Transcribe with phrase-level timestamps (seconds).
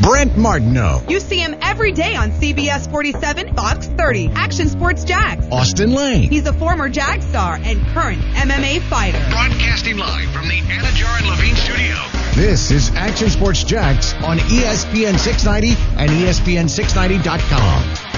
[0.00, 1.02] Brent Martineau.
[1.08, 5.46] You see him every day on CBS 47, Fox 30, Action Sports Jax.
[5.50, 6.30] Austin Lane.
[6.30, 9.18] He's a former Jag star and current MMA fighter.
[9.30, 11.96] Broadcasting live from the Anajar and Levine studio.
[12.34, 18.08] This is Action Sports Jax on ESPN 690 and E ESPN690.com.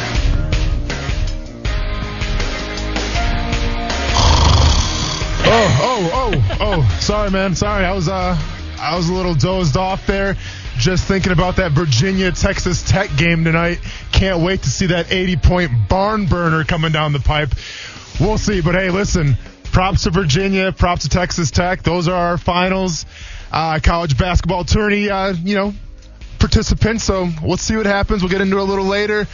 [5.52, 6.98] Oh, oh, oh, oh.
[7.00, 7.54] Sorry, man.
[7.54, 7.84] Sorry.
[7.84, 8.36] I was uh
[8.78, 10.36] I was a little dozed off there.
[10.80, 13.80] Just thinking about that Virginia Texas Tech game tonight.
[14.12, 17.50] Can't wait to see that 80 point barn burner coming down the pipe.
[18.18, 18.62] We'll see.
[18.62, 21.82] But hey, listen, props to Virginia, props to Texas Tech.
[21.82, 23.05] Those are our finals.
[23.52, 25.74] Uh, college basketball tourney, uh, you know,
[26.38, 27.05] participants.
[27.05, 28.22] So we'll see what happens.
[28.22, 29.27] We'll get into it a little later.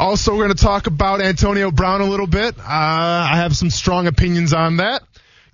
[0.00, 2.58] Also, we're going to talk about Antonio Brown a little bit.
[2.58, 5.02] Uh, I have some strong opinions on that.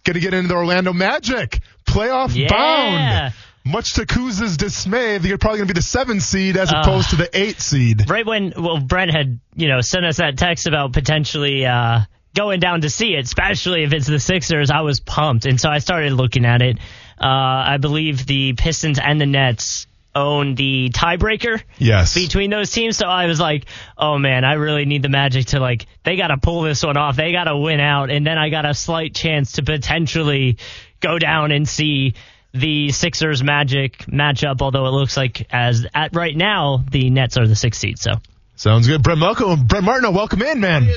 [0.05, 2.48] Going to get into the Orlando Magic playoff Yeah.
[2.48, 3.34] bound.
[3.66, 7.16] Much to Kuz's dismay, they're probably going to be the seven seed as opposed to
[7.16, 8.10] the eight seed.
[8.10, 12.00] right when well Brent had you know sent us that text about potentially uh,
[12.34, 15.70] going down to see it, especially if it's the Sixers, I was pumped, and so
[15.70, 16.78] I started looking at it.
[17.19, 19.86] Uh, I believe the Pistons and the Nets
[20.17, 22.14] own the tiebreaker Yes.
[22.14, 23.64] between those teams, so I was like,
[23.96, 26.96] oh man, I really need the Magic to like they got to pull this one
[26.98, 30.58] off, they got to win out, and then I got a slight chance to potentially
[31.00, 32.14] go down and see.
[32.55, 37.48] The Sixers Magic matchup, although it looks like as at right now the Nets are
[37.48, 37.98] the sixth seed.
[37.98, 38.12] So
[38.56, 39.02] Sounds good.
[39.02, 40.88] Brent Malcolm, Brent Martin, welcome in, man.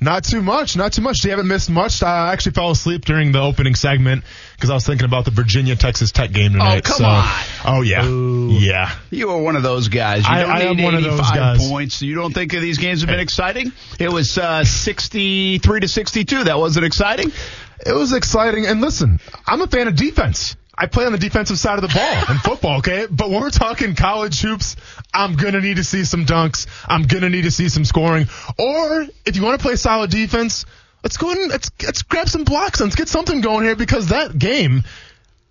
[0.00, 1.24] Not too much, not too much.
[1.24, 2.02] You haven't missed much.
[2.02, 4.24] I actually fell asleep during the opening segment
[4.56, 6.82] because I was thinking about the Virginia Texas Tech game tonight.
[6.84, 7.78] Oh come so, on.
[7.78, 8.92] Oh yeah, yeah.
[9.10, 10.24] You are one of those guys.
[10.24, 11.68] You I- don't I am one of those 85 guys.
[11.68, 12.02] points.
[12.02, 13.72] You don't think these games have been exciting?
[14.00, 16.44] It was uh, 63 to 62.
[16.44, 17.30] That wasn't exciting?
[17.86, 18.66] It was exciting.
[18.66, 20.56] And listen, I'm a fan of defense.
[20.80, 23.06] I play on the defensive side of the ball in football, okay?
[23.10, 24.76] But when we're talking college hoops,
[25.12, 26.68] I'm gonna need to see some dunks.
[26.86, 28.28] I'm gonna need to see some scoring.
[28.58, 30.66] Or if you want to play solid defense,
[31.02, 33.74] let's go ahead and let's, let's grab some blocks and let's get something going here
[33.74, 34.84] because that game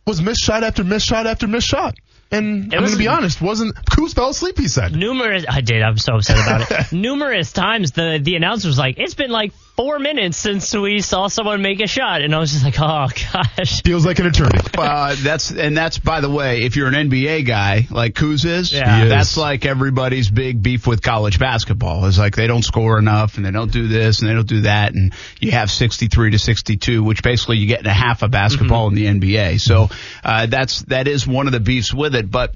[0.05, 1.95] was missed shot after missed shot after missed shot.
[2.31, 4.93] And I'm gonna be honest, wasn't Kuz fell asleep, he said.
[4.93, 5.81] numerous, I did.
[5.81, 6.91] I'm so upset about it.
[6.93, 11.27] numerous times the the announcer was like, "It's been like four minutes since we saw
[11.27, 14.67] someone make a shot," and I was just like, "Oh gosh." Feels like an eternity.
[14.77, 18.73] Uh, that's and that's by the way, if you're an NBA guy like Kuz is,
[18.73, 19.03] Yeah.
[19.03, 19.09] Is.
[19.09, 22.05] that's like everybody's big beef with college basketball.
[22.05, 24.61] Is like they don't score enough and they don't do this and they don't do
[24.61, 28.31] that, and you have 63 to 62, which basically you get in a half of
[28.31, 29.61] basketball in the NBA.
[29.61, 29.89] So
[30.23, 32.55] uh, that's that is one of the beefs with it, but.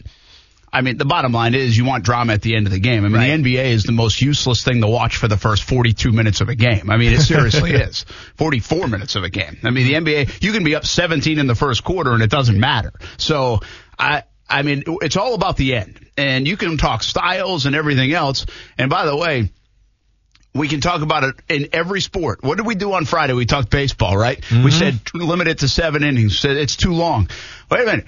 [0.73, 3.03] I mean, the bottom line is you want drama at the end of the game.
[3.03, 6.13] I mean, the NBA is the most useless thing to watch for the first 42
[6.13, 6.89] minutes of a game.
[6.89, 8.05] I mean, it seriously is.
[8.37, 9.57] 44 minutes of a game.
[9.63, 12.29] I mean, the NBA, you can be up 17 in the first quarter and it
[12.29, 12.93] doesn't matter.
[13.17, 13.59] So,
[13.99, 15.99] I, I mean, it's all about the end.
[16.15, 18.45] And you can talk styles and everything else.
[18.77, 19.51] And by the way,
[20.53, 22.43] we can talk about it in every sport.
[22.43, 23.33] What did we do on Friday?
[23.33, 24.39] We talked baseball, right?
[24.51, 24.69] We mm-hmm.
[24.69, 26.39] said limit it to seven innings.
[26.39, 27.29] Said it's too long.
[27.69, 28.05] Wait a minute.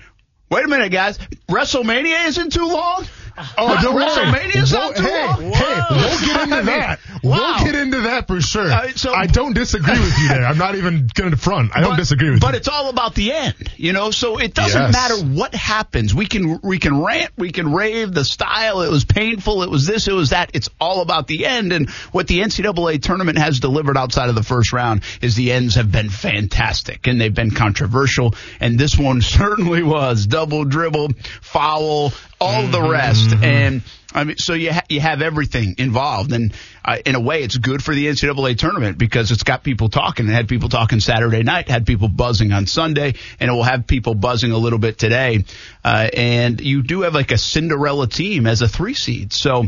[0.53, 1.17] Wait a minute, guys.
[1.49, 3.07] WrestleMania isn't too long.
[3.57, 4.05] Oh, don't worry.
[4.05, 5.41] WrestleMania's not too hey, long.
[5.53, 6.99] hey, we'll get into that.
[7.23, 8.69] We'll get into that for sure.
[8.69, 10.45] Uh, so- I don't disagree with you there.
[10.45, 11.71] I'm not even going to front.
[11.73, 12.51] I don't disagree with but you.
[12.51, 14.11] But it's all about the end, you know.
[14.11, 14.91] So it doesn't Yes.
[14.91, 16.13] matter what happens.
[16.13, 18.13] We can we can rant, we can rave.
[18.13, 20.51] The style, it was painful, it was this, it was that.
[20.53, 21.71] It's all about the end.
[21.71, 25.75] And what the NCAA tournament has delivered outside of the first round is the ends
[25.75, 28.35] have been fantastic and they've been controversial.
[28.59, 31.11] And this one certainly was double dribble,
[31.41, 32.11] foul,
[32.43, 33.33] all the rest.
[33.41, 33.81] And
[34.13, 36.53] I mean, so you ha- you have everything involved, and
[36.85, 40.27] uh, in a way, it's good for the NCAA tournament because it's got people talking.
[40.27, 43.87] It had people talking Saturday night, had people buzzing on Sunday, and it will have
[43.87, 45.45] people buzzing a little bit today.
[45.83, 49.67] Uh, and you do have like a Cinderella team as a three seed, so.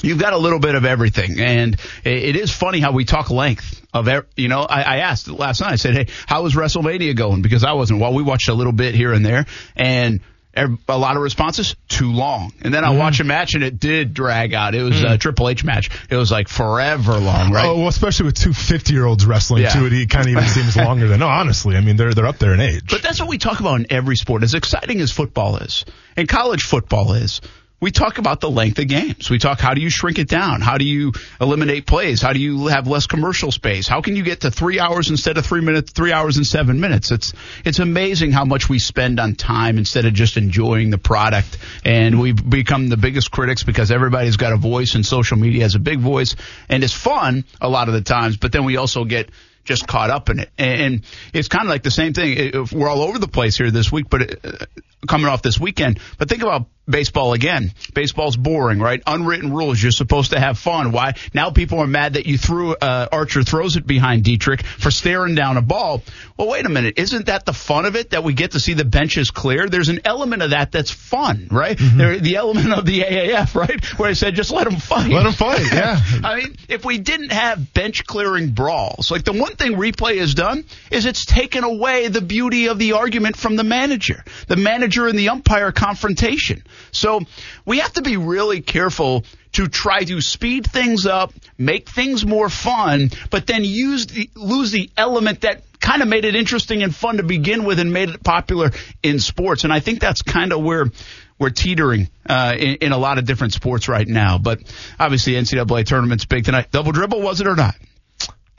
[0.00, 3.86] You've got a little bit of everything, and it is funny how we talk length
[3.92, 4.62] of, you know.
[4.62, 5.72] I, I asked last night.
[5.72, 8.00] I said, "Hey, how was WrestleMania going?" Because I wasn't.
[8.00, 9.44] Well, we watched a little bit here and there,
[9.76, 10.20] and
[10.54, 12.52] a lot of responses too long.
[12.60, 14.74] And then I watch a match, and it did drag out.
[14.74, 15.16] It was a hmm.
[15.16, 15.90] Triple H match.
[16.10, 17.66] It was like forever long, right?
[17.66, 19.70] Oh, well, especially with two 50 year olds wrestling Yeah.
[19.70, 21.20] too, it kind of even seems longer than.
[21.20, 22.90] No, honestly, I mean they're they're up there in age.
[22.90, 24.42] But that's what we talk about in every sport.
[24.42, 25.84] As exciting as football is,
[26.16, 27.40] and college football is,
[27.82, 29.28] we talk about the length of games.
[29.28, 30.60] We talk how do you shrink it down?
[30.60, 32.22] How do you eliminate plays?
[32.22, 33.88] How do you have less commercial space?
[33.88, 36.78] How can you get to three hours instead of three minutes, three hours and seven
[36.78, 37.10] minutes?
[37.10, 37.32] It's
[37.64, 41.58] it's amazing how much we spend on time instead of just enjoying the product.
[41.84, 45.74] And we've become the biggest critics because everybody's got a voice and social media has
[45.74, 46.36] a big voice
[46.68, 49.28] and it's fun a lot of the times, but then we also get
[49.64, 50.50] just caught up in it.
[50.58, 51.02] And
[51.32, 52.66] it's kind of like the same thing.
[52.72, 54.66] We're all over the place here this week, but uh,
[55.06, 56.00] coming off this weekend.
[56.18, 57.72] But think about baseball again.
[57.94, 59.02] Baseball's boring, right?
[59.06, 59.82] Unwritten rules.
[59.82, 60.92] You're supposed to have fun.
[60.92, 61.14] Why?
[61.32, 65.34] Now people are mad that you threw, uh, Archer throws it behind Dietrich for staring
[65.34, 66.02] down a ball.
[66.36, 66.94] Well, wait a minute.
[66.98, 69.68] Isn't that the fun of it that we get to see the benches clear?
[69.68, 71.76] There's an element of that that's fun, right?
[71.76, 71.98] Mm-hmm.
[71.98, 73.84] There, the element of the AAF, right?
[73.98, 75.10] Where I said, just let them fight.
[75.10, 76.00] Let them fight, yeah.
[76.24, 80.34] I mean, if we didn't have bench clearing brawls, like the one thing replay has
[80.34, 85.06] done is it's taken away the beauty of the argument from the manager, the manager
[85.06, 86.62] and the umpire confrontation.
[86.92, 87.20] So
[87.64, 92.48] we have to be really careful to try to speed things up, make things more
[92.48, 96.94] fun, but then use the, lose the element that kind of made it interesting and
[96.94, 98.70] fun to begin with and made it popular
[99.02, 99.64] in sports.
[99.64, 100.90] And I think that's kind of where
[101.38, 104.38] we're teetering uh, in, in a lot of different sports right now.
[104.38, 104.62] But
[104.98, 106.70] obviously, NCAA tournament's big tonight.
[106.70, 107.74] Double dribble, was it or not?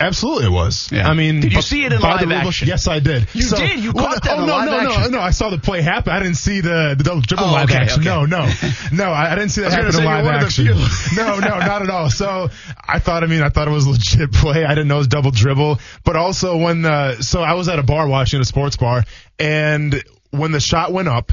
[0.04, 0.92] Absolutely, it was.
[0.92, 1.08] Yeah.
[1.10, 2.68] I mean, Did you see it in live the rule book- action?
[2.68, 3.28] Yes, I did.
[3.34, 3.80] You did?
[3.80, 5.12] You caught that Oh in no, no, action?
[5.12, 5.20] no, no!
[5.24, 6.12] I saw the play happen.
[6.14, 8.02] I didn't see the the double dribble Oh, live okay, action.
[8.02, 8.10] okay.
[8.10, 8.52] No, no,
[8.92, 9.06] no!
[9.12, 11.16] I, I didn't see that I happen in live you're one of the action.
[11.16, 12.10] no, no, not at all.
[12.10, 12.50] So
[12.86, 13.24] I thought.
[13.24, 14.66] I mean, I thought it was legit play.
[14.66, 15.80] I didn't know it was double dribble.
[16.04, 19.04] But also when the so I was at a bar watching a sports bar,
[19.40, 21.32] and when the shot went up,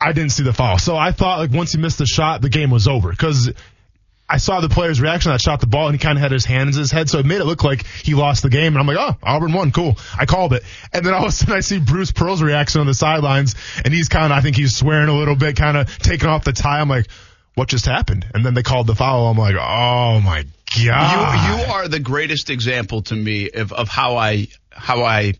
[0.00, 0.78] I didn't see the foul.
[0.78, 3.50] So I thought like once he missed the shot, the game was over because.
[4.30, 5.32] I saw the player's reaction.
[5.32, 7.18] I shot the ball and he kind of had his hands in his head, so
[7.18, 8.74] it made it look like he lost the game.
[8.74, 9.98] And I'm like, oh, Auburn won, cool.
[10.16, 10.62] I called it.
[10.92, 13.92] And then all of a sudden I see Bruce Pearl's reaction on the sidelines, and
[13.92, 16.52] he's kind of, I think he's swearing a little bit, kind of taking off the
[16.52, 16.80] tie.
[16.80, 17.06] I'm like,
[17.54, 18.26] what just happened?
[18.32, 19.26] And then they called the foul.
[19.26, 20.44] I'm like, oh my
[20.84, 21.56] god.
[21.58, 25.34] You you are the greatest example to me of, of how I how I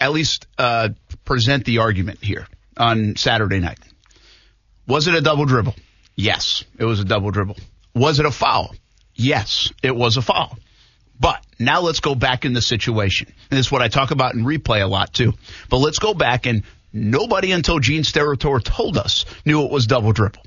[0.00, 0.90] at least uh,
[1.24, 2.46] present the argument here
[2.76, 3.80] on Saturday night.
[4.86, 5.74] Was it a double dribble?
[6.14, 7.56] Yes, it was a double dribble.
[7.98, 8.74] Was it a foul?
[9.14, 10.56] Yes, it was a foul.
[11.20, 13.26] But now let's go back in the situation.
[13.50, 15.34] And this is what I talk about in replay a lot too.
[15.68, 16.62] But let's go back and
[16.92, 20.42] nobody until Gene Steratore told us knew it was double dribble.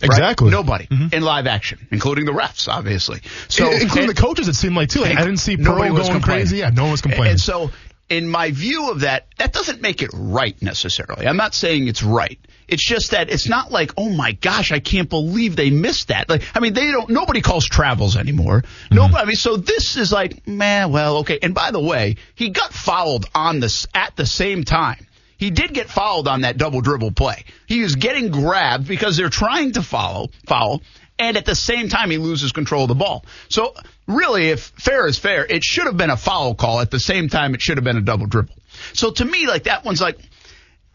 [0.00, 0.06] Right?
[0.10, 0.50] Exactly.
[0.50, 1.14] Nobody mm-hmm.
[1.14, 3.20] in live action, including the refs, obviously.
[3.48, 5.02] So So, including and- the coaches, it seemed like too.
[5.02, 6.56] Like, I didn't see Pearl going crazy.
[6.56, 7.32] Yeah, no one was complaining.
[7.32, 7.70] And so,
[8.08, 11.26] in my view of that, that doesn't make it right necessarily.
[11.26, 12.38] I'm not saying it's right.
[12.72, 16.30] It's just that it's not like, oh my gosh, I can't believe they missed that.
[16.30, 17.10] Like, I mean, they don't.
[17.10, 18.62] Nobody calls travels anymore.
[18.62, 18.94] Mm-hmm.
[18.94, 19.18] Nobody.
[19.18, 21.38] I mean, so this is like, man, well, okay.
[21.42, 25.06] And by the way, he got fouled on this at the same time.
[25.36, 27.44] He did get fouled on that double dribble play.
[27.66, 30.80] He was getting grabbed because they're trying to follow foul,
[31.18, 33.26] and at the same time he loses control of the ball.
[33.50, 33.74] So
[34.06, 36.80] really, if fair is fair, it should have been a foul call.
[36.80, 38.54] At the same time, it should have been a double dribble.
[38.94, 40.18] So to me, like that one's like,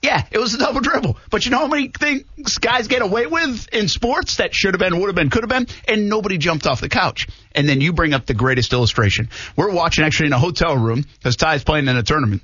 [0.02, 1.18] yeah, it was a double dribble.
[1.30, 4.80] But you know how many things guys get away with in sports that should have
[4.80, 7.28] been, would have been, could have been, and nobody jumped off the couch.
[7.54, 9.30] And then you bring up the greatest illustration.
[9.56, 12.44] We're watching actually in a hotel room because Ty's playing in a tournament.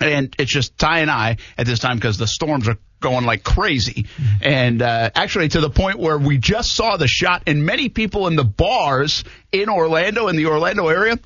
[0.00, 3.42] And it's just Ty and I at this time because the storms are going like
[3.42, 4.06] crazy.
[4.40, 8.28] And uh, actually to the point where we just saw the shot, and many people
[8.28, 11.18] in the bars in Orlando, in the Orlando area,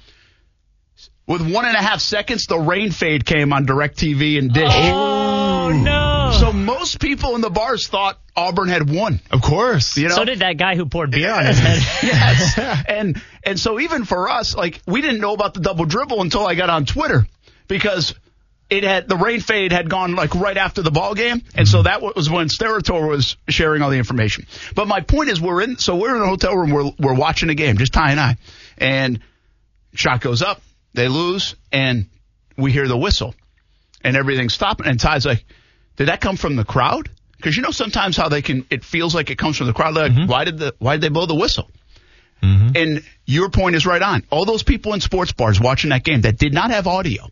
[1.27, 4.73] with one and a half seconds, the rain fade came on DirecTV and Dish.
[4.73, 5.40] Oh
[5.71, 6.39] Oh, no!
[6.39, 9.21] So most people in the bars thought Auburn had won.
[9.31, 9.97] of course.
[9.97, 10.15] You know?
[10.15, 11.79] so did that guy who poured beer on his head.
[12.03, 12.85] yes.
[12.89, 16.47] And and so even for us, like we didn't know about the double dribble until
[16.47, 17.27] I got on Twitter
[17.69, 18.15] because
[18.71, 21.79] it had the rain fade had gone like right after the ball game, and so
[21.79, 21.85] mm-hmm.
[21.85, 24.47] that was when Steratore was sharing all the information.
[24.75, 27.51] But my point is, we're in so we're in a hotel room, we're we're watching
[27.51, 28.37] a game, just Ty and I,
[28.79, 29.21] and
[29.95, 30.63] shot goes up,
[30.95, 32.07] they lose, and
[32.57, 33.35] we hear the whistle,
[34.03, 35.45] and everything's stopping, and Ty's like,
[36.01, 39.15] "Did that come from the crowd?" Because you know sometimes how they can, it feels
[39.15, 39.95] like it comes from the crowd.
[39.95, 40.31] Like, mm-hmm.
[40.31, 41.71] why did the why did they blow the whistle?
[42.43, 42.71] Mm-hmm.
[42.75, 44.25] And your point is right on.
[44.31, 47.29] All those people in sports bars watching that game that did not have audio,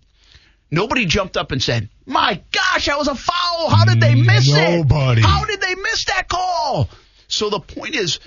[0.70, 3.70] nobody jumped up and said, "My gosh, that was a foul!
[3.70, 4.76] How did they miss it?
[4.76, 5.22] Nobody.
[5.22, 6.90] How did they miss that call?"
[7.26, 8.20] So the point is,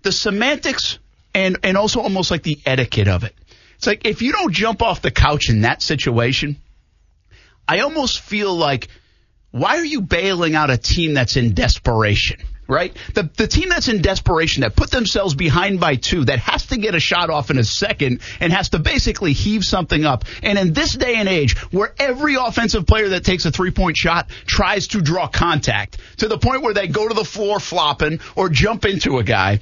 [0.00, 0.98] the semantics
[1.34, 3.34] and and also almost like the etiquette of it.
[3.76, 6.56] It's like if you don't jump off the couch in that situation,
[7.68, 8.88] I almost feel like
[9.52, 12.40] why are you bailing out a team that's in desperation?
[12.68, 12.96] Right?
[13.14, 16.78] The the team that's in desperation that put themselves behind by two that has to
[16.78, 20.24] get a shot off in a second and has to basically heave something up.
[20.42, 23.98] And in this day and age where every offensive player that takes a three point
[23.98, 28.20] shot tries to draw contact to the point where they go to the floor flopping
[28.36, 29.60] or jump into a guy,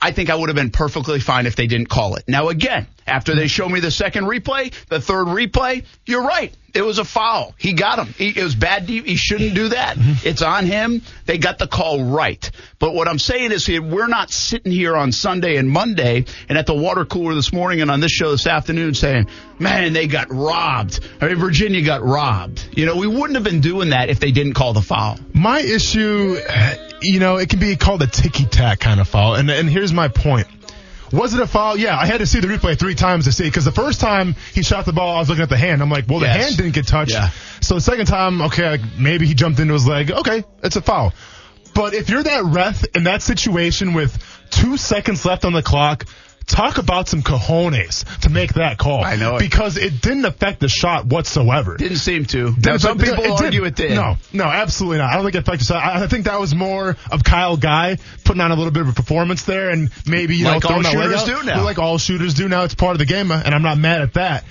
[0.00, 2.24] I think I would have been perfectly fine if they didn't call it.
[2.28, 6.54] Now, again, after they show me the second replay, the third replay, you're right.
[6.74, 7.54] It was a foul.
[7.58, 8.12] He got him.
[8.12, 8.82] He, it was bad.
[8.88, 9.96] He shouldn't do that.
[9.96, 10.28] Mm-hmm.
[10.28, 11.02] It's on him.
[11.24, 12.50] They got the call right.
[12.78, 16.66] But what I'm saying is, we're not sitting here on Sunday and Monday and at
[16.66, 20.30] the water cooler this morning and on this show this afternoon saying, man, they got
[20.30, 21.00] robbed.
[21.20, 22.68] I mean, Virginia got robbed.
[22.76, 25.18] You know, we wouldn't have been doing that if they didn't call the foul.
[25.32, 26.38] My issue,
[27.00, 29.36] you know, it can be called a ticky tack kind of foul.
[29.36, 30.46] And, and here's my point.
[31.12, 31.76] Was it a foul?
[31.76, 34.34] Yeah, I had to see the replay three times to see because the first time
[34.52, 35.80] he shot the ball, I was looking at the hand.
[35.82, 36.44] I'm like, well, the Yes.
[36.44, 37.12] hand didn't get touched.
[37.12, 37.30] Yeah.
[37.60, 40.10] So the second time, okay, like maybe he jumped into his leg.
[40.10, 41.12] Okay, it's a foul.
[41.74, 44.18] But if you're that ref in that situation with
[44.50, 46.04] two seconds left on the clock,
[46.48, 49.04] talk about some cojones to make that call.
[49.04, 49.40] I know it.
[49.40, 51.76] because it didn't affect the shot whatsoever.
[51.76, 52.54] Didn't seem to.
[52.54, 53.92] Didn't some people it argue it did.
[53.94, 55.12] No, no, absolutely not.
[55.12, 55.68] I don't think it affected.
[55.68, 58.82] the I, I think that was more of Kyle Guy putting on a little bit
[58.82, 61.46] of a performance there, and maybe you Like know throwing all that leg shooters do
[61.46, 61.62] now.
[61.64, 62.64] Like all shooters do now.
[62.64, 64.44] It's part of the game, and I'm not mad at that.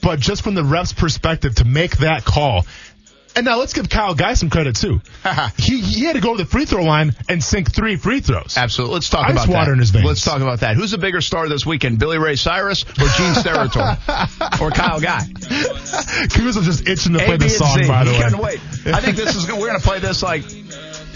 [0.00, 2.66] But just from the ref's perspective, to make that call.
[3.34, 5.00] And now let's give Kyle Guy some credit too.
[5.56, 8.56] he he had to go to the free throw line and sink three free throws.
[8.58, 8.94] Absolutely.
[8.94, 9.72] Let's talk Ice about water that.
[9.72, 10.04] in his veins.
[10.04, 10.76] Let's talk about that.
[10.76, 15.20] Who's the bigger star this weekend, Billy Ray Cyrus or Gene Steratore or Kyle Guy?
[16.30, 17.82] Cruz was just itching to A, play the song.
[17.82, 17.88] C.
[17.88, 18.60] By the You way, couldn't wait.
[18.86, 19.46] I think this is.
[19.50, 20.42] We're going to play this like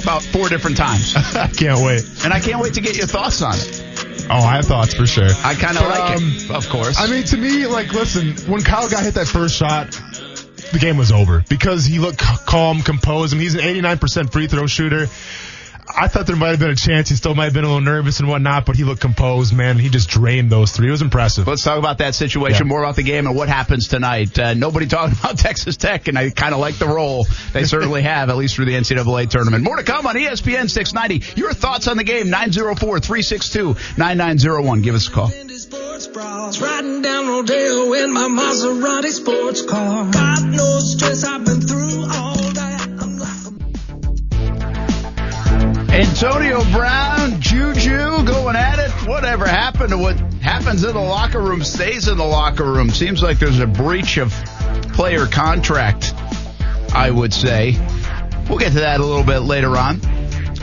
[0.02, 2.02] about four different times, I can't wait.
[2.25, 3.82] and I can't wait to get your thoughts on it.
[4.30, 5.28] Oh, I have thoughts for sure.
[5.44, 6.99] I kind of But, like um, it, of course.
[6.99, 10.00] I mean, to me, like, listen, when Kyle Guy hit that first shot,
[10.73, 13.32] the game was over because he looked calm, composed.
[13.32, 15.06] I mean, he's an 89% free throw shooter.
[15.99, 17.08] I thought there might have been a chance.
[17.08, 19.78] He still might have been a little nervous and whatnot, but he looked composed, man.
[19.78, 20.88] He just drained those three.
[20.88, 21.46] It was impressive.
[21.46, 22.70] Let's talk about that situation, Yeah.
[22.70, 24.37] more about the game and what happens tonight.
[24.37, 28.02] Uh, nobody talking about Texas Tech, and I kind of like the role they certainly
[28.14, 29.62] have, at least through the NCAA tournament.
[29.62, 31.40] More to come on ESPN 690.
[31.40, 34.82] Your thoughts on the game, 904-362-9901.
[34.82, 35.30] Give us a call.
[35.66, 40.08] Sports bras, riding down Rodeo in my Maserati sports car.
[40.12, 42.87] Got no stress, I've been through all that.
[43.18, 43.52] Like
[45.90, 48.92] Antonio Brown, Juju going at it.
[49.08, 52.88] Whatever happened to what happens in the locker room stays in the locker room.
[52.88, 54.30] Seems like there's a breach of
[54.92, 56.14] player contract,
[56.94, 57.73] I would say.
[58.49, 60.00] We'll get to that a little bit later on.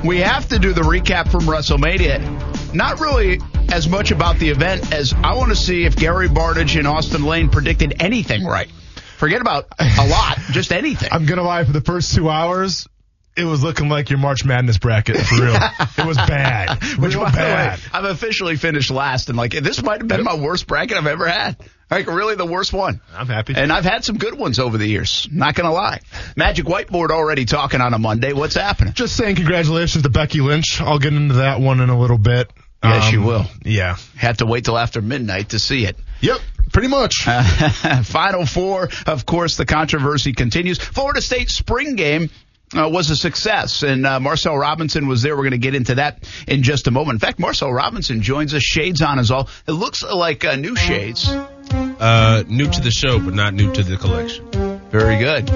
[0.05, 2.73] We have to do the recap from WrestleMania.
[2.73, 3.41] Not really
[3.73, 7.23] as much about the event as I want to see if Gary Bartage and Austin
[7.23, 8.69] Lane predicted anything right.
[9.17, 11.09] Forget about a lot, just anything.
[11.11, 12.87] I'm going to lie, for the first two hours,
[13.35, 15.55] it was looking like your March Madness bracket, for real.
[15.97, 16.83] it was bad.
[16.99, 17.79] Which, by the way, bad.
[17.91, 21.27] I've officially finished last, and like this might have been my worst bracket I've ever
[21.27, 21.57] had.
[21.89, 23.01] Like really the worst one.
[23.15, 23.55] I'm happy.
[23.55, 25.27] And I've had some good ones over the years.
[25.31, 25.99] Not gonna lie.
[26.35, 28.33] Magic Whiteboard already talking on a Monday.
[28.33, 28.93] What's happening?
[28.93, 30.79] Just saying congratulations to Becky Lynch.
[30.79, 32.51] I'll get into that one in a little bit.
[32.83, 33.45] Um, Yes, you will.
[33.63, 33.95] Yeah.
[34.17, 35.95] Have to wait till after midnight to see it.
[36.21, 36.39] Yep.
[36.71, 37.23] Pretty much.
[38.03, 40.77] Final four, of course, the controversy continues.
[40.79, 42.29] Florida State spring game.
[42.75, 45.35] Uh, was a success, and uh, Marcel Robinson was there.
[45.35, 47.17] We're going to get into that in just a moment.
[47.17, 48.63] In fact, Marcel Robinson joins us.
[48.63, 49.47] Shades on is all.
[49.67, 51.29] It looks like uh, new shades.
[51.29, 54.49] Uh, new to the show, but not new to the collection.
[54.89, 55.51] Very good.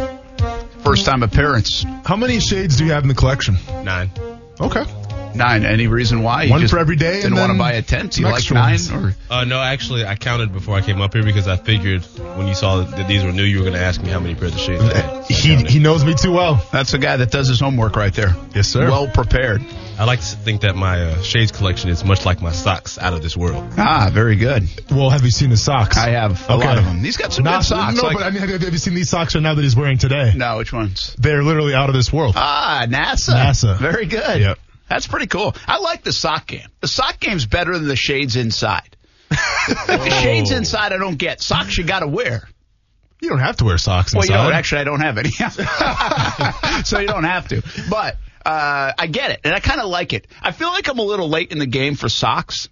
[0.83, 1.83] First time appearance.
[2.05, 3.57] How many shades do you have in the collection?
[3.83, 4.11] Nine.
[4.61, 4.83] Okay.
[5.35, 5.65] Nine.
[5.65, 6.43] Any reason why?
[6.43, 8.13] You One just for every day Didn't and want to then buy a tent.
[8.13, 8.79] Do you like extra nine?
[8.93, 12.03] Or Uh, no, actually, I counted before I came up here because I figured
[12.35, 14.35] when you saw that these were new, you were going to ask me how many
[14.35, 15.25] pairs of shades I had.
[15.25, 15.69] So He counted.
[15.71, 16.65] he knows me too well.
[16.71, 18.35] that's a guy that does his homework right there.
[18.55, 18.89] Yes, sir.
[18.89, 19.63] Well prepared.
[19.99, 23.13] I like to think that my uh, shades collection is much like my socks out
[23.13, 23.67] of this world.
[23.77, 24.67] Ah, very good.
[24.91, 25.97] Well, have you seen his socks?
[25.97, 26.67] I have a Okay.
[26.67, 26.99] lot of them.
[27.03, 27.95] He's got some Not- good socks.
[27.95, 29.61] No, like, but I mean, have you, have you seen these socks right now that
[29.63, 30.33] he's wearing today?
[30.35, 31.15] no, which ones?
[31.17, 32.35] They're literally out of this world.
[32.37, 33.33] Ah, NASA.
[33.33, 33.77] NASA.
[33.79, 34.39] Very good.
[34.41, 34.59] Yep.
[34.89, 35.55] That's pretty cool.
[35.67, 36.67] I like the sock game.
[36.81, 38.95] The sock game's better than the shades inside.
[39.87, 41.41] like the shades inside, I don't get.
[41.41, 42.47] Socks you got to wear.
[43.21, 44.53] You don't have to wear socks Well, you don't.
[44.53, 45.31] Actually, I don't have any.
[46.83, 47.63] so you don't have to.
[47.89, 50.27] But uh, I get it, and I kind of like it.
[50.41, 52.69] I feel like I'm a little late in the game for socks.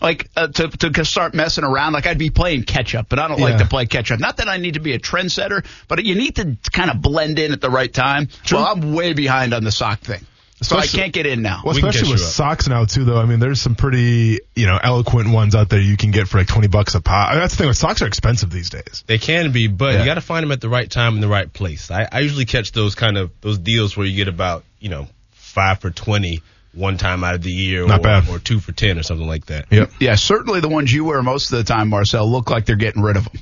[0.00, 3.28] Like uh, to to start messing around, like I'd be playing catch up, but I
[3.28, 4.20] don't like to play catch up.
[4.20, 7.38] Not that I need to be a trendsetter, but you need to kind of blend
[7.38, 8.28] in at the right time.
[8.52, 10.20] Well, I'm way behind on the sock thing,
[10.62, 11.60] so I can't get in now.
[11.64, 13.18] Well, especially catch with socks now too, though.
[13.20, 16.38] I mean, there's some pretty, you know, eloquent ones out there you can get for
[16.38, 17.28] like twenty bucks a pop.
[17.28, 17.68] I mean, that's the thing.
[17.68, 19.04] With socks are expensive these days.
[19.06, 20.00] They can be, but Yeah.
[20.00, 21.90] you got to find them at the right time in the right place.
[21.90, 25.08] I, I usually catch those kind of those deals where you get about you know
[25.32, 26.40] five for twenty
[26.72, 28.28] one time out of the year, Not or, bad.
[28.28, 29.66] or two for ten or something like that.
[29.70, 29.92] Yep.
[30.00, 33.02] Yeah, certainly the ones you wear most of the time, Marcel, look like they're getting
[33.02, 33.40] rid of them.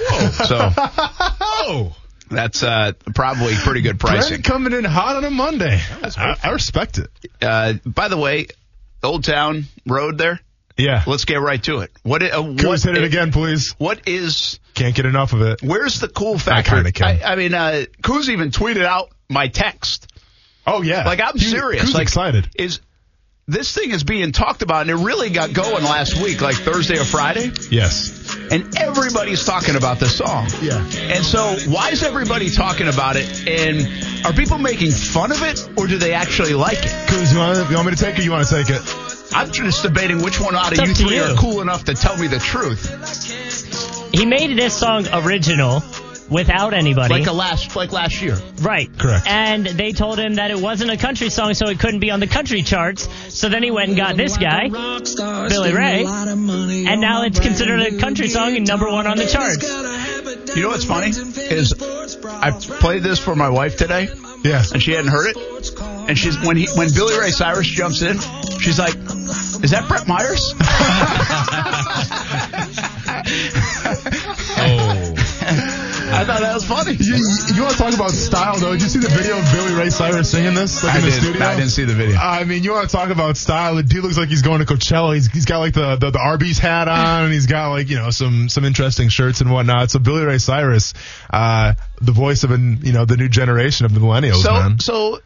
[0.00, 0.30] Oh.
[0.48, 0.70] So
[1.66, 1.96] Oh,
[2.30, 4.30] that's uh, probably pretty good pricing.
[4.30, 5.80] Brent coming in hot on a Monday.
[6.02, 7.10] I, I respect it.
[7.40, 8.46] Uh, by the way,
[9.02, 10.40] Old Town Road there.
[10.76, 11.04] Yeah.
[11.06, 11.92] Let's get right to it.
[12.02, 12.22] What?
[12.22, 13.74] Uh, what Coos, hit it again, please.
[13.78, 14.58] What is?
[14.74, 15.62] Can't get enough of it.
[15.62, 16.82] Where's the cool factor?
[16.90, 17.06] can.
[17.06, 20.10] I, I mean, uh, Coos even tweeted out my text.
[20.66, 21.04] Oh yeah.
[21.04, 21.82] Like I'm serious.
[21.82, 22.48] Coos like excited.
[22.56, 22.80] Is
[23.46, 26.98] this thing is being talked about, and it really got going last week, like Thursday
[26.98, 28.34] or Friday, Yes.
[28.50, 30.48] and everybody's talking about this song.
[30.62, 30.78] Yeah.
[30.78, 33.46] And so, why is everybody talking about it?
[33.46, 37.08] And are people making fun of it, or do they actually like it?
[37.08, 38.24] Coos, you want, you want me to take it?
[38.24, 38.80] You want to take it?
[39.34, 41.22] I'm just debating which one out of you three you.
[41.22, 44.10] are cool enough to tell me the truth.
[44.12, 45.82] He made this song original
[46.30, 47.12] without anybody.
[47.14, 48.36] Like a last, like last year.
[48.60, 48.90] Right.
[48.98, 49.26] Correct.
[49.26, 52.20] And they told him that it wasn't a country song, so it couldn't be on
[52.20, 53.08] the country charts.
[53.34, 57.98] So then he went and got this guy, Billy Ray, and now it's considered a
[57.98, 60.56] country song and number one on the charts.
[60.56, 61.74] You know what's funny is
[62.26, 64.08] I played this for my wife today,
[64.44, 64.62] Yeah.
[64.72, 65.36] and she hadn't heard it.
[66.08, 68.18] And she's when he when Billy Ray Cyrus jumps in,
[68.60, 70.54] she's like, "Is that Brett Myers?"
[76.24, 76.92] I thought that was funny.
[76.92, 77.16] You,
[77.54, 78.72] you want to talk about style though?
[78.72, 81.10] Did you see the video of Billy Ray Cyrus singing this like I in the
[81.10, 81.46] did- studio?
[81.46, 82.16] I didn't see the video.
[82.16, 83.74] I mean, you want to talk about style?
[83.74, 85.14] The dude looks like he's going to Coachella.
[85.14, 87.96] He's, he's got like the, the the Arby's hat on, and he's got like you
[87.96, 89.90] know some some interesting shirts and whatnot.
[89.90, 90.94] So Billy Ray Cyrus,
[91.30, 94.78] uh, the voice of an you know the new generation of the millennials, So man.
[94.78, 95.20] so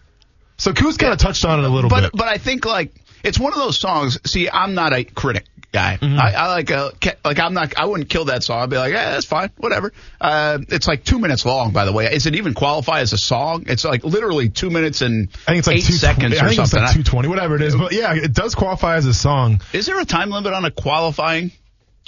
[0.56, 2.10] So Coos kind of touched on it a little but bit.
[2.12, 4.18] but I think like it's one of those songs.
[4.28, 5.98] See, I'm not a critic guy.
[6.00, 6.92] I, I like a
[7.24, 7.76] like I'm not.
[7.78, 8.62] I wouldn't kill that song.
[8.62, 9.92] I'd be like, yeah, that's fine, whatever.
[10.20, 12.06] Uh, it's like two minutes long, by the way.
[12.12, 13.64] Is it even qualify as a song?
[13.66, 16.48] It's like literally two minutes and I think it's like eight two, seconds I or
[16.48, 16.84] think it's something.
[16.86, 17.76] like two twenty, whatever it is.
[17.76, 19.60] But yeah, it does qualify as a song.
[19.72, 21.52] Is there a time limit on a qualifying?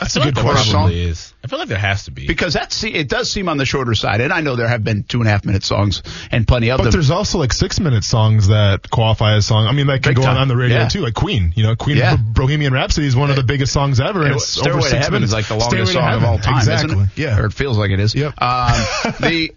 [0.00, 0.72] That's I a feel good like question.
[0.72, 1.34] probably is.
[1.44, 2.26] I feel like there has to be.
[2.26, 4.82] Because that se- it does seem on the shorter side, and I know there have
[4.82, 6.02] been two and a half minute songs
[6.32, 6.92] and plenty of But them.
[6.92, 9.66] there's also like six minute songs that qualify as song.
[9.66, 10.38] I mean, that can Big go on time.
[10.38, 10.88] on the radio Yeah.
[10.88, 11.52] too, like Queen.
[11.54, 12.16] You know, Queen Yeah.
[12.16, 14.88] Bohemian Rhapsody is one of the biggest songs ever, and And it's Stairway over to
[14.88, 15.30] six Heaven minutes.
[15.30, 16.94] is like the longest to song of all time, Exactly.
[16.94, 17.08] isn't it?
[17.16, 17.38] Yeah.
[17.38, 18.14] Or it feels like it is.
[18.14, 18.34] Yep.
[18.42, 18.72] Um,
[19.20, 19.52] the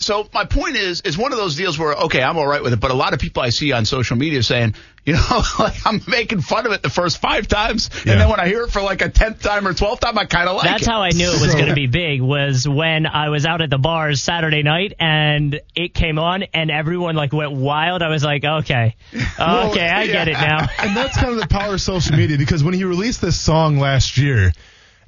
[0.00, 2.72] so my point is, is one of those deals where okay, I'm all right with
[2.72, 4.74] it, but a lot of people I see on social media saying,
[5.08, 8.12] you know, like I'm making fun of it the first five times, Yeah.
[8.12, 10.24] and then when I hear it for like a tenth time or twelfth time, I
[10.26, 10.88] kind of like That's it.
[10.88, 13.70] how I knew it was going to be big was when I was out at
[13.70, 18.02] the bars Saturday night and it came on and everyone like went wild.
[18.02, 18.94] I was like, okay,
[19.38, 20.66] Well, okay, I get it now.
[20.78, 23.78] and that's kind of the power of social media because when he released this song
[23.78, 24.52] last year,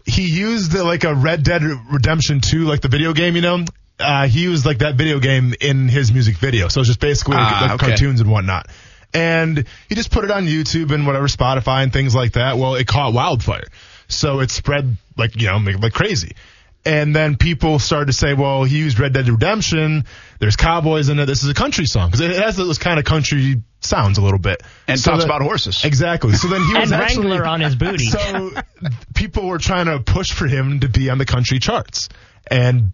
[0.07, 3.65] he used the, like a Red Dead Redemption 2, like the video game, you know.
[3.99, 7.37] Uh, he used like that video game in his music video, so it's just basically
[7.37, 7.87] like, Ah, like okay.
[7.89, 8.67] cartoons and whatnot.
[9.13, 12.59] And he just put it on YouTube and whatever Spotify and things like that.
[12.59, 13.65] Well, it caught wildfire,
[14.09, 16.37] so it spread like you know like, like crazy.
[16.83, 20.07] And then people started to say, well, he used Red Dead Redemption.
[20.39, 21.27] There's cowboys in it.
[21.27, 24.39] This is a country song because it has those kind of country sounds a little
[24.39, 24.63] bit.
[24.89, 25.85] and So talks that- about horses.
[25.85, 26.33] Exactly.
[26.35, 28.07] So then he was And actually Wrangler on his booty.
[28.07, 28.53] So
[29.15, 32.09] people were trying to push for him to be on the country charts,
[32.51, 32.93] and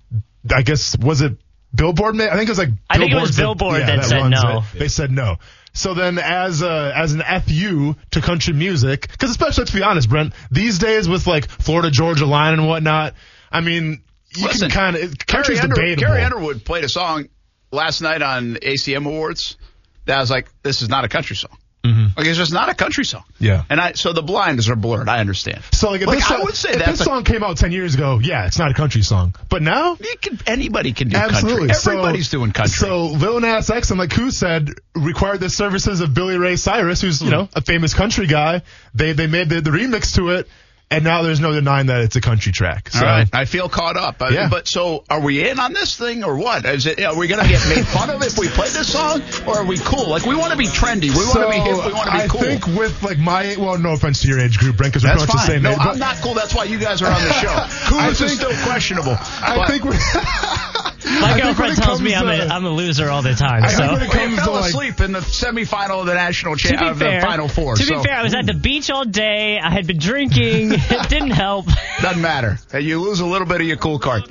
[0.52, 1.36] I guess was it
[1.74, 2.14] Billboard?
[2.14, 4.62] ma- I think it was like I think it was that- Billboard that said no.
[4.74, 4.78] it.
[4.78, 5.36] They said no.
[5.72, 10.08] So then, as a, as an fu to country music, because especially let's be honest,
[10.08, 13.12] Brent, these days with like Florida Georgia Line and whatnot,
[13.52, 14.02] I mean,
[14.34, 16.06] you Listen, can kind of Carrie, country's Under- debatable.
[16.06, 17.28] Carrie Underwood played a song
[17.70, 19.58] last night on ACM Awards
[20.06, 21.56] that I was like, this is not a country song.
[21.86, 22.16] Mhm.
[22.16, 23.24] Like it's just not a country song.
[23.38, 23.62] Yeah.
[23.70, 25.08] And I so the blinds are blurred.
[25.08, 25.62] I understand.
[25.72, 27.56] So like, if Like, this I song, would say if this a- song came out
[27.56, 29.34] ten years ago, yeah, it's not a country song.
[29.48, 31.68] But now, can, anybody can do Absolutely.
[31.68, 31.92] country.
[31.92, 32.74] Everybody's so, doing country.
[32.74, 37.00] So Lil Nas X, and like who said, required the services of Billy Ray Cyrus,
[37.00, 37.24] who's Hmm.
[37.26, 38.62] you know a famous country guy.
[38.94, 40.48] They they made the, the remix to it,
[40.90, 42.90] and now there's no denying that it's a country track.
[42.90, 43.28] So All right.
[43.32, 44.22] I feel caught up.
[44.22, 44.48] Uh, Yeah.
[44.48, 46.64] But so are we in on this thing or what?
[46.64, 49.20] Is it, are we going to get made fun of if we play this song
[49.48, 50.08] or are we cool?
[50.08, 51.10] Like we want to be trendy.
[51.10, 51.86] We want to be hip.
[51.86, 52.40] We want to be I cool.
[52.40, 55.26] think with like my well, no offense to your age group, Brent, because we're pretty
[55.32, 55.78] much the same No, age.
[55.80, 56.34] I'm not cool.
[56.34, 57.88] That's why you guys are on the show.
[57.90, 59.16] Cool I is think- still questionable.
[59.18, 59.84] I But- think.
[61.06, 63.62] My girlfriend tells me I'm comes a, to- I'm a loser all the time.
[63.64, 66.00] I think So when it Well, you comes to fell like asleep in the semifinal
[66.00, 67.76] of the national to cha- of fair, the final four.
[67.76, 69.58] to so be fair, I was at the beach all day.
[69.62, 70.72] I had been drinking.
[70.74, 71.66] it didn't help.
[72.02, 72.58] doesn't matter.
[72.78, 74.24] You lose a little bit of your cool card.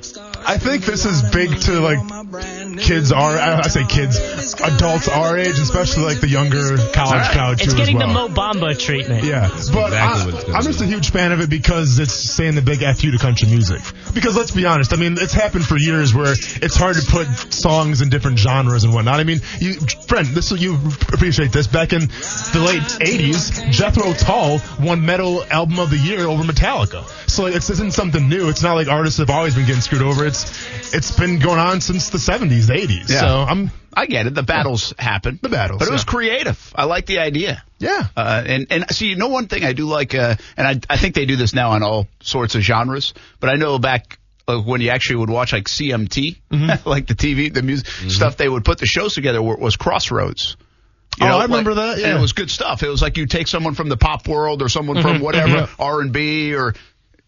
[0.46, 1.98] I think this is big to like
[2.78, 4.18] kids our I I say kids,
[4.62, 7.32] adults our age, especially like the younger college right.
[7.32, 8.28] crowd too It's as getting the well.
[8.28, 9.24] Mo Bamba treatment.
[9.24, 12.14] Yeah, but exactly what I, gonna I'm just a huge fan of it because it's
[12.14, 13.80] saying the big F you to country music.
[14.14, 17.26] Because let's be honest, I mean, it's happened for years where it's hard to put
[17.52, 19.18] songs in different genres and whatnot.
[19.18, 19.74] I mean, you,
[20.06, 20.74] friend, this you
[21.12, 21.66] appreciate this.
[21.66, 27.04] Back in the late '80s, Jethro Tull won Metal Album of the Year over Metallica.
[27.28, 28.48] So like, this isn't something new.
[28.48, 30.24] It's not like artists have always been getting screwed over.
[30.24, 30.35] It's
[30.94, 33.10] it's been going on since the the 70s, 80s.
[33.10, 33.20] Yeah.
[33.20, 34.34] So I'm I get it.
[34.34, 35.38] The battles happen.
[35.42, 36.10] The battles, But it was yeah.
[36.10, 36.72] creative.
[36.74, 37.62] I like the idea.
[37.78, 38.06] yeah.
[38.16, 40.96] Uh, and and see, you know, one thing I do like, uh, and I I
[40.96, 43.14] think they do this now on all sorts of genres.
[43.40, 44.18] But I know back
[44.48, 46.88] uh, when you actually would watch like CMT, Mm-hmm.
[46.88, 49.42] like the TV, the music stuff, they would put the shows together.
[49.42, 50.56] Were, was Crossroads.
[51.18, 52.18] You Oh, I like- remember that, And yeah.
[52.18, 52.82] it was good stuff.
[52.82, 56.00] It was like you take someone from the pop world or someone from whatever R
[56.00, 56.74] and B or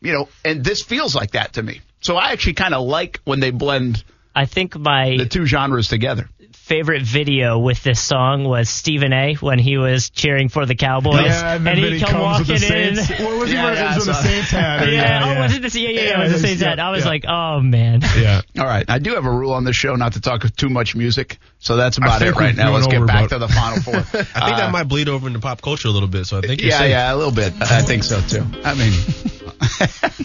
[0.01, 1.81] you know, and this feels like that to me.
[2.01, 5.89] So I actually kind of like when they blend I think my the two genres
[5.89, 6.29] together.
[6.53, 9.35] favorite video with this song was Stephen A.
[9.37, 12.69] when he was cheering for the Cowboys, yeah, and, then he come comes with walking
[12.69, 12.97] the in.
[12.97, 13.21] Saints.
[13.23, 13.79] What was he Yeah, wearing?
[13.79, 14.89] yeah, It was I the Saints hat.
[14.93, 15.81] Yeah, oh, was it the?
[15.81, 16.79] Yeah, yeah, yeah, it was the Saints yeah, hat.
[16.81, 17.09] I was yeah.
[17.11, 18.01] like, oh man.
[18.17, 18.43] Yeah.
[18.59, 18.85] All right.
[18.89, 21.39] I do have a rule on this show not to talk too much music.
[21.61, 22.73] So that's about it right now.
[22.73, 23.95] Let's get back to the final four.
[23.97, 26.25] I think that might bleed over into pop culture a little bit.
[26.27, 26.91] So I think you're yeah, safe.
[26.91, 27.53] yeah, a little bit.
[27.61, 28.45] I think so too.
[28.65, 28.93] I mean,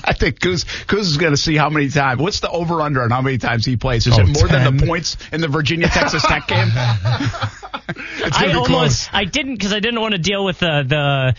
[0.06, 2.22] I think Kuz, Kuz is going to see how many times.
[2.22, 4.06] What's the over under on how many times he plays?
[4.06, 6.68] Is Oh, it more than the points in the Virginia Texas Tech game?
[8.16, 9.10] It's I be almost close.
[9.12, 11.36] I didn't because I didn't want to deal with the the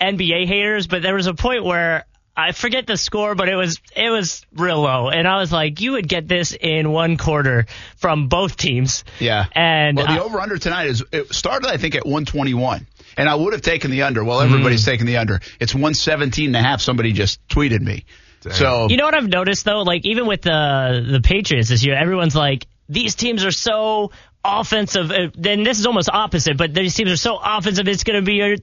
[0.00, 2.06] NBA haters, but there was a point where
[2.36, 5.80] I forget the score, but it was it was real low, and I was like,
[5.80, 9.04] you would get this in one quarter from both teams.
[9.18, 9.46] Yeah.
[9.52, 12.86] and well, the uh, over under tonight is it started I think at 121.
[13.18, 14.22] And I would have taken the under.
[14.22, 15.40] Well, everybody's taking the under.
[15.58, 16.82] It's 117 and a half.
[16.82, 18.04] Somebody just tweeted me.
[18.50, 21.94] So You know what I've noticed though, like even with the the Patriots this year,
[21.96, 24.12] everyone's like these teams are so
[24.44, 25.10] offensive.
[25.10, 27.88] Uh, Then this is almost opposite, but these teams are so offensive.
[27.88, 28.56] It's going to be a,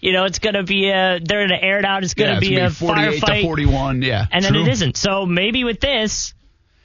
[0.00, 1.20] you know, it's going to be a.
[1.22, 2.04] They're going to air it out.
[2.04, 4.02] It's going yeah, to be a 48 to 41.
[4.02, 4.26] Yeah.
[4.30, 4.62] and then True.
[4.62, 4.96] it isn't.
[4.96, 6.34] So maybe with this,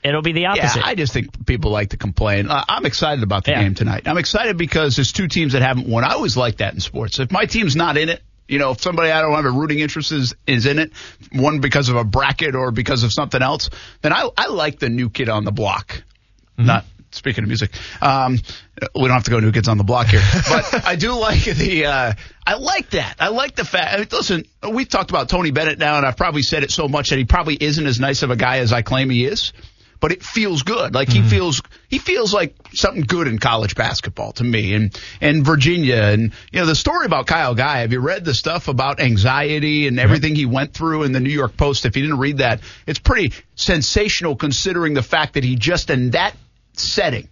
[0.02, 0.80] it'll be the opposite.
[0.80, 0.86] Yeah.
[0.86, 2.50] I just think people like to complain.
[2.50, 3.62] Uh, I'm excited about the Yeah.
[3.62, 4.06] game tonight.
[4.06, 6.04] I'm excited because there's two teams that haven't won.
[6.04, 7.18] I always like that in sports.
[7.18, 9.78] If my team's not in it, you know, if somebody I don't have a rooting
[9.78, 10.92] interest is, is in it,
[11.32, 13.70] one because of a bracket or because of something else,
[14.02, 16.02] then I, I like the new kid on the block.
[16.58, 18.38] Not speaking of music, um,
[18.94, 21.44] we don't have to go new kids on the block here, but I do like
[21.44, 22.12] the, uh,
[22.46, 23.16] I like that.
[23.20, 26.16] I like the fact, I mean, listen, we've talked about Tony Bennett now and I've
[26.16, 28.72] probably said it so much that he probably isn't as nice of a guy as
[28.72, 29.52] I claim he is
[30.02, 30.94] but it feels good.
[30.94, 34.74] Like he feels he feels like something good in college basketball to me.
[34.74, 37.78] And and Virginia and you know the story about Kyle Guy.
[37.78, 41.30] Have you read the stuff about anxiety and everything he went through in the New
[41.30, 41.86] York Post?
[41.86, 46.10] If you didn't read that, it's pretty sensational considering the fact that he just in
[46.10, 46.34] that
[46.74, 47.28] setting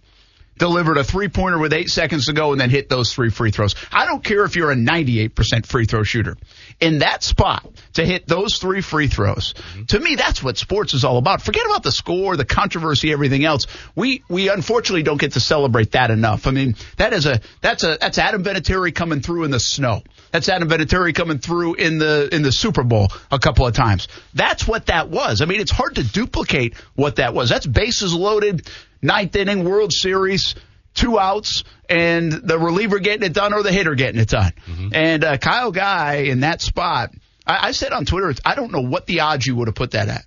[0.61, 3.49] delivered a three pointer with eight seconds to go and then hit those three free
[3.49, 3.73] throws.
[3.91, 6.37] I don't care if you're a 98% free throw shooter.
[6.79, 9.85] In that spot, to hit those three free throws, mm-hmm.
[9.85, 11.41] to me, that's what sports is all about.
[11.41, 13.65] Forget about the score, the controversy, everything else.
[13.95, 16.45] We, we unfortunately don't get to celebrate that enough.
[16.45, 20.03] I mean, that is a, that's a, that's Adam Vinatieri coming through in the snow.
[20.29, 24.07] That's Adam Vinatieri coming through in the, in the Super Bowl a couple of times.
[24.35, 25.41] That's what that was.
[25.41, 27.49] I mean, it's hard to duplicate what that was.
[27.49, 28.69] That's bases loaded,
[29.01, 30.55] ninth inning World Series,
[30.93, 34.51] two outs, and the reliever getting it done or the hitter getting it done.
[34.93, 37.11] And uh, Kyle Guy in that spot,
[37.45, 39.91] I, I said on Twitter, I don't know what the odds you would have put
[39.91, 40.25] that at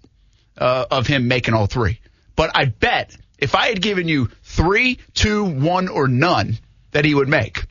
[0.58, 2.00] uh, of him making all three,
[2.36, 6.58] but I bet if I had given you three, two, one, or none,
[6.92, 7.64] that he would make.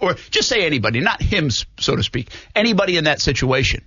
[0.00, 2.30] Or just say anybody, not him, so to speak.
[2.56, 3.84] Anybody in that situation.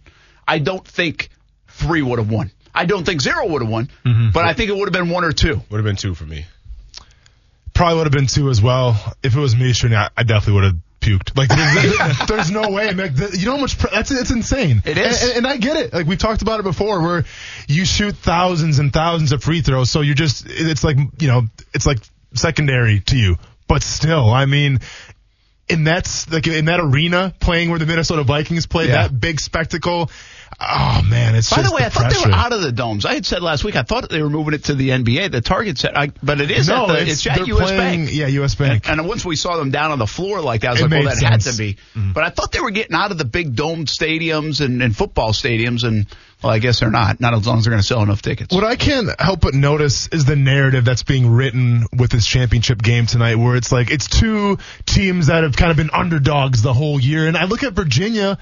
[0.47, 1.29] I don't think
[1.67, 2.51] three would have won.
[2.73, 4.31] I don't think zero would have won, mm-hmm.
[4.31, 5.61] but I think it would have been one or two.
[5.69, 6.45] Would have been two for me.
[7.73, 8.95] Probably would have been two as well.
[9.23, 11.37] If it was me shooting, I, I definitely would have puked.
[11.37, 12.91] Like, there's, there's no way.
[12.93, 13.77] Like, the, you know how much?
[13.77, 14.81] Pre- that's it's insane.
[14.85, 15.21] It is.
[15.21, 15.93] and, and, and I get it.
[15.93, 17.25] Like we've talked about it before, where
[17.67, 21.43] you shoot thousands and thousands of free throws, so you're just it's like you know
[21.73, 21.99] it's like
[22.33, 23.37] secondary to you.
[23.67, 24.79] But still, I mean,
[25.69, 29.03] in that's like in that arena playing where the Minnesota Vikings play, Yeah.
[29.07, 30.09] that big spectacle.
[30.59, 33.05] Oh man, it's By the way, I thought they were out of the domes.
[33.05, 35.31] I had said last week I thought they were moving it to the NBA.
[35.31, 38.05] The Target said, I, but it is no, at the, it's, it's, at US playing,
[38.05, 38.09] Bank.
[38.13, 38.55] Yeah, U.S.
[38.55, 38.89] Bank.
[38.89, 41.05] And once we saw them down on the floor like that, I was It like,
[41.05, 41.73] well, that had to be.
[41.73, 42.13] Mm-hmm.
[42.13, 45.31] But I thought they were getting out of the big domed stadiums and, and football
[45.31, 46.05] stadiums, and
[46.43, 47.19] well, I guess they're not.
[47.19, 48.53] Not as long as they're going to sell enough tickets.
[48.53, 52.81] What I can't help but notice is the narrative that's being written with this championship
[52.81, 56.73] game tonight, where it's like it's two teams that have kind of been underdogs the
[56.73, 57.27] whole year.
[57.27, 58.37] And I look at Virginia.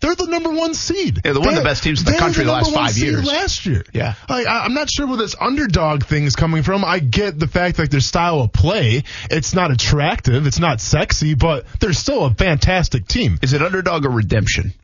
[0.00, 1.20] They're the number one seed.
[1.24, 3.24] Yeah, they're one of the best teams in the country the number last five years.
[3.24, 4.14] Last year, Yeah.
[4.28, 6.84] I, I'm not sure where this underdog thing is coming from.
[6.84, 11.34] I get the fact that their style of play, it's not attractive, it's not sexy,
[11.34, 13.38] but they're still a fantastic team.
[13.42, 14.74] Is it underdog or redemption?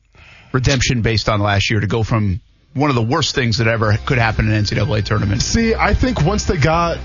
[0.53, 2.40] Redemption based on last year to go from
[2.75, 5.42] one of the worst things that ever could happen in an NCAA tournament.
[5.42, 6.98] See, I think once they got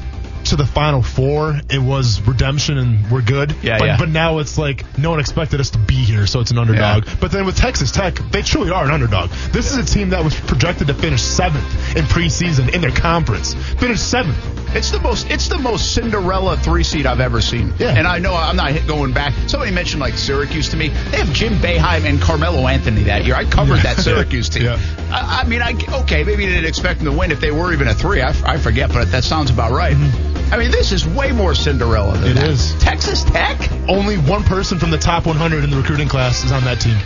[0.49, 3.55] to the final four, it was redemption and we're good.
[3.61, 3.97] Yeah, but, yeah.
[3.97, 7.05] but now it's like no one expected us to be here, so it's an underdog.
[7.05, 7.15] Yeah.
[7.19, 9.29] But then with Texas Tech, they truly are an underdog.
[9.51, 13.53] This is a team that was projected to finish seventh in preseason in their conference.
[13.53, 14.37] Finished seventh.
[14.75, 17.73] It's the most it's the most Cinderella three seed I've ever seen.
[17.79, 17.95] Yeah.
[17.97, 19.33] And I know I'm not going back.
[19.47, 20.89] Somebody mentioned like Syracuse to me.
[20.89, 23.35] They have Jim Boeheim and Carmelo Anthony that year.
[23.35, 24.65] I covered that Syracuse team.
[24.65, 24.79] Yeah.
[25.09, 27.73] I, I mean, I okay, maybe you didn't expect them to win if they were
[27.73, 28.21] even a three.
[28.21, 29.95] I, I forget, but that sounds about right.
[29.95, 30.36] Mm-hmm.
[30.51, 32.31] I mean, this is way more Cinderella than.
[32.31, 32.49] It that.
[32.49, 32.73] is.
[32.79, 33.57] Texas Tech.
[33.89, 36.97] Only one person from the top 100 in the recruiting class is on that team.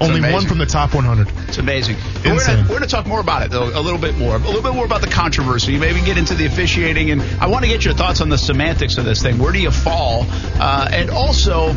[0.00, 1.28] Only one from the top 100.
[1.48, 1.96] It's amazing.
[2.14, 2.56] But We're Insane.
[2.56, 4.74] gonna, we're gonna talk more about it though, a little bit more, a little bit
[4.74, 5.76] more about the controversy.
[5.78, 8.96] Maybe get into the officiating, and I want to get your thoughts on the semantics
[8.98, 9.38] of this thing.
[9.38, 10.24] Where do you fall?
[10.60, 11.72] Uh, and also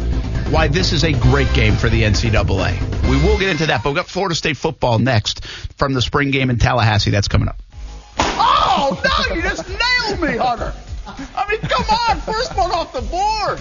[0.51, 3.09] why this is a great game for the NCAA.
[3.09, 5.43] We will get into that, but we've got Florida State football next
[5.77, 7.09] from the spring game in Tallahassee.
[7.09, 7.59] That's coming up.
[8.19, 9.35] Oh no!
[9.35, 10.73] You just nailed me, Hunter.
[11.35, 13.59] I mean, come on, first one off the board.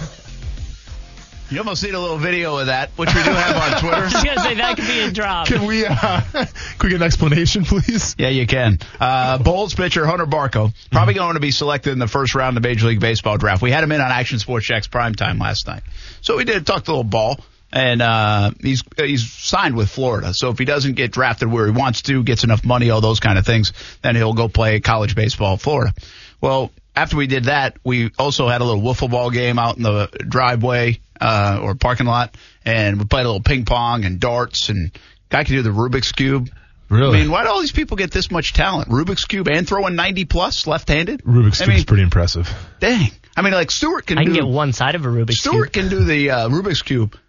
[1.51, 3.95] You almost need a little video of that, which we do have on Twitter.
[3.97, 5.47] I was gonna say that could be a drop.
[5.47, 6.47] Can we, uh, can
[6.81, 8.15] we get an explanation, please?
[8.17, 8.79] Yeah, you can.
[9.01, 12.63] Uh, Bolles pitcher Hunter Barco probably going to be selected in the first round of
[12.63, 13.61] the Major League Baseball draft.
[13.61, 15.83] We had him in on Action Sports Jax primetime last night,
[16.21, 17.37] so we did talk to a little ball.
[17.73, 21.71] And uh, he's he's signed with Florida, so if he doesn't get drafted where he
[21.71, 25.15] wants to, gets enough money, all those kind of things, then he'll go play college
[25.15, 25.93] baseball in Florida.
[26.41, 29.83] Well, after we did that, we also had a little wiffle ball game out in
[29.83, 34.69] the driveway uh, or parking lot, and we played a little ping pong and darts,
[34.69, 34.91] and
[35.29, 36.49] guy could do the Rubik's cube.
[36.89, 37.19] Really?
[37.19, 38.89] I mean, why do all these people get this much talent?
[38.89, 41.23] Rubik's cube and throwing 90 plus left-handed.
[41.23, 42.53] Rubik's I Cube mean, is pretty impressive.
[42.81, 43.11] dang.
[43.37, 45.71] I mean, like Stewart can I can do get one side of a Rubik's Stewart
[45.71, 45.89] cube.
[45.89, 47.20] can do the uh, Rubik's cube, but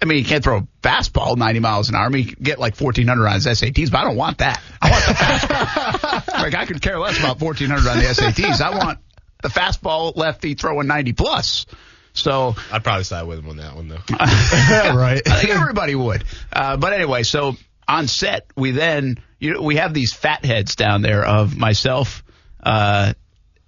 [0.00, 2.06] I mean, he can't throw a fastball 90 miles an hour.
[2.06, 4.60] I mean, he can get like 1400 on his SATs, but I don't want that.
[4.80, 6.34] I want the fastball.
[6.42, 8.60] like I could care less about 1400 on the SATs.
[8.60, 9.00] I want
[9.42, 11.66] the fastball lefty throwing 90 plus.
[12.12, 14.00] So I'd probably side with him on that one though.
[14.10, 15.22] right.
[15.26, 16.24] I think everybody would.
[16.52, 17.56] Uh, but anyway, so
[17.86, 22.24] on set, we then you know, we have these fat heads down there of myself,
[22.62, 23.12] uh,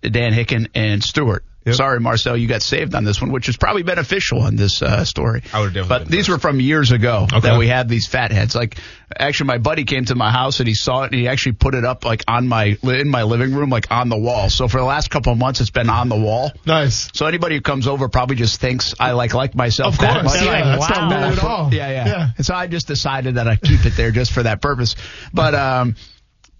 [0.02, 1.44] Dan Hicken, and Stewart.
[1.70, 1.76] Yep.
[1.76, 5.04] Sorry, Marcel, you got saved on this one, which is probably beneficial on this uh,
[5.04, 5.42] story.
[5.52, 6.30] I would've definitely But these first.
[6.30, 7.40] were from years ago Okay.
[7.40, 8.54] that we had these fat heads.
[8.54, 8.78] Like,
[9.18, 11.74] actually, my buddy came to my house and he saw it and he actually put
[11.74, 14.50] it up like on my in my living room, like on the wall.
[14.50, 16.52] So for the last couple of months, it's been on the wall.
[16.66, 17.08] Nice.
[17.14, 20.34] So anybody who comes over probably just thinks I like like myself Of that course.
[20.34, 20.44] much.
[20.44, 21.08] Yeah, that's Wow.
[21.08, 21.74] not weird at all.
[21.74, 22.28] Yeah, yeah, Yeah.
[22.36, 24.96] And so I just decided that I keep it there just for that purpose.
[25.32, 25.96] But um,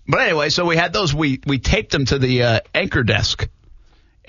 [0.09, 1.15] but anyway, so we had those.
[1.15, 3.49] We we taped them to the uh, anchor desk,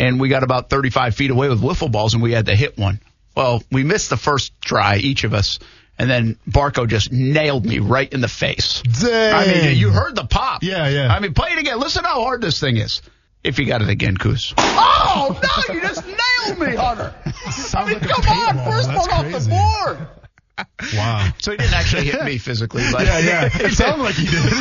[0.01, 2.77] and we got about 35 feet away with wiffle balls, and we had to hit
[2.77, 2.99] one.
[3.35, 5.59] Well, we missed the first try, each of us,
[5.97, 8.81] and then Barco just nailed me right in the face.
[8.81, 9.33] Dang.
[9.33, 10.63] I mean, you heard the pop.
[10.63, 11.07] Yeah, yeah.
[11.13, 11.79] I mean, play it again.
[11.79, 13.01] Listen how hard this thing is.
[13.43, 14.53] If you got it again, Coos.
[14.57, 15.73] Oh no!
[15.73, 17.13] You just nailed me, Hunter.
[17.51, 18.65] Sounds like a Come on, paintball.
[18.71, 20.07] first That's one off the board.
[20.93, 21.29] Wow.
[21.39, 23.49] So he didn't actually hit me physically, but Yeah, yeah.
[23.65, 24.53] It sounded like he did.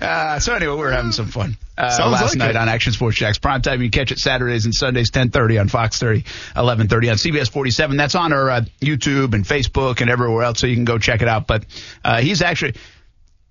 [0.00, 2.56] Uh, so anyway, we were having some fun uh, last like night it.
[2.56, 3.82] on Action Sports Jax Prime Time.
[3.82, 6.22] You can catch it Saturdays and Sundays, 10:30 on Fox 30,
[6.56, 7.96] 11:30 on CBS 47.
[7.96, 11.22] That's on our uh, YouTube and Facebook and everywhere else, so you can go check
[11.22, 11.46] it out.
[11.46, 11.66] But
[12.04, 12.74] uh, he's actually,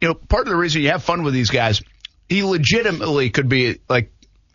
[0.02, 1.82] you know, part of the reason you have fun with these guys,
[2.28, 4.12] he legitimately could be like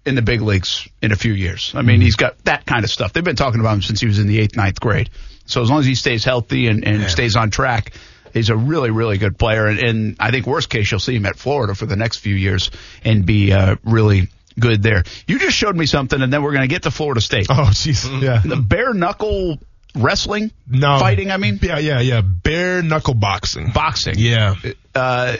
[0.06, 1.72] in the big leagues in a few years.
[1.74, 1.86] I Mm-hmm.
[1.86, 3.12] mean, he's got that kind of stuff.
[3.12, 5.10] They've been talking about him since he was in the eighth, ninth grade.
[5.46, 7.92] So as long as he stays healthy and, and stays on track,
[8.34, 9.66] he's a really, really good player.
[9.66, 12.34] And, and I think worst case, you'll see him at Florida for the next few
[12.34, 12.70] years
[13.04, 15.04] and be uh, really good there.
[15.26, 17.46] You just showed me something, and then we're going to get to Florida State.
[17.48, 18.04] Oh, jeez.
[18.20, 18.42] Yeah.
[18.44, 19.58] The bare knuckle
[19.94, 20.98] wrestling, No.
[20.98, 21.30] fighting.
[21.30, 22.20] I mean, Yeah, yeah, yeah.
[22.20, 23.70] Bare knuckle boxing.
[23.70, 24.14] boxing.
[24.18, 24.54] Yeah.
[24.94, 25.36] Uh,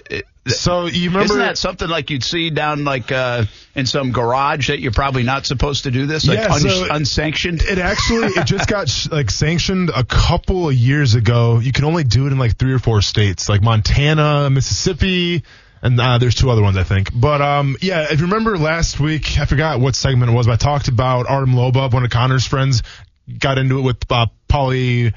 [0.46, 4.68] So you remember Isn't that something like you'd see down like uh, in some garage
[4.68, 7.62] that you're probably not supposed to do this, like Yeah, un- so- unsanctioned?
[7.62, 11.60] It actually it just got like sanctioned a couple of years ago.
[11.60, 15.44] You can only do it in like three or four states, like Montana, Mississippi,
[15.80, 17.08] and uh, there's two other ones I think.
[17.18, 20.52] But um, yeah, if you remember last week, I forgot what segment it was, but
[20.52, 22.82] I talked about Artem Lobov, one of Conor's friends,
[23.38, 25.12] got into it with uh, Paulie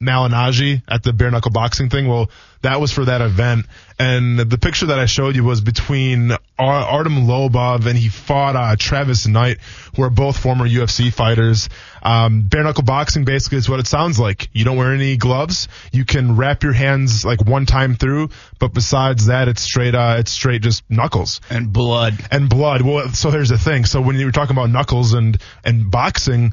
[0.00, 2.08] Malignaggi at the bare knuckle boxing thing.
[2.08, 2.28] Well,
[2.62, 3.66] that was for that event,
[3.98, 8.54] and the picture that I showed you was between Ar- Artem Lobov and he fought
[8.54, 9.58] uh, Travis Knight,
[9.96, 11.68] who are both former UFC fighters.
[12.02, 14.48] Um, bare knuckle boxing basically is what it sounds like.
[14.52, 15.68] You don't wear any gloves.
[15.92, 19.94] You can wrap your hands like one time through, but besides that, it's straight.
[19.94, 22.14] Uh, it's straight just knuckles and blood.
[22.30, 22.82] and blood.
[22.82, 23.84] Well, so here's the thing.
[23.86, 26.52] So when you were talking about knuckles and and boxing,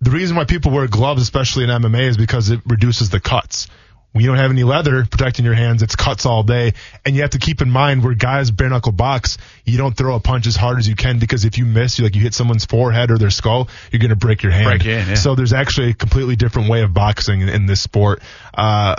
[0.00, 3.68] the reason why people wear gloves, especially in MMA, is because it reduces the cuts.
[4.12, 6.72] When you don't have any leather protecting your hands, it's cuts all day.
[7.06, 10.16] And you have to keep in mind where guys bare knuckle box, you don't throw
[10.16, 12.34] a punch as hard as you can because if you miss, you like you hit
[12.34, 14.66] someone's forehead or their skull, you're gonna break your hand.
[14.66, 15.14] Break your hand, yeah.
[15.14, 18.20] So there's actually a completely different way of boxing in, in this sport.
[18.52, 18.96] Uh,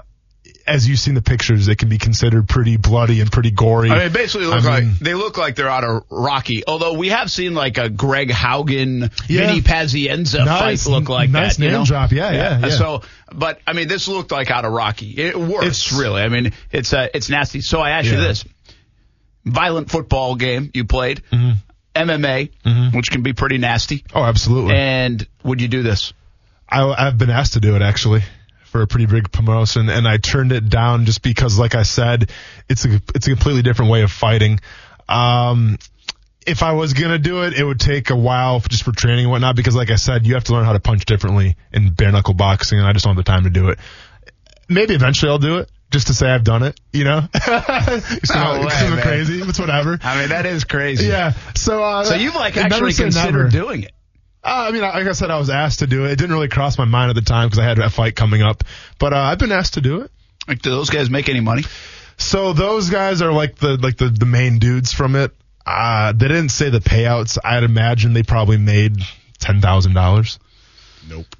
[0.71, 3.89] as you've seen the pictures, it can be considered pretty bloody and pretty gory.
[3.91, 6.63] I mean, basically look I mean- like they look like they're out of Rocky.
[6.67, 9.47] Although we have seen like a Greg Haugen, Yeah.
[9.47, 11.63] Vinny Pazienza Nice- fight look like nice that.
[11.63, 11.85] you name know?
[11.85, 12.11] drop.
[12.11, 12.69] Yeah, yeah, yeah.
[12.69, 13.01] So,
[13.33, 15.11] but I mean, this looked like out of Rocky.
[15.11, 16.21] It worse, It's- really.
[16.21, 17.61] I mean, it's uh, it's nasty.
[17.61, 18.45] So I ask you this:
[19.45, 21.21] violent football game you played,
[21.95, 24.03] MMA, which can be pretty nasty.
[24.13, 24.75] oh, absolutely.
[24.75, 26.13] And would you do this?
[26.69, 28.21] I, I've been asked to do it actually
[28.71, 32.31] for a pretty big promotion, and I turned it down just because, like I said,
[32.69, 34.59] it's a it's a completely different way of fighting.
[35.09, 35.77] Um,
[36.47, 39.25] if I was gonna do it, it would take a while for, just for training
[39.25, 39.55] and whatnot.
[39.55, 42.33] Because, like I said, you have to learn how to punch differently in bare knuckle
[42.33, 43.79] boxing, and I just don't have the time to do it.
[44.69, 45.69] Maybe eventually I'll do it.
[45.91, 47.27] Just to say I've done it, you know?
[47.33, 49.41] it's No way, crazy.
[49.41, 49.99] It's whatever.
[50.01, 51.07] I mean, that is crazy.
[51.07, 51.33] Yeah.
[51.53, 53.49] So, uh, So you've like never actually considered never.
[53.49, 53.91] doing it.
[54.43, 56.11] Uh, I mean, like I said, I was asked to do it.
[56.11, 58.41] It didn't really cross my mind at the time because I had a fight coming
[58.41, 58.63] up.
[58.97, 60.11] But uh, I've been asked to do it.
[60.47, 61.63] Like, do those guys make any money?
[62.17, 65.31] So those guys are like the like the, the main dudes from it.
[65.65, 67.37] Uh, they didn't say the payouts.
[67.43, 68.95] I'd imagine they probably made
[69.39, 70.39] ten thousand dollars,
[71.07, 71.35] Nope.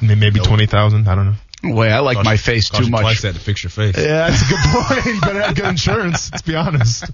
[0.00, 1.08] maybe twenty thousand.
[1.08, 1.34] I don't know.
[1.64, 3.02] Way I like Cost my face cost too you much.
[3.02, 3.96] Twice that to fix your face.
[3.96, 4.58] Yeah, that's a good
[5.04, 5.06] point.
[5.14, 6.30] you better have good insurance.
[6.32, 7.04] Let's be honest.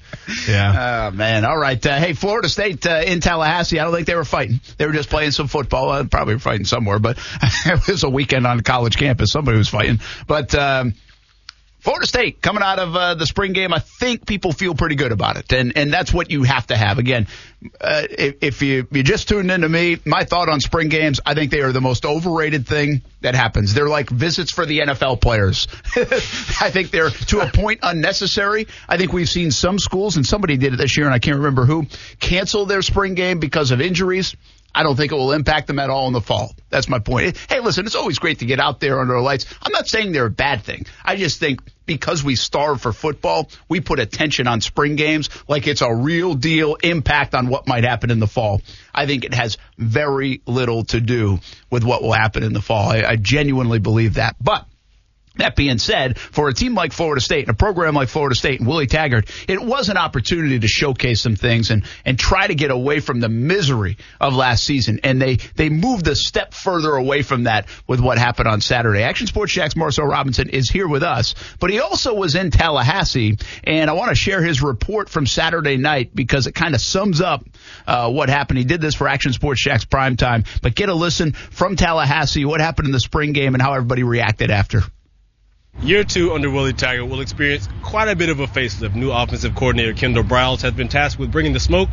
[0.49, 1.09] Yeah.
[1.11, 1.45] Oh man!
[1.45, 1.85] All right.
[1.85, 3.79] Uh, hey, Florida State uh, in Tallahassee.
[3.79, 4.61] I don't think they were fighting.
[4.79, 5.91] They were just playing some football.
[5.91, 7.19] Uh, probably fighting somewhere, but
[7.67, 9.33] it was a weekend on a college campus.
[9.33, 10.01] Somebody was fighting.
[10.27, 10.95] But um,
[11.88, 15.11] Florida State coming out of uh, the spring game, I think people feel pretty good
[15.11, 16.98] about it, and and that's what you have to have.
[16.98, 17.27] Again,
[17.81, 21.33] uh, if, if you you just tuned into me, my thought on spring games, I
[21.33, 23.72] think they are the most overrated thing that happens.
[23.72, 25.66] They're like visits for the NFL players.
[25.96, 28.66] I think they're to a point unnecessary.
[28.87, 31.38] I think we've seen some schools, and somebody did it this year, and I can't
[31.38, 31.87] remember who,
[32.20, 34.37] cancel their spring game because of injuries.
[34.74, 36.54] I don't think it will impact them at all in the fall.
[36.68, 37.37] That's my point.
[37.48, 39.46] Hey, listen, it's always great to get out there under the lights.
[39.62, 40.87] I'm not saying they're a bad thing.
[41.04, 45.66] I just think because we starve for football, we put attention on spring games like
[45.66, 48.61] it's a real deal impact on what might happen in the fall.
[48.94, 52.90] I think it has very little to do with what will happen in the fall.
[52.90, 54.37] I, I genuinely believe that.
[54.40, 54.66] But
[55.38, 58.61] that being said, for a team like Florida State and a program like Florida State
[58.61, 62.55] and Willie Taggart, it was an opportunity to showcase some things and, and try to
[62.55, 65.01] get away from the misery of last season.
[65.03, 69.03] And they, they moved a step further away from that with what happened on Saturday.
[69.03, 73.38] Action Sports Jax Marcel Robinson is here with us, but he also was in Tallahassee.
[73.64, 77.20] And I want to share his report from Saturday night because it kind of sums
[77.20, 77.44] up
[77.87, 78.59] uh, what happened.
[78.59, 82.44] He did this for Action Sports Jax prime time, but get a listen from Tallahassee,
[82.44, 84.83] what happened in the spring game and how everybody reacted after.
[85.81, 88.96] Year two under Willie Taggart will experience quite a bit of a facelift.
[88.96, 91.88] New offensive coordinator Kendall Briles has been tasked with bringing the smoke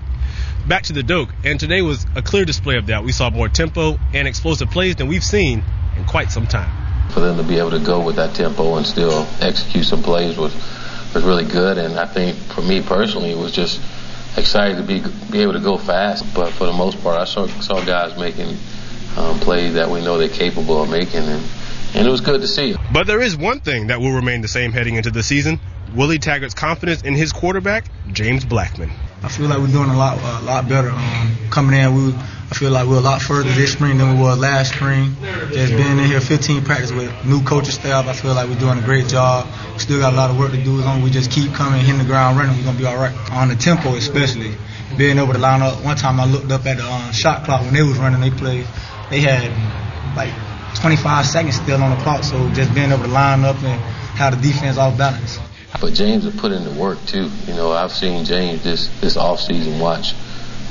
[0.67, 3.03] back to the Doak, and today was a clear display of that.
[3.03, 5.63] We saw more tempo and explosive plays than we've seen
[5.95, 6.71] in quite some time.
[7.11, 10.35] for them to be able to go with that tempo and still execute some plays
[10.35, 10.53] was
[11.13, 11.77] was really good.
[11.77, 13.79] And I think for me personally, it was just
[14.35, 16.25] excited to be be able to go fast.
[16.33, 18.57] But for the most part, I saw saw guys making
[19.15, 21.43] um, plays that we know they're capable of making, and
[21.95, 22.69] and it was good to see.
[22.69, 22.77] You.
[22.93, 25.59] But there is one thing that will remain the same heading into the season
[25.95, 28.91] Willie Taggart's confidence in his quarterback, James Blackman.
[29.23, 30.89] I feel like we're doing a lot, a lot better.
[30.89, 34.21] Um, coming in, we, I feel like we're a lot further this spring than we
[34.21, 35.15] were last spring.
[35.51, 38.77] Just being in here 15 practice with new coaching staff, I feel like we're doing
[38.77, 39.47] a great job.
[39.73, 40.79] We still got a lot of work to do.
[40.79, 42.97] As long as we just keep coming, hitting the ground running, we're gonna be all
[42.97, 43.15] right.
[43.31, 44.53] On the tempo, especially
[44.97, 45.83] being able to line up.
[45.83, 48.21] One time I looked up at the um, shot clock when they was running.
[48.21, 48.67] They played.
[49.09, 49.49] They had
[50.15, 50.33] like
[50.75, 52.23] 25 seconds still on the clock.
[52.23, 53.79] So just being able to line up and
[54.17, 55.39] have the defense off balance.
[55.81, 57.29] But James has put in the work too.
[57.47, 60.13] You know, I've seen James this this off season watch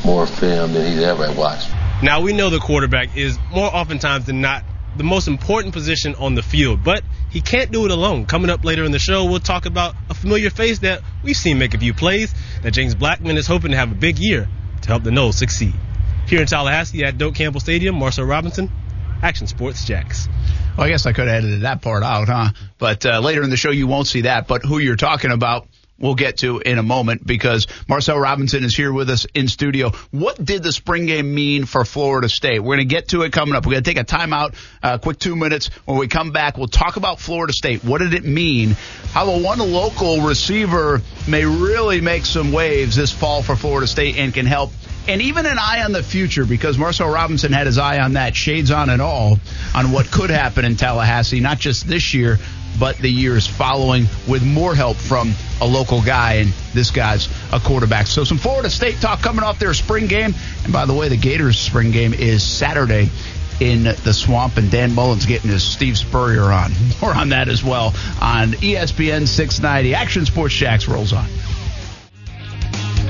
[0.05, 1.71] more film than he's ever watched.
[2.03, 4.65] Now we know the quarterback is more oftentimes than not
[4.97, 8.27] the most important position on the field, but he can't do it alone.
[8.27, 11.59] Coming up later in the show, we'll talk about a familiar face that we've seen
[11.59, 14.49] make a few plays that James Blackman is hoping to have a big year
[14.83, 15.75] to help the Noles succeed.
[16.27, 18.71] Here in Tallahassee at Doak Campbell Stadium, Marcel Robinson,
[19.25, 20.29] Action Sports Jax.
[20.77, 22.51] Well, I guess I could have edited that part out, huh?
[22.77, 24.47] But uh, later in the show, you won't see that.
[24.47, 25.67] But who you're talking about,
[25.99, 29.93] we'll get to in a moment because Marcel Robinson is here with us in studio.
[30.11, 32.59] What did the spring game mean for Florida State?
[32.59, 33.65] We're going to get to it coming up.
[33.65, 35.69] We're going to take a timeout, uh, quick two minutes.
[35.87, 37.83] When we come back, we'll talk about Florida State.
[37.83, 38.77] What did it mean?
[39.13, 44.19] How the one local receiver may really make some waves this fall for Florida State
[44.19, 44.71] and can help
[45.09, 48.35] and even an eye on the future because Marcel Robinson had his eye on that,
[48.35, 49.39] shades on and all,
[49.75, 52.39] on what could happen in Tallahassee, not just this year,
[52.79, 57.61] but the years following with more help from a local guy, and this guy's a
[57.61, 58.07] quarterback.
[58.07, 60.35] So some Florida State talk coming off their spring game.
[60.65, 63.11] And by the way, the Gators spring game is Saturday
[63.61, 66.73] in the swamp, and Dan Mullen's getting his Steve Spurrier on.
[67.01, 69.95] More on that as well on ESPN 690.
[69.95, 71.27] Action Sports Jax rolls on.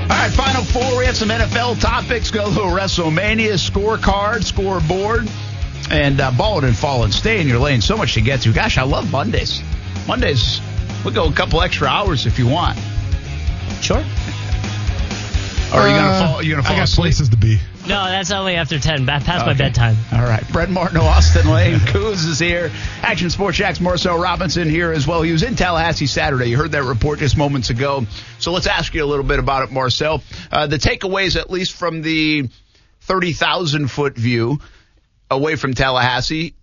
[0.07, 0.97] All right, final four.
[0.99, 2.29] We have some NFL topics.
[2.31, 5.27] Go to WrestleMania scorecard, scoreboard,
[5.89, 7.11] and uh, balling and falling.
[7.11, 7.81] Stay in your lane.
[7.81, 8.53] So much to get to.
[8.53, 9.61] Gosh, I love Mondays.
[10.07, 10.61] Mondays,
[11.03, 12.77] we'll go a couple extra hours if you want.
[13.81, 13.97] Sure.
[13.97, 16.43] Or are you gonna Uh, fall?
[16.43, 17.03] You gonna fall I got asleep?
[17.05, 17.59] places to be.
[17.87, 19.95] No, that's only after 10, ba- past my bedtime.
[20.11, 20.43] All right.
[20.51, 22.71] Brent Martineau, Austin Lane, Kuz is here.
[23.01, 25.21] Action Sports Jax, Marcel Robinson here as well.
[25.21, 26.47] He was in Tallahassee Saturday.
[26.47, 28.05] You heard that report just moments ago.
[28.39, 30.23] So let's ask you a little bit about it, Marcel.
[30.51, 32.49] Uh, the takeaways, at least from the
[33.01, 34.59] 30,000 foot view
[35.29, 36.55] away from Tallahassee,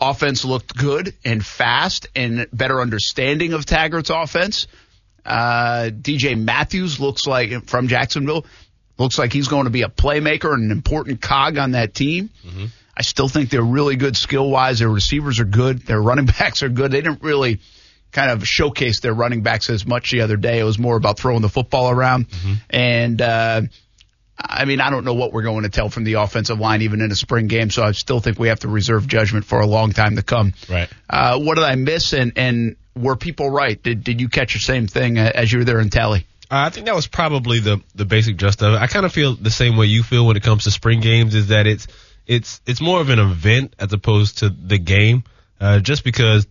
[0.00, 4.68] offense looked good and fast and better understanding of Taggart's offense.
[5.24, 8.46] Uh, DJ Matthews looks like from Jacksonville
[8.98, 12.30] looks like he's going to be a playmaker and an important cog on that team.
[12.96, 14.78] I still think they're really good skill wise.
[14.78, 15.80] Their receivers are good.
[15.86, 16.90] Their running backs are good.
[16.90, 17.60] They didn't really
[18.12, 20.58] kind of showcase their running backs as much the other day.
[20.58, 22.26] It was more about throwing the football around.
[22.70, 23.62] And, uh,
[24.38, 27.00] I mean, I don't know what we're going to tell from the offensive line even
[27.02, 29.66] in a spring game, so I still think we have to reserve judgment for a
[29.66, 30.54] long time to come.
[30.68, 30.88] Right.
[31.08, 32.12] Uh, what did I miss?
[32.12, 33.82] And, and were people right?
[33.82, 36.26] Did, did you catch the same thing uh, as you were there in Tally?
[36.50, 38.76] Uh, I think that was probably the the basic gist of it.
[38.76, 41.34] I kind of feel the same way you feel when it comes to spring games.
[41.34, 41.88] Is that it's
[42.26, 45.24] it's it's more of an event as opposed to the game.
[45.60, 46.46] Uh, just because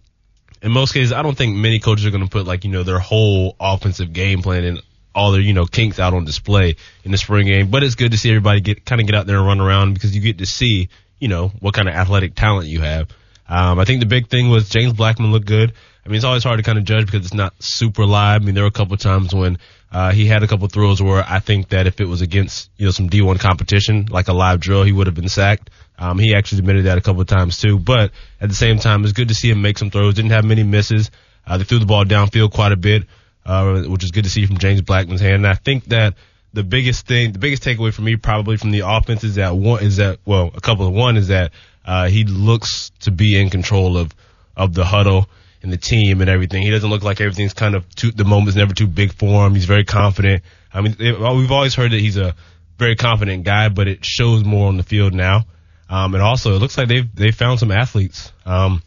[0.62, 2.84] in most cases, I don't think many coaches are going to put like you know
[2.84, 4.82] their whole offensive game plan and
[5.14, 6.76] all their you know kinks out on display
[7.06, 7.70] in the spring game.
[7.70, 9.94] But it's good to see everybody get kind of get out there and run around
[9.94, 10.90] because you get to see
[11.20, 13.08] you know what kind of athletic talent you have.
[13.48, 15.74] Um, I think the big thing was James Blackman looked good.
[16.06, 18.42] I mean, it's always hard to kind of judge because it's not super live.
[18.42, 19.58] I mean, there were a couple times when
[19.92, 22.86] uh, he had a couple throws where I think that if it was against you
[22.86, 25.70] know some D1 competition, like a live drill, he would have been sacked.
[25.98, 27.80] Um, he actually admitted that a couple of times too.
[27.80, 28.12] But
[28.42, 30.16] at the same time, it's good to see him make some throws.
[30.16, 31.12] Didn't have many misses.
[31.48, 33.04] Uh, they threw the ball downfield quite a bit,
[33.46, 35.36] uh, which is good to see from James Blackman's hand.
[35.36, 36.16] And I think that
[36.54, 39.84] the biggest thing, the biggest takeaway for me probably from the offense is that one
[39.84, 41.52] is that well, a couple of one is that
[41.86, 44.14] uh, he looks to be in control of
[44.58, 45.30] of the huddle
[45.66, 46.62] and the team and everything.
[46.62, 49.54] He doesn't look like everything's kind of too, the moment's never too big for him.
[49.56, 50.44] He's very confident.
[50.74, 52.36] I mean, it, we've always heard that he's a
[52.78, 55.46] very confident guy, but it shows more on the field now.
[55.90, 58.32] Um, and also, it looks like they've they found some athletes.
[58.46, 58.82] Um,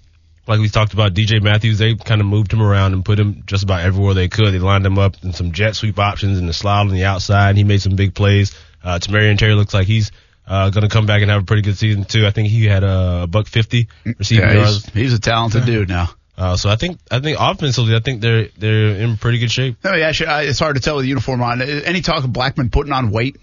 [0.46, 3.42] like we talked about, DJ Matthews, they kind of moved him around and put him
[3.46, 4.52] just about everywhere they could.
[4.54, 7.50] They lined him up in some jet sweep options and the slide on the outside.
[7.50, 8.56] And he made some big plays.
[8.82, 10.10] Uh, Tamorrion Terry looks like he's
[10.46, 12.26] uh, going to come back and have a pretty good season too.
[12.26, 14.84] I think he had a buck fifty receiving Yeah, yards.
[14.86, 16.08] he's, he's a talented dude now.
[16.38, 19.76] Uh, so I think I think offensively, I think they're they're in pretty good shape.
[19.82, 21.60] No, yeah, sure, I- it's hard to tell with the uniform on.
[21.60, 23.36] Any talk of Blackman putting on weight?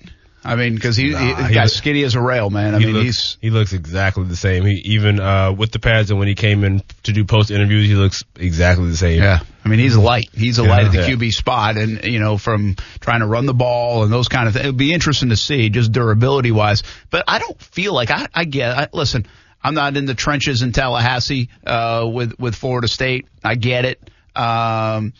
[0.47, 2.75] I mean, because he, he, Nah, the he guy's look- skinny as a rail, man.
[2.75, 4.63] I he mean, looks, he's he looks exactly the same.
[4.63, 7.87] He even uh, with the pads and when he came in to do post interviews,
[7.87, 9.21] he looks exactly the same.
[9.21, 9.39] yeah.
[9.65, 10.29] I mean, he's light.
[10.33, 10.69] He's a Yeah.
[10.69, 11.09] light at the Yeah.
[11.15, 14.53] QB spot, and you know, from trying to run the ball and those kind of
[14.53, 16.83] things, it would be interesting to see just durability wise.
[17.09, 18.77] But I don't feel like I, I get.
[18.77, 19.25] I, listen,
[19.65, 23.27] I'm not in the trenches in Tallahassee uh, with with Florida State.
[23.43, 23.99] I get it.
[24.35, 25.13] Um,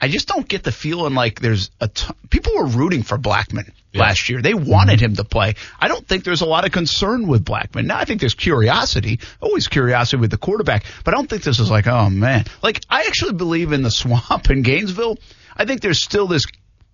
[0.00, 1.90] I just don't get the feeling like there's a
[2.30, 4.40] people were rooting for Blackman last year.
[4.40, 5.56] They wanted him to play.
[5.80, 7.88] I don't think there's a lot of concern with Blackman.
[7.88, 11.58] Now I think there's curiosity, always curiosity with the quarterback, but I don't think this
[11.58, 12.44] is like, oh man.
[12.62, 15.18] Like I actually believe in the swamp in Gainesville.
[15.56, 16.44] I think there's still this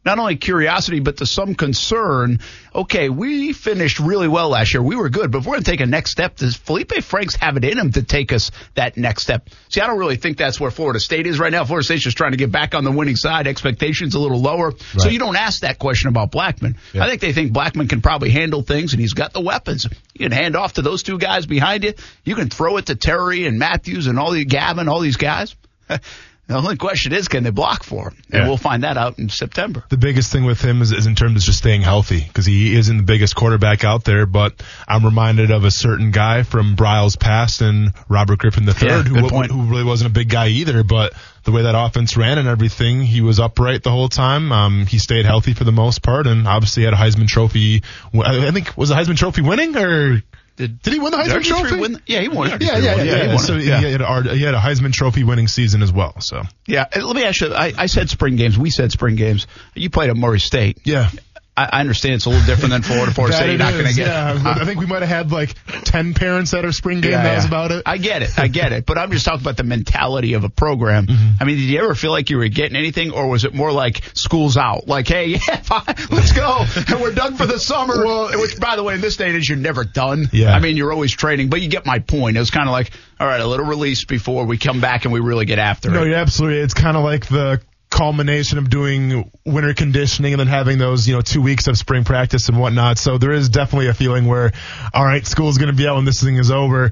[0.05, 2.41] not only curiosity, but to some concern.
[2.75, 4.83] Okay, we finished really well last year.
[4.83, 7.37] We were good, but if we're going to take a next step, does Feleipe Franks
[7.37, 9.49] have it in him to take us that next step?
[9.69, 11.65] See, I don't really think that's where Florida State is right now.
[11.65, 13.47] Florida State's just trying to get back on the winning side.
[13.47, 14.73] Expectations a little lower.
[14.99, 16.77] So you don't ask that question about Blackman.
[16.95, 19.87] I think they think Blackman can probably handle things and he's got the weapons.
[20.15, 21.95] You can hand off to those two guys behind you.
[22.25, 25.55] You can throw it to Terry and Matthews and all the Gavin, all these guys.
[26.47, 28.17] The only question is, can they block for him?
[28.31, 28.49] And Yeah.
[28.49, 29.83] we'll find that out in September.
[29.89, 32.75] The biggest thing with him is, is in terms of just staying healthy because he
[32.77, 34.27] isn't the biggest quarterback out there.
[34.27, 39.03] But I'm reminded of a certain guy from Briles past and Robert Griffin III, Yeah,
[39.03, 40.85] who, who really wasn't a big guy either.
[40.85, 41.15] But
[41.45, 44.53] the way that offense ran and everything, he was upright the whole time.
[44.53, 47.83] Um, he stayed healthy for the most part, and obviously had a Heisman Trophy.
[48.23, 50.23] I think was the Heisman Trophy winning or
[50.57, 51.81] Did, did he win the Heisman RG3 Trophy?
[51.81, 52.51] win- yeah, he won.
[52.51, 52.95] Yeah, yeah, yeah.
[52.97, 55.93] Yeah, yeah, he So he, had a, he had a Heisman Trophy winning season as
[55.93, 56.21] well.
[56.21, 57.53] So Yeah, let me ask you.
[57.53, 58.57] I, I said spring games.
[58.57, 59.47] We said spring games.
[59.75, 60.79] You played at Murray State.
[60.85, 61.11] yeah,
[61.57, 63.13] I, I understand it's a little different than Florida.
[63.15, 64.07] That State, you're not going to get.
[64.09, 64.33] yeah.
[64.45, 67.13] uh, I think we might have had like 10 parents at our spring game.
[67.13, 67.83] Yeah, that was about it.
[67.87, 68.37] I get it.
[68.39, 68.87] I get it.
[68.87, 71.07] But I'm just talking about the mentality of a program.
[71.15, 71.43] Mm-hmm.
[71.43, 73.71] I mean, did you ever feel like you were getting anything, or was it more
[73.73, 74.89] like school's out?
[74.89, 78.05] Like, hey, yeah, fine, let's go, and we're done for the summer.
[78.05, 80.29] Well, which, by the way, in this day and age, you're never done.
[80.33, 80.53] Yeah.
[80.53, 82.37] I mean, you're always training, but you get my point.
[82.37, 82.91] It was kind of like,
[83.21, 86.03] all right, a little release before we come back and we really get after No,
[86.03, 86.09] it.
[86.09, 86.59] you're absolutely.
[86.61, 87.61] It's kind of like the
[87.95, 92.03] culmination of doing winter conditioning and then having those, you know, two weeks of spring
[92.03, 92.99] practice and whatnot.
[92.99, 94.51] So there is definitely a feeling where,
[94.93, 96.91] all right, school's going to be out when this thing is over.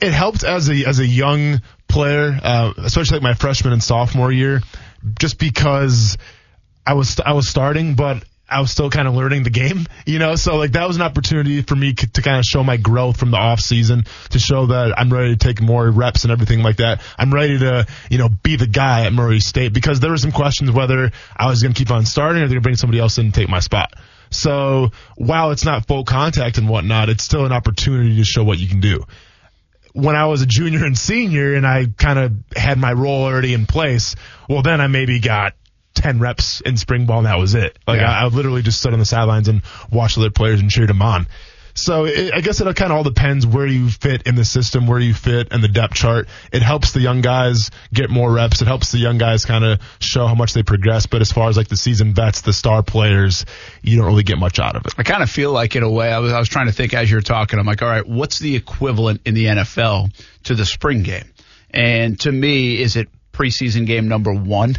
[0.00, 4.32] It helped as a as a young player, uh, especially like my freshman and sophomore
[4.32, 4.62] year,
[5.18, 6.16] just because
[6.86, 10.20] I was I was starting, but I was still kind of learning the game, you
[10.20, 10.36] know.
[10.36, 13.32] So like that was an opportunity for me to kind of show my growth from
[13.32, 16.76] the off season, to show that I'm ready to take more reps and everything like
[16.76, 17.02] that.
[17.18, 20.32] I'm ready to, you know, be the guy at Murray State because there were some
[20.32, 23.00] questions whether I was going to keep on starting or they're going to bring somebody
[23.00, 23.92] else in and take my spot.
[24.30, 28.58] So while it's not full contact and whatnot, it's still an opportunity to show what
[28.58, 29.04] you can do
[29.94, 33.54] when I was a junior and senior and I kind of had my role already
[33.54, 34.16] in place,
[34.48, 35.54] well, then I maybe got
[35.94, 37.78] 10 reps in spring ball and that was it.
[37.86, 38.10] Like Yeah.
[38.10, 41.02] I, I literally just stood on the sidelines and watched other players and cheered them
[41.02, 41.26] on.
[41.76, 44.86] So it, I guess it kind of all depends where you fit in the system,
[44.86, 46.28] where you fit in the depth chart.
[46.52, 48.62] It helps the young guys get more reps.
[48.62, 51.06] It helps the young guys kind of show how much they progress.
[51.06, 53.44] But as far as like the seasoned vets, the star players,
[53.82, 54.94] you don't really get much out of it.
[54.96, 56.94] I kind of feel like in a way I was I was trying to think
[56.94, 57.58] as you're talking.
[57.58, 60.14] I'm like, all right, what's the equivalent in the NFL
[60.44, 61.24] to the spring game?
[61.70, 64.76] And to me, is it preseason game number one,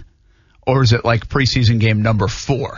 [0.65, 2.77] or is it like preseason game number four?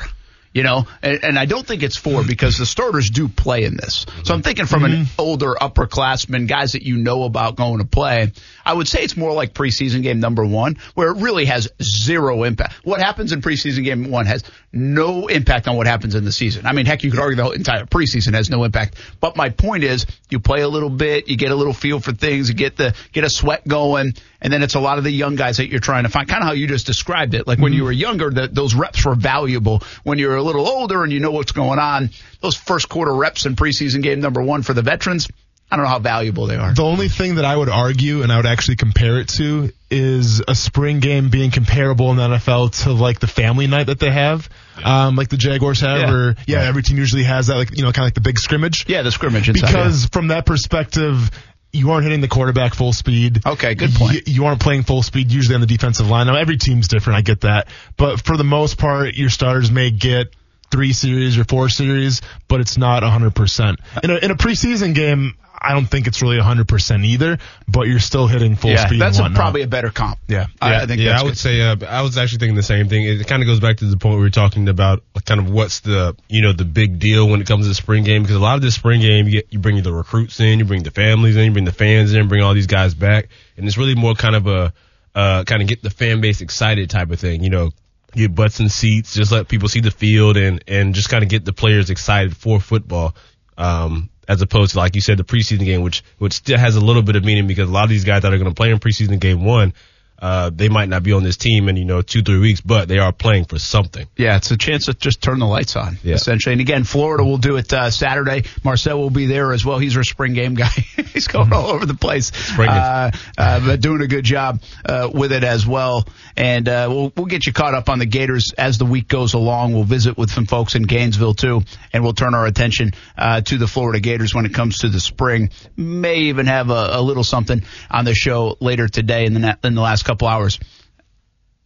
[0.53, 3.77] You know, and, and I don't think it's four because the starters do play in
[3.77, 4.07] this.
[4.23, 5.21] So I'm thinking from an mm-hmm.
[5.21, 8.31] older upperclassman, guys that you know about going to play.
[8.67, 12.43] I would say it's more like preseason game number one, where it really has zero
[12.43, 12.73] impact.
[12.83, 14.43] What happens in preseason game one has
[14.73, 16.65] no impact on what happens in the season.
[16.65, 18.95] I mean, heck, you could argue the whole entire preseason has no impact.
[19.21, 22.11] But my point is, you play a little bit, you get a little feel for
[22.11, 25.11] things, you get the get a sweat going, and then it's a lot of the
[25.11, 26.27] young guys that you're trying to find.
[26.27, 27.47] Kind of how you just described it.
[27.47, 27.77] Like when mm-hmm.
[27.77, 29.81] you were younger, that those reps were valuable.
[30.03, 32.09] When you're a little older and you know what's going on,
[32.41, 35.29] those first quarter reps in preseason game number one for the veterans,
[35.69, 36.73] I don't know how valuable they are.
[36.73, 40.41] The only thing that I would argue and I would actually compare it to is
[40.47, 44.09] a spring game being comparable in the NFL to like the family night that they
[44.11, 44.49] have,
[44.83, 46.13] um, like the Jaguars have, Yeah.
[46.13, 48.39] or yeah, every team usually has that, like you know, kind of like the big
[48.39, 48.85] scrimmage.
[48.87, 51.31] Yeah, the scrimmage inside, Because from that perspective.
[51.73, 53.45] You aren't hitting the quarterback full speed.
[53.45, 54.13] Okay, good point.
[54.13, 56.25] You, you aren't playing full speed usually on the defensive line.
[56.27, 57.17] Now every team's different.
[57.17, 60.33] I get that, but for the most part, your starters may get
[60.71, 63.75] three series or four series, but it's not 100%.
[64.03, 67.99] In a, in a preseason game, I don't think it's really 100% either, but you're
[67.99, 69.01] still hitting full yeah, speed.
[69.01, 70.19] that's and a, probably a better comp.
[70.27, 70.47] Yeah.
[70.61, 71.37] I, yeah, I think yeah, that's I would good.
[71.37, 73.05] say uh, I was actually thinking the same thing.
[73.05, 75.79] It kind of goes back to the point we were talking about, kind of what's
[75.79, 78.39] the you know the big deal when it comes to the spring game because a
[78.39, 80.91] lot of this spring game you get you bring the recruits in, you bring the
[80.91, 83.95] families in, you bring the fans in, bring all these guys back, and it's really
[83.95, 84.73] more kind of a
[85.15, 87.43] uh, kind of get the fan base excited type of thing.
[87.43, 87.71] You know,
[88.13, 91.29] get butts and seats, just let people see the field and and just kind of
[91.29, 93.15] get the players excited for football.
[93.57, 96.81] Um, as opposed to like you said, the preseason game, which which still has a
[96.81, 98.71] little bit of meaning because a lot of these guys that are going to play
[98.71, 99.73] in preseason game one,
[100.19, 102.87] uh, they might not be on this team in you know two three weeks, but
[102.87, 104.07] they are playing for something.
[104.17, 106.15] Yeah, it's a chance to just turn the lights on, Yeah.
[106.15, 106.53] essentially.
[106.53, 108.43] And again, Florida will do it uh, Saturday.
[108.63, 109.77] Marcel will be there as well.
[109.79, 110.67] He's our spring game guy.
[111.13, 115.09] He's going all over the place, Spring uh, uh, but doing a good job uh,
[115.13, 116.07] with it as well.
[116.35, 119.33] And uh, we'll we'll get you caught up on the Gators as the week goes
[119.33, 119.73] along.
[119.73, 121.61] We'll visit with some folks in Gainesville too,
[121.93, 124.99] and we'll turn our attention uh, to the Florida Gators when it comes to the
[124.99, 125.49] spring.
[125.75, 129.75] May even have a, a little something on the show later today in the in
[129.75, 130.59] the last couple hours.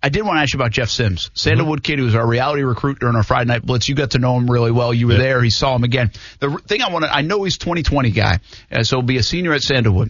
[0.04, 1.92] I did want to ask you about Jeff Sims, Sandalwood mm-hmm.
[1.92, 3.88] kid who was our reality recruit during our Friday night blitz.
[3.88, 4.94] You got to know him really well.
[4.94, 5.44] You were there.
[5.44, 6.12] He saw him again.
[6.40, 8.40] The thing I want to, I know he's 2020 guy,
[8.82, 10.10] so he'll be a senior at Sandalwood.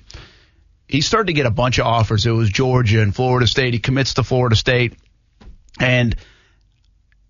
[0.88, 2.26] He started to get a bunch of offers.
[2.26, 3.74] It was Georgia and Florida State.
[3.74, 4.96] He commits to Florida State,
[5.80, 6.16] and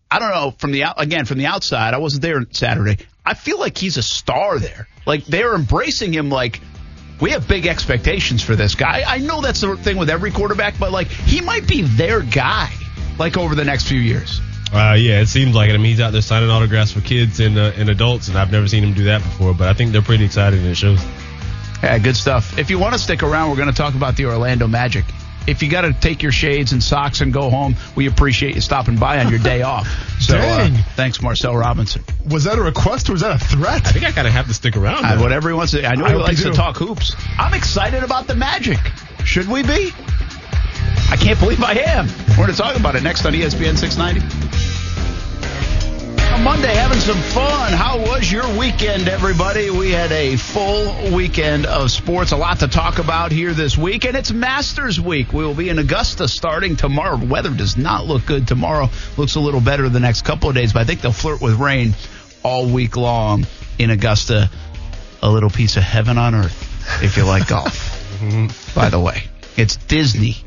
[0.10, 1.94] I don't know from the out again from the outside.
[1.94, 2.98] I wasn't there Saturday.
[3.26, 4.88] I feel like he's a star there.
[5.06, 6.30] Like they're embracing him.
[6.30, 6.60] Like
[7.22, 9.04] we have big expectations for this guy.
[9.06, 12.70] I know that's the thing with every quarterback, but like he might be their guy.
[13.20, 14.42] Like over the next few years.
[14.74, 15.74] Uh, yeah, it seems like it.
[15.74, 18.52] I mean, he's out there signing autographs for kids and uh, and adults, and I've
[18.52, 19.54] never seen him do that before.
[19.54, 21.04] But I think they're pretty excited, and it shows.
[21.84, 22.58] Yeah, good stuff.
[22.58, 25.04] If you want to stick around, we're going to talk about the Orlando Magic.
[25.48, 28.62] If you got to take your shades and socks and go home, we appreciate you
[28.62, 29.88] stopping by on your day off.
[30.22, 30.74] So, uh, Dang.
[30.96, 32.04] thanks, Marcel Robinson.
[32.30, 33.88] Was that a request or was that a threat?
[33.88, 35.04] I think I kind of have to stick around.
[35.04, 35.22] Though.
[35.24, 35.86] whatever he wants to.
[35.86, 37.16] I know I he likes to talk hoops.
[37.40, 38.80] I'm excited about the Magic.
[39.26, 39.92] Should we be?
[41.10, 42.08] I can't believe I am.
[42.30, 44.81] We're going to talk about it next on ESPN 690.
[46.32, 47.74] On Monday, having some fun.
[47.74, 49.70] How was your weekend, everybody?
[49.70, 52.32] We had a full weekend of sports.
[52.32, 55.34] A lot to talk about here this week, and it's Masters Week.
[55.34, 57.18] We will be in Augusta starting tomorrow.
[57.18, 58.90] Weather does not look good tomorrow.
[59.18, 61.56] Looks a little better the next couple of days, but I think they'll flirt with
[61.60, 61.96] rain
[62.44, 63.46] all week long
[63.78, 64.50] in Augusta.
[65.22, 68.00] A little piece of heaven on earth, if you like golf.
[68.74, 69.24] By the way,
[69.58, 70.38] it's Disney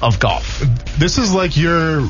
[0.00, 0.60] of golf.
[0.96, 2.08] This is like your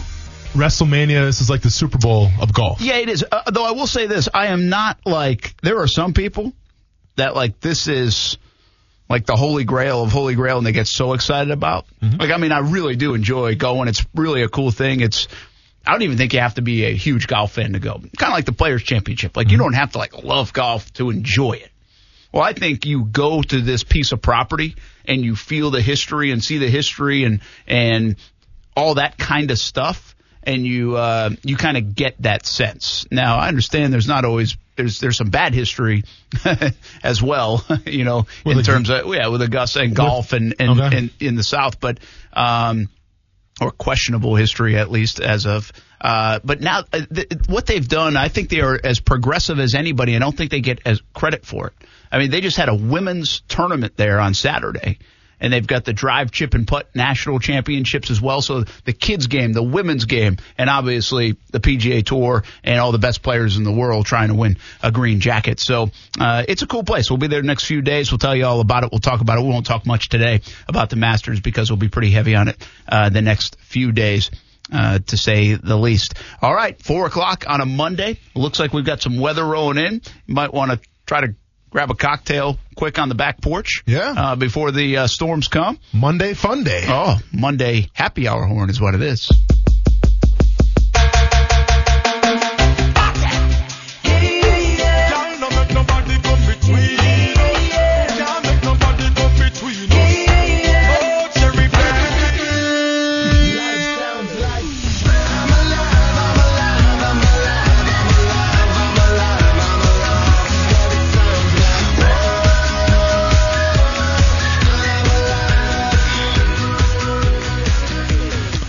[0.53, 1.25] WrestleMania.
[1.25, 2.81] This is like the Super Bowl of golf.
[2.81, 3.25] Yeah, it is.
[3.31, 6.53] Uh, though I will say this, I am not like there are some people
[7.17, 8.39] that like this is
[9.09, 11.87] like the holy grail of holy grail and they get so excited about.
[12.01, 13.89] Like I mean, I really do enjoy going.
[13.89, 15.01] It's really a cool thing.
[15.01, 15.29] It's
[15.87, 17.95] I don't even think you have to be a huge golf fan to go.
[17.95, 19.37] Kind of like the Players Championship.
[19.37, 21.71] Like you don't have to like love golf to enjoy it.
[22.33, 26.31] Well, I think you go to this piece of property and you feel the history
[26.31, 28.17] and see the history and and
[28.75, 30.12] all that kind of stuff,
[30.45, 33.07] and you uh, you kind of get that sense.
[33.11, 36.05] Now, I understand there's not always there's there's some bad history
[37.03, 40.81] as well, you know, With in terms of yeah with Augusta and golf and and,
[40.81, 40.97] Okay.
[40.97, 41.99] and in the South, but
[42.33, 42.89] um,
[43.61, 45.73] or questionable history at least as of.
[46.01, 49.75] Uh, but now, uh, th- what they've done, I think they are as progressive as
[49.75, 50.17] anybody.
[50.17, 51.73] I don't think they get as credit for it.
[52.11, 54.99] I mean, they just had a women's tournament there on Saturday,
[55.43, 58.41] and they've got the drive, chip, and putt national championships as well.
[58.41, 62.99] So the kids' game, the women's game, and obviously the PGA Tour and all the
[62.99, 65.61] best players in the world trying to win a green jacket.
[65.61, 67.11] So uh, it's a cool place.
[67.11, 68.11] We'll be there the next few days.
[68.11, 68.93] We'll tell you all about it.
[68.93, 69.43] We'll talk about it.
[69.43, 72.69] We won't talk much today about the Masters because we'll be pretty heavy on it
[72.89, 74.31] uh, the next few days
[74.73, 76.15] uh, to say the least.
[76.41, 78.21] All right, four o'clock on a Monday.
[78.37, 79.95] Looks like we've got some weather rolling in.
[80.27, 81.35] You might want to try to
[81.73, 83.83] grab a cocktail quick on the back porch.
[83.87, 84.15] Yeah.
[84.17, 85.79] Uh, before the uh, storms come.
[85.93, 86.85] Monday Fun Day.
[86.87, 89.33] Oh, Monday happy hour horn is what it is.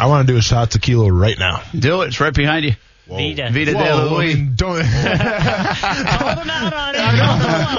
[0.04, 1.64] I want to do a shot of tequila right now.
[1.74, 2.08] Do it.
[2.08, 2.74] It's right behind you.
[3.08, 3.49] Vita.
[3.54, 4.36] Vita de Whoa, I Louis.
[4.36, 4.76] mean, don't.
[4.82, 6.99] Call them out on it.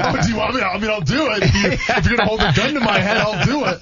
[0.07, 0.63] Oh, do you want me?
[0.63, 1.43] I mean, I'll do it.
[1.43, 3.79] If, you, if you're gonna hold a gun to my head, I'll do it.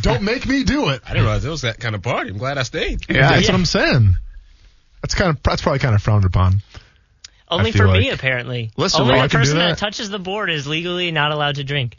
[0.00, 1.02] Don't make me do it.
[1.04, 2.30] I didn't realize it was that kind of party.
[2.30, 3.04] I'm glad I stayed.
[3.10, 3.28] Yeah.
[3.28, 4.16] That's what I'm saying.
[5.02, 6.62] That's kind of that's probably kind of frowned upon.
[7.50, 8.70] Only I feel for me, apparently.
[8.78, 9.68] Listen, Only well, I the can do person that.
[9.72, 9.78] that.
[9.78, 11.98] touches the board is legally not allowed to drink.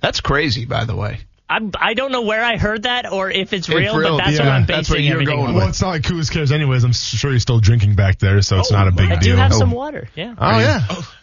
[0.00, 1.20] That's crazy, by the way.
[1.48, 4.24] I I don't know where I heard that or if it's It's real, real, but
[4.24, 4.44] that's yeah.
[4.44, 5.54] what I'm That's basing what you're everything going on.
[5.54, 5.62] with.
[5.62, 6.84] Well, it's not like Kuz cares anyways.
[6.84, 9.16] I'm sure you're still drinking back there, so it's oh, not a big deal.
[9.16, 9.58] I do have oh.
[9.58, 10.08] some water.
[10.14, 10.34] Yeah.
[10.36, 10.80] Oh yeah.
[10.90, 11.14] Oh.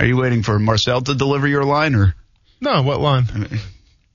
[0.00, 2.14] Are you waiting for Marcel to deliver your line or
[2.60, 3.24] No, what line?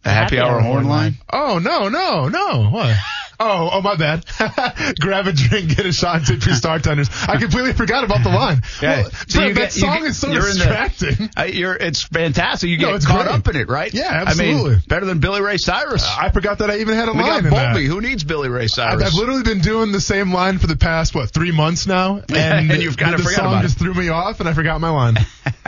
[0.06, 1.16] a happy, hour, horn line?
[1.32, 2.70] Oh no, no, no.
[2.70, 2.96] What?
[3.40, 4.26] Oh, oh, my bad.
[5.00, 7.10] Grab a drink, get a shot, tip your star tenders.
[7.28, 8.62] I completely forgot about the line.
[8.82, 9.02] Yeah.
[9.04, 11.30] Well, So you that get- song get- is so you're in the- distracting.
[11.38, 12.70] Uh, you're, it's fantastic.
[12.70, 13.36] You No, get it's caught great.
[13.36, 13.92] up in it, right?
[13.94, 14.72] Yeah, I absolutely.
[14.72, 16.06] mean, better than Billy Ray Cyrus.
[16.08, 17.74] I forgot that I even had a we line got in that.
[17.74, 17.88] Bowlby.
[17.88, 19.04] Who needs Billy Ray Cyrus?
[19.04, 22.72] I've literally been doing the same line for the past what three months now, and,
[22.72, 23.68] And you've kinda the forgot song about it.
[23.68, 25.16] just threw me off, and I forgot my line.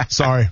[0.09, 0.49] Sorry.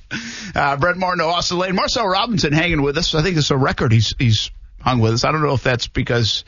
[0.55, 3.13] Uh, Brent Martineau, Austin Lane, Marcel Robinson hanging with us.
[3.13, 4.49] I think it's a record he's he's
[4.81, 5.23] hung with us.
[5.23, 6.43] I don't know if that's because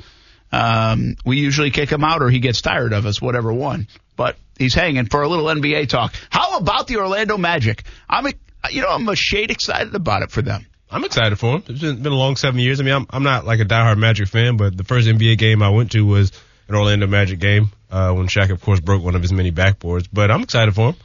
[0.52, 3.88] um, we usually kick him out or he gets tired of us, whatever one.
[4.16, 6.14] But he's hanging for a little NBA talk.
[6.30, 7.84] How about the Orlando Magic?
[8.10, 8.32] I'm a,
[8.72, 10.66] you know I'm a shade excited about it for them.
[10.90, 11.64] I'm excited for him.
[11.68, 12.80] It's been, been a long seven years.
[12.80, 15.62] I mean, I'm, I'm not like a diehard Magic fan, but the first NBA game
[15.62, 16.32] I went to was
[16.70, 20.08] an Orlando Magic game uh, when Shaq, of course, broke one of his many backboards.
[20.14, 20.96] But I'm excited for him.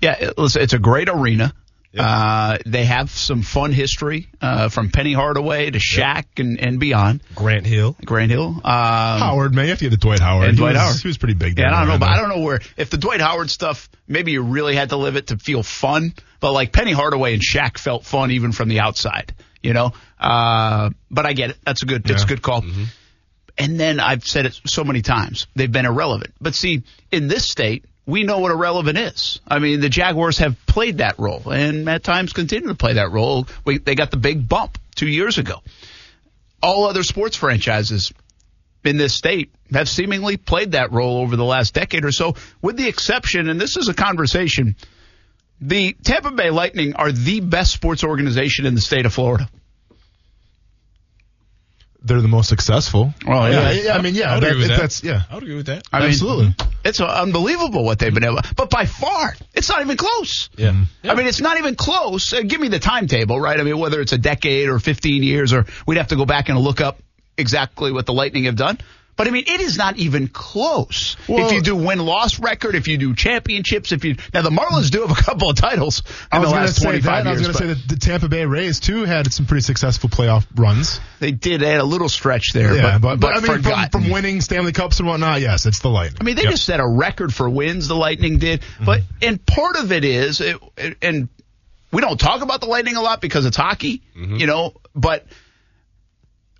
[0.00, 1.52] Yeah, it- it's a great arena.
[1.96, 2.04] Yep.
[2.06, 7.22] Uh, they have some fun history uh, from Penny Hardaway to Shaq and, and beyond.
[7.34, 7.96] Grant Hill.
[8.04, 8.48] Grant Hill.
[8.48, 10.48] Um, Howard, man, you have to get the Dwight Howard.
[10.48, 10.96] And He Dwight was- Howard.
[11.00, 11.56] He was pretty big.
[11.56, 13.88] There Yeah, I don't know, but I don't know where if the Dwight Howard stuff,
[14.06, 16.12] maybe you really had to live it to feel fun.
[16.38, 19.92] But like Penny Hardaway and Shaq felt fun even from the outside, you know.
[20.20, 21.56] Uh, but I get it.
[21.64, 22.08] That's a good.
[22.10, 22.62] It's a good call.
[23.58, 25.46] And then I've said it so many times.
[25.56, 26.34] They've been irrelevant.
[26.40, 29.40] But see, in this state, we know what irrelevant is.
[29.46, 33.10] I mean, the Jaguars have played that role and at times continue to play that
[33.10, 33.48] role.
[33.64, 35.62] We, they got the big bump two years ago.
[36.62, 38.12] All other sports franchises
[38.84, 42.76] in this state have seemingly played that role over the last decade or so, with
[42.76, 44.76] the exception, and this is a conversation,
[45.60, 49.48] the Tampa Bay Lightning are the best sports organization in the state of Florida.
[52.06, 53.12] They're the most successful.
[53.26, 54.78] Oh, yeah, yeah, I mean, yeah, I would that- agree with that.
[54.80, 55.22] that's yeah.
[55.30, 55.82] I would agree with that.
[55.92, 56.54] I mean, Absolutely.
[56.84, 58.40] It's unbelievable what they've been able.
[58.56, 60.48] But by far, it's not even close.
[60.56, 60.84] Yeah.
[61.02, 62.32] I mean, it's not even close.
[62.32, 63.58] Uh, give me the timetable, right?
[63.58, 66.48] I mean, whether it's a decade or 15 years, or we'd have to go back
[66.48, 66.98] and look up
[67.36, 68.78] exactly what the Lightning have done.
[69.16, 71.16] But I mean, it is not even close.
[71.26, 74.50] Well- if you do win loss record, if you do championships, if you now the
[74.50, 76.02] Marlins do have a couple of titles
[76.32, 77.26] in the last 25 that.
[77.26, 80.10] I was going to say that the Tampa Bay Rays too had some pretty successful
[80.10, 81.00] playoff runs.
[81.18, 84.10] they did add a little stretch there, Yeah, but, but, but, I mean, from, from
[84.10, 86.18] winning Stanley Cups and whatnot, yes, it's the Lightning.
[86.20, 87.88] I mean, they just set a record for wins.
[87.88, 89.16] The Lightning did, but mm-hmm.
[89.22, 90.58] and part of it is, it,
[91.00, 91.28] and
[91.90, 94.36] we don't talk about the Lightning a lot because it's hockey, mm-hmm.
[94.36, 95.24] you know, but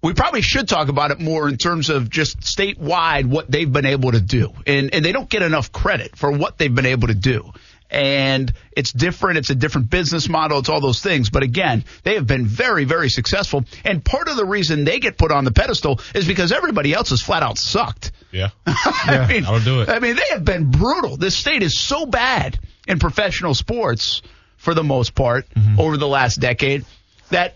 [0.06, 3.86] we probably should talk about it more in terms of just statewide what they've been
[3.86, 7.08] able to do, and and they don't get enough credit for what they've been able
[7.08, 7.52] to do.
[7.88, 9.38] And it's different.
[9.38, 10.58] It's a different business model.
[10.58, 11.30] It's all those things.
[11.30, 13.64] But again, they have been very, very successful.
[13.84, 17.10] And part of the reason they get put on the pedestal is because everybody else
[17.10, 18.10] has flat out sucked.
[18.32, 18.48] Yeah.
[18.66, 19.88] I mean, I'll do it.
[19.88, 21.16] I mean, they have been brutal.
[21.16, 24.20] This state is so bad in professional sports
[24.56, 25.78] for the most part Mm-hmm.
[25.78, 26.84] over the last decade
[27.30, 27.54] that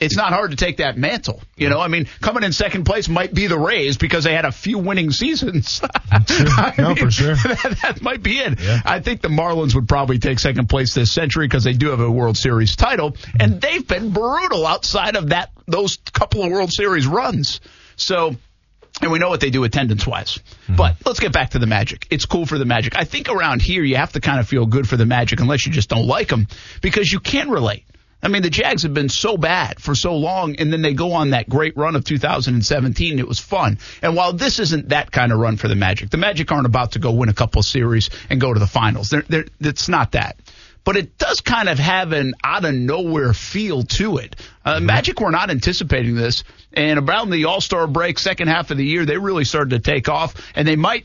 [0.00, 1.42] it's not hard to take that mantle.
[1.56, 4.46] You know, I mean, coming in second place might be the Rays because they had
[4.46, 5.82] a few winning seasons.
[6.78, 7.34] No, for sure.
[7.50, 8.58] That, that might be it.
[8.86, 12.00] I think the Marlins would probably take second place this century because they do have
[12.00, 16.72] a World Series title, and they've been brutal outside of that those couple of World
[16.72, 17.60] Series runs.
[17.96, 18.36] So
[19.00, 20.38] and we know what they do attendance wise.
[20.38, 20.76] Mm-hmm.
[20.76, 22.06] But let's get back to the Magic.
[22.10, 22.96] It's cool for the Magic.
[22.96, 25.66] I think around here you have to kind of feel good for the Magic unless
[25.66, 26.48] you just don't like them
[26.82, 27.84] because you can relate.
[28.22, 31.12] I mean, the Jags have been so bad for so long, and then they go
[31.12, 33.18] on that great run of 2017.
[33.18, 33.78] It was fun.
[34.02, 36.92] And while this isn't that kind of run for the Magic, the Magic aren't about
[36.92, 39.08] to go win a couple of series and go to the finals.
[39.08, 40.36] They're, they're, it's not that.
[40.84, 44.36] But it does kind of have an out of nowhere feel to it.
[44.64, 46.42] Uh, Magic were not anticipating this,
[46.72, 49.78] and around the All Star break, second half of the year, they really started to
[49.78, 51.04] take off, and they might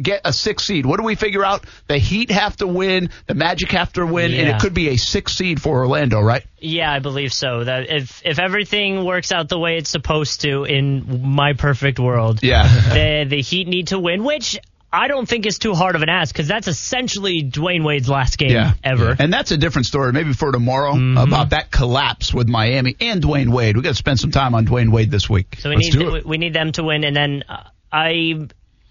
[0.00, 0.86] get a six seed.
[0.86, 1.64] What do we figure out?
[1.86, 4.96] The Heat have to win, the Magic have to win, and it could be a
[4.96, 6.44] six seed for Orlando, right?
[6.58, 7.64] Yeah, I believe so.
[7.64, 12.42] That if if everything works out the way it's supposed to in my perfect world,
[12.42, 12.62] Yeah.
[12.92, 14.58] the the Heat need to win, which
[14.92, 18.38] I don't think is too hard of an ask because that's essentially Dwyane Wade's last
[18.38, 19.16] game ever.
[19.18, 23.48] And that's a different story, maybe for tomorrow, about that collapse with Miami and Dwyane
[23.48, 23.76] Wade.
[23.76, 25.56] we got to spend some time on Dwyane Wade this week.
[25.58, 28.46] So we need we, we need them to win, and then uh, I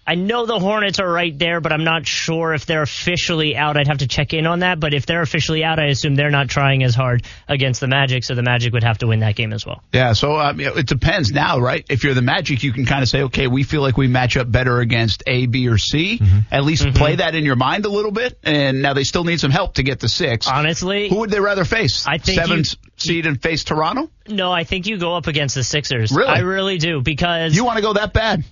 [0.06, 3.76] I know the Hornets are right there, but I'm not sure if they're officially out.
[3.76, 4.78] I'd have to check in on that.
[4.78, 8.24] But if they're officially out, I assume they're not trying as hard against the Magic,
[8.24, 9.82] so the Magic would have to win that game as well.
[9.92, 11.84] Yeah, so um, it depends now, right?
[11.88, 14.36] If you're the Magic, you can kind of say, okay, we feel like we match
[14.36, 16.20] up better against A, B, or C.
[16.50, 18.38] At least play that in your mind a little bit.
[18.42, 20.46] And now they still need some help to get to six.
[20.48, 22.06] Honestly, Who would they rather face?
[22.06, 22.64] I think seven you-
[22.96, 24.10] seed and face Toronto.
[24.28, 26.10] No, I think you go up against the Sixers.
[26.12, 26.28] Really?
[26.30, 28.44] I really do because You want to go that bad?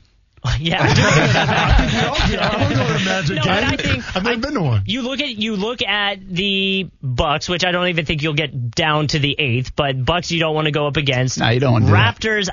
[0.58, 0.82] Yeah.
[0.82, 3.52] I do wanna go that I want to go to the Magic No, game.
[3.52, 4.82] and I think- I've never been to one.
[4.86, 8.70] You look at you look at the Bucks, which I don't even think you'll get
[8.72, 11.38] down to the eighth, but Bucks you don't want to go up against.
[11.38, 11.92] No, you don't wanna do.
[11.92, 12.48] Raptors.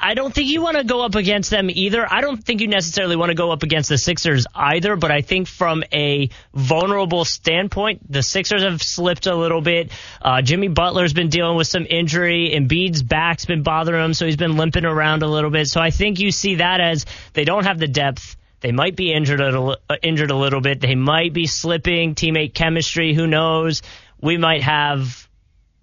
[0.00, 2.06] I don't think you want to go up against them either.
[2.10, 5.22] I don't think you necessarily want to go up against the Sixers either, but I
[5.22, 9.90] think from a vulnerable standpoint, the Sixers have slipped a little bit.
[10.20, 12.52] Uh, Jimmy Butler's been dealing with some injury.
[12.54, 15.68] Embiid's back's been bothering him, so he's been limping around a little bit.
[15.68, 18.36] So I think you see that as they don't have the depth.
[18.60, 20.80] They might be injured a, uh, injured a little bit.
[20.80, 23.14] They might be slipping teammate chemistry.
[23.14, 23.82] Who knows?
[24.20, 25.25] We might have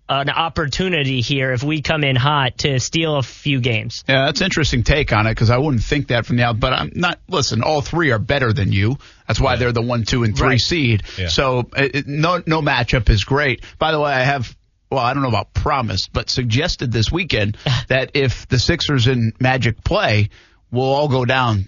[0.09, 4.03] an opportunity here if we come in hot to steal a few games.
[4.07, 6.59] Yeah, that's an interesting take on it because I wouldn't think that from the out.
[6.59, 7.19] But I'm not.
[7.29, 8.97] Listen, all three are better than you.
[9.27, 10.59] That's why they're the one, two, and three Right.
[10.59, 11.03] seed.
[11.17, 11.29] Yeah.
[11.29, 13.63] So it, it- no, no matchup is great.
[13.79, 14.55] By the way, I have.
[14.91, 19.33] Well, I don't know about promised, but suggested this weekend that if the Sixers and
[19.39, 20.29] Magic play,
[20.69, 21.67] we'll all go down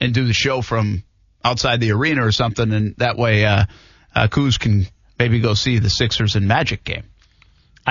[0.00, 1.02] and do the show from
[1.42, 3.64] outside the arena or something, and that way, uh,
[4.14, 4.86] uh, Kuz can
[5.18, 7.04] maybe go see the Sixers and Magic game.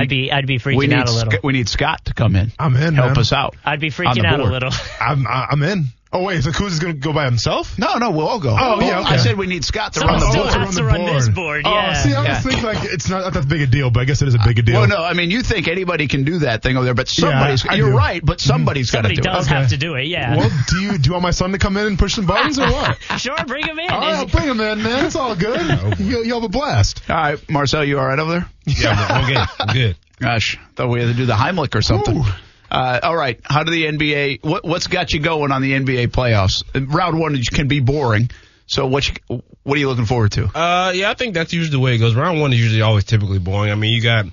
[0.02, 1.32] I'd be I'd be freaking out a little.
[1.32, 2.52] Sc- we need Scott to come in.
[2.60, 3.18] I'm in, Help man.
[3.18, 3.56] us out.
[3.66, 4.72] I'd be freaking the out a little.
[5.00, 5.86] I'm I'm in.
[6.18, 7.78] Oh wait, so Kuz is going to go by himself?
[7.78, 8.56] No, no, we'll all go.
[8.60, 9.10] Oh, yeah, okay.
[9.16, 10.56] I said we need Scott to Someone run the still board.
[10.58, 11.94] has to run this board, oh, yeah.
[11.96, 12.34] Oh, see, I Yeah.
[12.36, 14.40] was thinking like it's not that big a deal, but I guess it is a
[14.40, 14.80] big a deal.
[14.80, 17.66] Well, no, I mean you think anybody can do that thing over there, but somebody's.
[17.68, 17.98] I you're do.
[17.98, 19.50] right, but somebody's got to Somebody do does it.
[19.50, 20.08] have to do it.
[20.08, 20.38] Yeah.
[20.38, 22.58] Well, do you do you want my son to come in and push some buttons
[22.58, 22.98] or what?
[23.18, 23.90] sure, bring him in.
[23.92, 25.06] All right, Is- I'll bring him in, man.
[25.06, 25.58] It's all good.
[26.00, 27.02] You, you'll have a blast.
[27.10, 28.50] All right, Marcel, you all right over there?
[28.66, 29.48] Yeah, I'm, I'm good.
[29.60, 29.98] I'm good.
[30.20, 32.18] Gosh, thought we had to do the Heimlich or something.
[32.18, 32.24] Ooh.
[32.70, 34.44] Uh, all right, how do the NBA?
[34.44, 36.64] What, what's got you going on the NBA playoffs?
[36.76, 38.30] Round one can be boring.
[38.66, 39.08] So what?
[39.08, 40.46] You, what are you looking forward to?
[40.46, 42.16] Uh, yeah, I think that's usually the way it goes.
[42.16, 43.72] Round one is usually always typically boring.
[43.72, 44.26] I mean, you got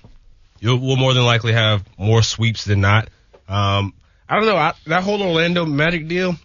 [0.60, 3.08] you will more than likely have more sweeps than not.
[3.48, 3.94] Um,
[4.28, 6.36] I don't know I, that whole Orlando Magic deal.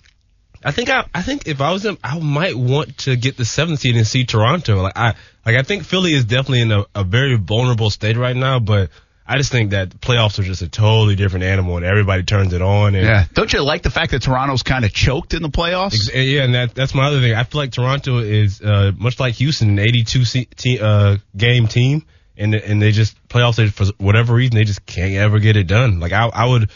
[0.64, 3.46] I think I, I think if I was them, I might want to get the
[3.46, 4.82] seventh seed and see Toronto.
[4.82, 5.16] Like I,
[5.46, 8.90] like I think Philly is definitely in a, a very vulnerable state right now, but
[9.32, 12.62] I just think that playoffs are just a totally different animal, and everybody turns it
[12.64, 12.96] on.
[12.96, 13.26] And Yeah.
[13.34, 15.94] Don't you like the fact that Toronto's kind of choked in the playoffs?
[15.94, 17.36] Ex- Yeah, and that that's my other thing.
[17.36, 21.68] I feel like Toronto is uh, much like Houston, an 82 se- te- uh, game
[21.68, 22.06] team,
[22.38, 25.68] and and they just playoffs they, for whatever reason they just can't ever get it
[25.68, 26.00] done.
[26.00, 26.72] Like I I would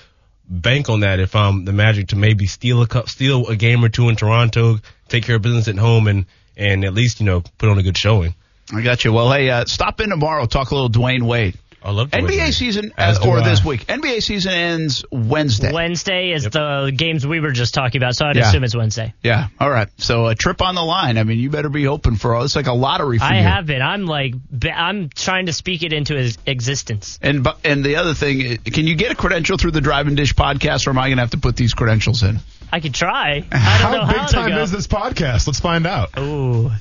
[0.48, 3.84] bank on that if I'm the Magic to maybe steal a cup, steal a game
[3.84, 4.78] or two in Toronto,
[5.08, 6.26] take care of business at home, and
[6.56, 8.36] and at least you know put on a good showing.
[8.74, 9.12] I got you.
[9.12, 10.46] Well, hey, uh, stop in tomorrow.
[10.46, 11.58] Talk a little Dwyane Wade.
[11.84, 12.54] I love Dwayne NBA Wade.
[12.54, 13.44] season As uh, or I.
[13.50, 13.86] this week.
[13.88, 15.72] NBA season ends Wednesday.
[15.74, 18.48] Wednesday is the games we were just talking about, so I'd Yeah.
[18.48, 19.14] assume it's Wednesday.
[19.22, 19.48] Yeah.
[19.60, 19.90] All right.
[19.98, 21.18] So a trip on the line.
[21.18, 22.44] I mean, you better be hoping for all.
[22.44, 23.32] It's like a lottery for you.
[23.32, 23.44] I you.
[23.44, 23.82] have been.
[23.82, 24.34] I'm like,
[24.74, 26.16] I'm trying to speak it into
[26.46, 27.20] existence.
[27.22, 30.34] And and the other thing, can you get a credential through the Drive and Dish
[30.34, 32.40] podcast, or am I going to have to put these credentials in?
[32.74, 33.46] I could try.
[33.52, 34.64] I How don't know big how time go.
[34.64, 35.46] is this podcast?
[35.46, 36.18] Let's find out.
[36.18, 36.72] Ooh,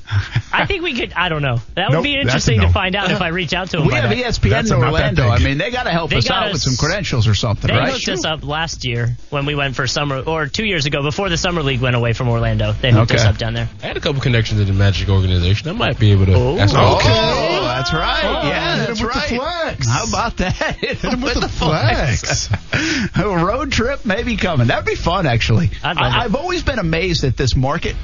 [0.51, 1.13] I think we could.
[1.13, 1.59] I don't know.
[1.75, 2.67] That would Nope, be interesting no.
[2.69, 3.89] to find out if I reach out to him.
[3.89, 4.17] We have that.
[4.17, 5.29] ESPN That's in Orlando.
[5.29, 7.69] I mean, they got to help They us got out with some credentials or something,
[7.69, 7.87] They right?
[7.89, 11.03] They hooked us up last year when we went for summer, or two years ago
[11.03, 12.73] before the summer league went away from Orlando.
[12.73, 13.69] They hooked us up down there.
[13.83, 15.69] I had a couple connections in the Magic organization.
[15.69, 16.33] I might be able to.
[16.35, 16.57] Oh.
[16.59, 17.65] ask Okay, them.
[17.65, 18.25] that's right.
[18.25, 19.65] Oh, yeah, that's him with the right.
[19.67, 19.89] flex.
[19.89, 20.55] How about that?
[20.81, 22.49] Hit him with the flex.
[23.19, 24.69] a road trip maybe coming.
[24.69, 25.71] That'd be fun, actually.
[25.85, 26.17] I'd love it.
[26.17, 27.97] I, I've always been amazed at this market.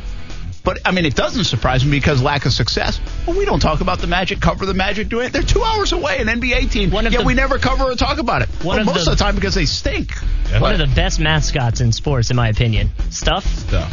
[0.65, 3.01] But I mean, it doesn't surprise me because lack of success.
[3.27, 5.33] Well, we don't talk about the Magic, cover the Magic, do it.
[5.33, 6.91] They're two hours away, an NBA team.
[6.91, 8.49] One of yet the- we never cover or talk about it.
[8.63, 10.13] One Well, of most the- of the time because they stink.
[10.59, 12.91] One of the best mascots in sports, in my opinion.
[13.11, 13.47] Stuff.
[13.47, 13.91] Stuff.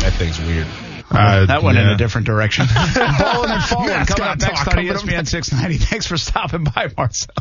[0.00, 0.66] That thing's weird.
[1.10, 2.66] Uh, that went in a different direction.
[2.94, 5.84] Ballin' and falling Mascot coming up next talk on coming up ESPN 690.
[5.86, 7.34] Thanks for stopping by, Marcel.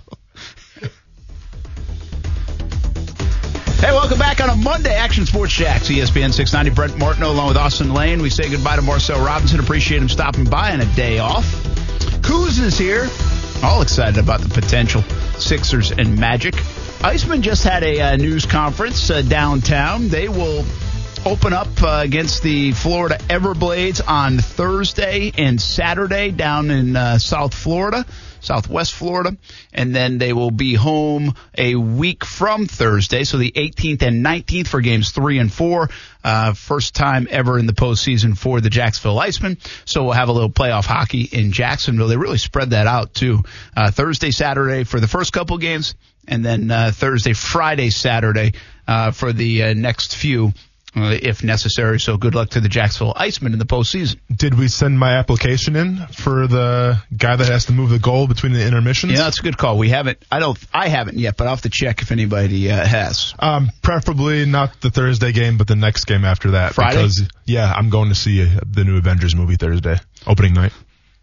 [3.78, 6.71] Hey, welcome back on a Monday, Action Sports Jax, E ESPN 690.
[6.71, 8.21] Brent Martineau along with Austin Lane.
[8.21, 9.59] We say goodbye to Marcel Robinson.
[9.59, 11.45] Appreciate him stopping by on a day off.
[12.21, 13.07] Kuz is here.
[13.63, 15.01] All excited about the potential
[15.38, 16.55] Sixers and Magic.
[17.03, 20.07] Icemen just had a uh, news conference uh, downtown.
[20.07, 20.65] They will
[21.26, 27.53] open up uh, against the Florida Everblades on Thursday and Saturday down in uh, South
[27.53, 28.05] Florida,
[28.45, 29.35] Southwest Florida,
[29.73, 34.67] and then they will be home a week from Thursday, so the 18th and 19th
[34.67, 35.89] for games three and four.
[36.23, 39.57] Uh, first time ever in the postseason for the Jacksonville Icemen.
[39.85, 42.07] So we'll have a little playoff hockey in Jacksonville.
[42.07, 43.43] They really spread that out too.
[43.77, 45.93] Uh, Thursday, Saturday for the first couple games,
[46.27, 48.53] and then uh, Thursday, Friday, Saturday
[48.87, 50.53] uh, for the uh, next few
[50.95, 51.99] if necessary.
[51.99, 54.17] So good luck to the Jacksonville Icemen in the postseason.
[54.33, 58.27] Did we send my application in for the guy that has to move the goal
[58.27, 59.13] between the intermissions?
[59.13, 59.77] Yeah, that's a good call.
[59.77, 60.23] We haven't.
[60.31, 60.57] I don't.
[60.73, 63.33] I haven't yet, but I'll have to check if anybody uh, has.
[63.39, 66.73] Um, preferably not the Thursday game, but the next game after that.
[66.73, 66.97] Friday?
[66.97, 70.73] Because, yeah, I'm going to see the new Avengers movie Thursday, opening night.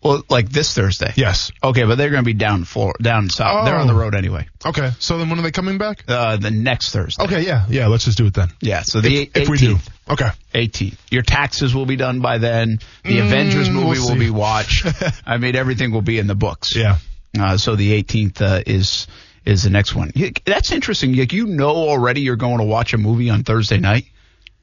[0.03, 1.13] Well, like this Thursday.
[1.17, 1.53] Yes.
[1.63, 3.65] Okay, but they're going to be down floor, down south.
[3.65, 3.99] They're on the Oh.
[3.99, 4.49] road anyway.
[4.67, 4.91] Okay.
[4.99, 6.05] So then when are they coming back?
[6.09, 7.23] Uh, the next Thursday.
[7.23, 7.87] Okay, yeah, yeah.
[7.87, 8.49] Let's just do it then.
[8.61, 8.83] Yeah.
[8.83, 9.77] So the if, if we do.
[10.11, 10.29] Okay.
[10.55, 10.97] 18th.
[11.11, 12.81] Your taxes will be done by then.
[13.05, 14.87] The Avengers Mm, movie we'll will be watched.
[15.27, 16.75] I mean, everything will be in the books.
[16.75, 16.97] Yeah.
[17.39, 19.07] Uh, so the 18th uh, is
[19.45, 20.13] is the next one.
[20.45, 21.15] That's interesting.
[21.17, 24.07] Like you know already you're going to watch a movie on Thursday night.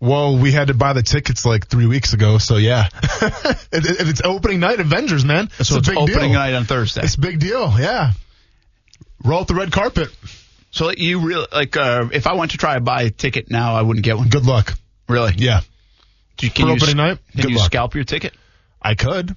[0.01, 2.87] Well, we had to buy the tickets like three weeks ago, so yeah.
[3.21, 5.49] it, it- it's opening night Avengers, man.
[5.61, 6.39] So a it's big opening deal.
[6.39, 7.01] night on Thursday.
[7.03, 8.11] It's a big deal, yeah.
[9.25, 10.07] Roll out the red carpet.
[10.71, 13.51] So like, you really like uh, if I went to try to buy a ticket
[13.51, 14.29] now, I wouldn't get one.
[14.29, 14.73] Good luck.
[15.09, 15.33] Really?
[15.35, 15.61] Yeah.
[16.37, 17.17] Do you- Can For you, opening night?
[17.33, 17.65] Can Good you luck.
[17.65, 18.33] scalp your ticket?
[18.81, 19.35] I could.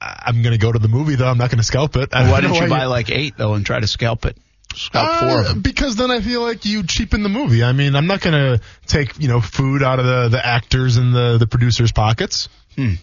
[0.00, 1.28] I- I'm gonna go to the movie though.
[1.28, 2.12] I'm not gonna scalp it.
[2.12, 4.36] Why don't didn't you buy like eight though and try to scalp it?
[4.76, 5.60] Four Uh, them.
[5.60, 7.64] Because then I feel like you cheapen the movie.
[7.64, 11.14] I mean, I'm not gonna take you know food out of the the actors and
[11.14, 12.48] the the producers' pockets.
[12.76, 12.94] Hmm.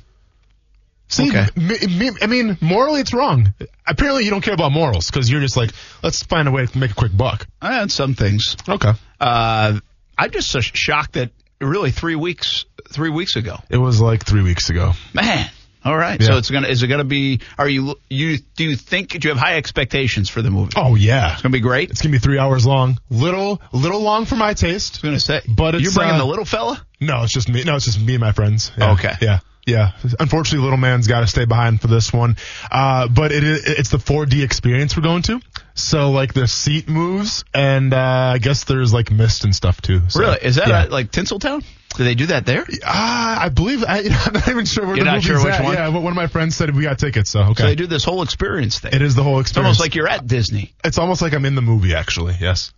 [1.10, 1.46] See, Okay.
[1.56, 3.54] me, me, I mean, morally it's wrong.
[3.86, 5.72] Apparently, you don't care about morals because you're just like,
[6.02, 7.46] let's find a way to make a quick buck.
[7.62, 8.56] I had some things.
[8.68, 8.94] Okay.
[9.20, 9.80] Uh,
[10.18, 11.30] I'm just so shocked that
[11.62, 13.58] really three weeks three weeks ago.
[13.70, 14.94] It was like three weeks ago.
[15.14, 15.50] Man.
[15.86, 16.20] All right.
[16.20, 16.28] Yeah.
[16.28, 17.42] So it's gonna is it gonna be?
[17.58, 20.74] Are you you do you think do you have high expectations for the movie?
[20.76, 21.92] Oh yeah, It's gonna be great.
[21.92, 23.00] it's gonna be three hours long.
[23.10, 24.96] Little, little long for my taste.
[25.04, 26.86] I was gonna say, But you're bringing uh, the little fella.
[27.02, 27.64] No, it's just me.
[27.64, 28.72] No, it's just me and my friends.
[28.78, 28.94] Yeah.
[28.94, 29.14] Okay.
[29.22, 29.40] Yeah.
[29.66, 29.92] Yeah.
[30.20, 32.36] Unfortunately, little man's got to stay behind for this one.
[32.70, 35.40] Uh, but it it's the 4D experience we're going to.
[35.74, 40.02] So like the seat moves and, uh, I guess there's like mist and stuff too.
[40.10, 40.38] So, really?
[40.42, 40.84] Is that yeah.
[40.84, 41.64] uh, like Tinseltown?
[41.96, 42.66] Do they do that there?
[42.86, 45.54] Ah, I believe, I, I'm not even sure where You're the not movie's sure which
[45.54, 45.64] at.
[45.64, 45.74] one?
[45.76, 47.64] Yeah, but one of my friends said we got tickets, so okay.
[47.64, 48.94] So they do this whole experience thing.
[48.94, 49.50] it is the whole experience.
[49.74, 50.74] It's almost like you're at Disney.
[50.84, 52.74] it's almost like I'm in the movie actually, yes.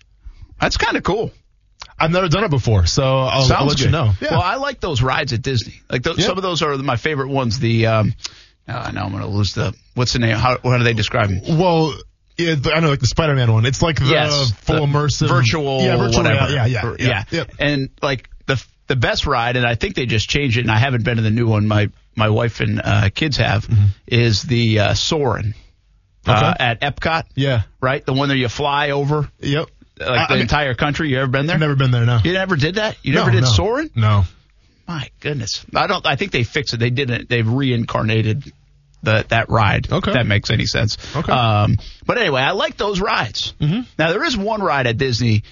[0.59, 1.31] That's kind of cool.
[1.97, 3.85] I've never done it before, so I'll, I'll let good.
[3.85, 4.11] you know.
[4.19, 4.31] Yeah.
[4.31, 5.81] Well, I like those rides at Disney.
[5.89, 6.25] Like those, Yeah.
[6.25, 7.59] some of those are my favorite ones.
[7.59, 8.13] The um,
[8.67, 10.35] uh, now I'm going to lose the what's the name?
[10.35, 11.57] How, how do they describe them?
[11.57, 11.93] Well,
[12.37, 13.65] yeah, I know like the Spider-Man one.
[13.65, 16.51] It's like the yes, full the immersive virtual, yeah, virtual whatever.
[16.51, 17.43] Yeah, yeah, Or- yeah, yeah.
[17.59, 18.29] And like
[18.87, 21.23] the best ride, and I think they just changed it, and I haven't been to
[21.23, 21.67] the new one.
[21.67, 23.67] My my wife and uh, kids have
[24.07, 25.53] is the uh, Soarin'
[26.25, 26.61] uh, Mm-hmm.
[26.61, 27.23] At Epcot.
[27.35, 27.63] Yeah.
[27.81, 29.67] Right, the one that you fly over Yep.
[29.99, 31.09] like I- the I mean- entire country.
[31.09, 31.55] You ever been there?
[31.55, 32.05] I've never been there.
[32.05, 32.19] No.
[32.23, 32.97] You never did that.
[33.03, 33.49] You No, never did no.
[33.49, 33.91] Soarin'?
[33.95, 34.23] No.
[34.87, 36.05] My goodness, I don't.
[36.05, 36.77] I think they fixed it.
[36.77, 37.27] They didn't.
[37.27, 38.51] They've reincarnated
[39.01, 39.91] the that ride.
[39.91, 40.11] Okay.
[40.11, 40.97] if that makes any sense.
[41.15, 41.31] Okay.
[41.31, 43.53] Um, but anyway, I like those rides.
[43.59, 43.81] Mm-hmm.
[43.97, 45.43] Now there is one ride at Disney.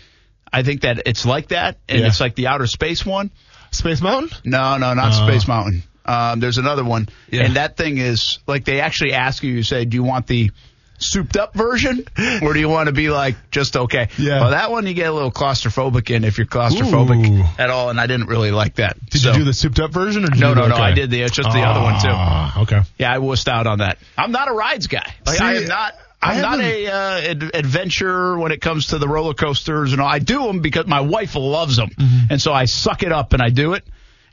[0.54, 2.08] I think that it's like that, and Yeah.
[2.08, 3.32] it's like the outer space one.
[3.72, 4.30] Space Mountain.
[4.46, 5.28] No, no, not Oh.
[5.28, 5.82] Space Mountain.
[6.06, 7.44] Um, there's another one, Yeah.
[7.46, 9.52] and that thing is like they actually ask you.
[9.54, 10.52] You say, "Do you want the
[11.00, 12.06] souped up version,
[12.44, 14.42] or do you want to be like just okay?" Yeah.
[14.42, 17.46] Well, that one you get a little claustrophobic in if you're claustrophobic Ooh.
[17.58, 18.98] at all, and I didn't really like that.
[19.10, 20.76] Did So- you do the souped up version or did No, you do no, no.
[20.76, 20.84] okay.
[20.84, 22.10] I did the it's just the other one too.
[22.12, 22.82] Ah, Okay.
[23.00, 23.98] Yeah, I wussed out on that.
[24.18, 25.06] I'm not a rides guy.
[25.26, 25.94] Like See, I am not.
[26.24, 30.08] I'm not a uh, ad- adventure when it comes to the roller coasters and all.
[30.08, 32.26] I do them because my wife loves them, Mm-hmm.
[32.32, 33.84] and so I suck it up and I do it.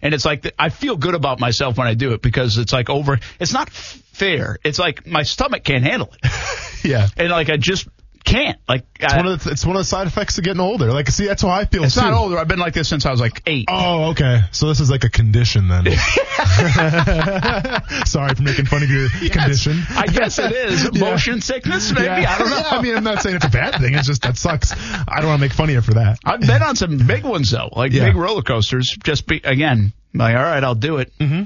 [0.02, 2.88] And it's like I feel good about myself when I do it because it's like
[2.88, 3.18] over.
[3.38, 4.58] It's not f- fair.
[4.64, 6.30] It's like my stomach can't handle it,
[6.84, 7.08] Yeah.
[7.18, 7.86] and like I just
[8.24, 8.58] can't.
[8.68, 10.92] Like It's I, one of the, it's one of the side effects of getting older.
[10.92, 11.84] Like, see, that's how I feel.
[11.84, 12.02] it's too.
[12.02, 12.38] not older.
[12.38, 13.66] I've been like this since I was like eight.
[13.68, 14.40] Oh, okay.
[14.52, 15.84] So this is like a condition then.
[18.06, 19.82] Sorry for making fun of your Yes, condition.
[19.90, 21.00] I guess it is Yeah.
[21.00, 21.92] motion sickness.
[21.92, 22.34] Maybe Yeah.
[22.34, 22.62] I don't know.
[22.70, 23.94] I mean, I'm not saying it's a bad thing.
[23.94, 24.72] It's just that sucks.
[24.72, 26.18] I don't want to make fun of you for that.
[26.24, 28.06] I've been on some big ones though, like Yeah.
[28.06, 28.96] big roller coasters.
[29.02, 31.12] Just be again, like all right, I'll do it.
[31.18, 31.44] Mm-hmm.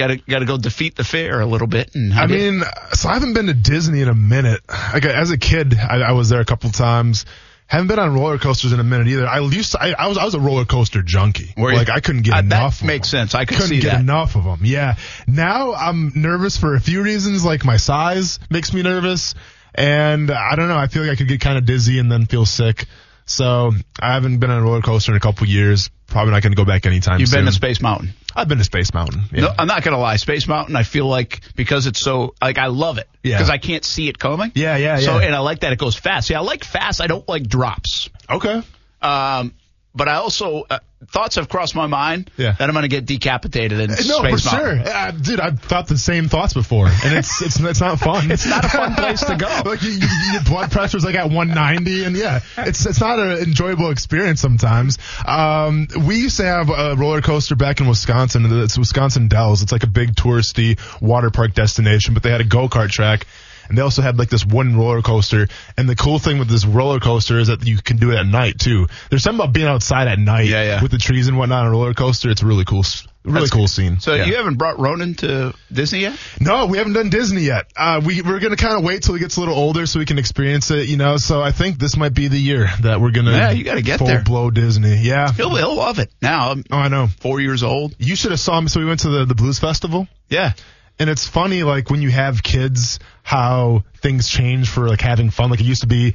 [0.00, 1.94] Got to got to go defeat the fear a little bit.
[1.94, 2.54] And I did.
[2.54, 2.62] mean,
[2.94, 4.60] so I haven't been to Disney in a minute.
[4.68, 7.26] Like as a kid, I, I was there a couple times.
[7.66, 9.28] Haven't been on roller coasters in a minute either.
[9.28, 11.52] I used to, I, I was I was a roller coaster junkie.
[11.56, 11.76] Were you?
[11.78, 12.80] like I couldn't get Uh, that enough.
[12.80, 13.20] of makes them.
[13.28, 13.34] sense.
[13.34, 14.00] I could couldn't get that.
[14.00, 14.60] enough of them.
[14.64, 14.96] Yeah.
[15.28, 17.44] Now I'm nervous for a few reasons.
[17.44, 19.34] Like my size makes me nervous,
[19.74, 20.76] and I don't know.
[20.78, 22.86] I feel like I could get kind of dizzy and then feel sick.
[23.26, 23.70] So
[24.00, 25.90] I haven't been on a roller coaster in a couple years.
[26.10, 27.20] Probably not going to go back anytime soon.
[27.20, 27.38] you've soon.
[27.40, 28.10] been to Space Mountain.
[28.36, 29.22] I've been to Space Mountain.
[29.32, 29.40] Yeah.
[29.42, 30.16] No, I'm not gonna lie.
[30.16, 33.38] Space Mountain, I feel like because it's so like I love it Yeah.
[33.38, 34.52] because I can't see it coming.
[34.54, 35.04] Yeah, yeah, yeah.
[35.04, 36.30] So and I like that it goes fast.
[36.30, 37.00] Yeah, I like fast.
[37.00, 38.08] I don't like drops.
[38.28, 38.62] okay.
[39.02, 39.54] Um,
[40.00, 40.78] but I also uh,
[41.08, 42.52] thoughts have crossed my mind Yeah.
[42.52, 44.84] that I'm gonna get decapitated in No, Space No, for Mountain.
[44.86, 45.38] sure, uh, dude.
[45.40, 48.30] I've thought the same thoughts before, and it's it's it's not fun.
[48.30, 49.46] It's not a fun place to go.
[49.66, 53.32] like you, you, your blood pressure's like at 190, and yeah, it's it's not an
[53.42, 54.96] enjoyable experience sometimes.
[55.26, 58.46] Um, we used to have a roller coaster back in Wisconsin.
[58.62, 59.60] It's Wisconsin Dells.
[59.62, 63.26] It's like a big touristy water park destination, but they had a go kart track.
[63.70, 65.48] And they also had like this one roller coaster.
[65.78, 68.26] And the cool thing with this roller coaster is that you can do it at
[68.26, 68.88] night too.
[69.08, 70.82] There's something about being outside at night Yeah, yeah.
[70.82, 72.30] with the trees and whatnot on a roller coaster.
[72.30, 72.84] It's a really cool,
[73.24, 74.00] really That's cool scene.
[74.00, 74.24] So Yeah.
[74.24, 76.18] you haven't brought Ronan to Disney yet?
[76.40, 77.66] No, we haven't done Disney yet.
[77.76, 80.04] Uh, we we're gonna kind of wait till he gets a little older so we
[80.04, 81.16] can experience it, you know.
[81.16, 83.98] So I think this might be the year that we're gonna Yeah, you gotta get
[83.98, 84.22] full there.
[84.22, 84.96] blow Disney.
[84.96, 85.32] Yeah.
[85.32, 86.10] He'll he'll love it.
[86.20, 87.08] Now I'm Oh, I know.
[87.20, 87.94] four years old.
[88.00, 88.66] You should have saw him.
[88.66, 90.54] So we went to the the blues festival, Yeah.
[91.00, 95.50] And it's funny like when you have kids, how things change for like having fun.
[95.50, 96.14] Like it used to be.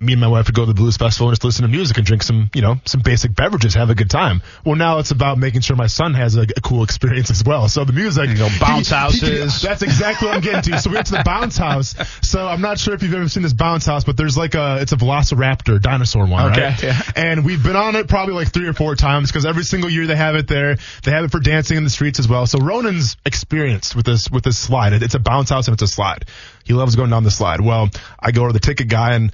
[0.00, 1.96] Me and my wife would go to the blues festival and just listen to music
[1.96, 4.42] and drink some, you know, some basic beverages, have a good time.
[4.64, 7.68] Well, now it's about making sure my son has a, a cool experience as well.
[7.68, 9.60] So the music, You know, bounce he- he- houses.
[9.60, 10.78] that's exactly what I'm getting to.
[10.80, 11.96] So we went to the bounce house.
[12.22, 14.78] So I'm not sure if you've ever seen this bounce house, but there's like a,
[14.80, 16.82] it's a Velociraptor dinosaur one, Okay, right?
[16.82, 17.00] yeah.
[17.16, 20.06] And we've been on it probably like three or four times because every single year
[20.06, 20.76] they have it there.
[21.02, 22.46] They have it for dancing in the streets as well.
[22.46, 24.92] So Ronan's experienced with this, with this slide.
[24.92, 26.24] It, it's a bounce house and it's a slide.
[26.64, 27.60] He loves going down the slide.
[27.60, 27.88] Well,
[28.20, 29.32] I go to the ticket guy and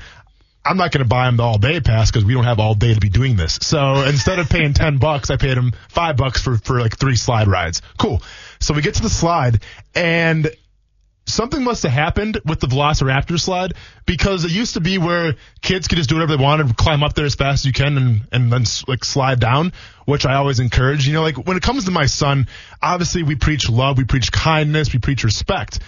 [0.65, 2.75] I'm not going to buy him the all day pass because we don't have all
[2.75, 3.59] day to be doing this.
[3.61, 7.17] So instead of paying 10 bucks, I paid him five bucks for, for like three
[7.17, 7.83] slide rides.
[7.99, 8.23] Cool.
[8.61, 9.63] So we get to the slide
[9.95, 10.51] and
[11.27, 13.75] something must have happened with the Velociraptor slide
[14.07, 17.15] because it used to be where kids could just do whatever they wanted, climb up
[17.15, 19.73] there as fast as you can and, and then like slide down,
[20.07, 21.07] which I always encourage.
[21.07, 22.49] You know, like when it comes to my son,
[22.83, 25.81] obviously we preach love, we preach kindness, we preach respect.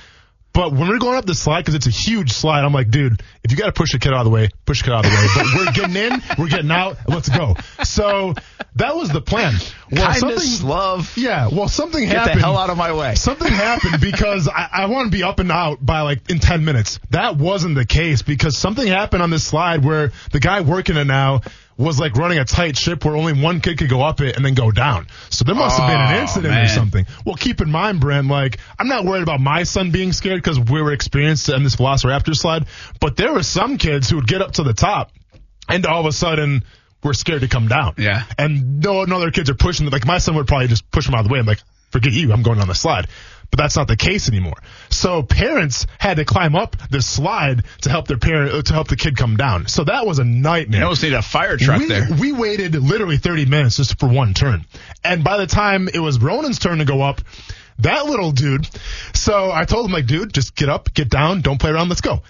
[0.57, 3.21] But when we're going up the slide, because it's a huge slide, I'm like, dude,
[3.45, 5.05] if you got to push the kid out of the way, push the kid out
[5.05, 5.27] of the way.
[5.35, 7.57] But we're getting in, we're getting out, let's go.
[7.85, 8.33] So
[8.77, 9.53] that was the plan.
[9.93, 11.13] Well, Kindness, something, love.
[11.17, 12.39] yeah, well, something Get happened.
[12.39, 13.17] the hell out of my way.
[13.17, 16.65] Something happened because I, I want to be up and out by like in 10
[16.65, 17.01] minutes.
[17.11, 21.07] That wasn't the case because something happened on this slide where the guy working it
[21.07, 21.43] now
[21.79, 24.45] was like running a tight ship where only one kid could go up it and
[24.45, 25.07] then go down.
[25.31, 27.07] So there must have been an Oh, incident or something.
[27.24, 30.59] Well, keep in mind, Brent, like I'm not worried about my son being scared because
[30.59, 32.66] we were experienced in this Velociraptor slide,
[33.01, 35.11] but there were some kids who would get up to the top
[35.68, 36.64] and all of a sudden
[37.05, 37.95] were scared to come down.
[37.99, 38.22] Yeah.
[38.39, 39.89] And no, no other kids are pushing.
[39.91, 41.41] Like my son would probably just push them out of the way.
[41.41, 41.61] I'm like,
[41.91, 42.33] forget you.
[42.33, 43.07] I'm going on the slide.
[43.51, 44.57] But that's not the case anymore.
[44.91, 48.89] So parents had to climb up the slide to help their parent uh, to help
[48.89, 49.67] the kid come down.
[49.67, 50.81] So that was a nightmare.
[50.81, 52.09] You almost need a fire truck we, there.
[52.21, 54.67] We waited literally 30 minutes just for one turn.
[55.05, 57.21] And by the time it was Ronan's turn to go up,
[57.79, 58.69] that little dude.
[59.15, 62.01] So I told him like, dude, just get up, get down, don't play around, let's
[62.01, 62.23] go.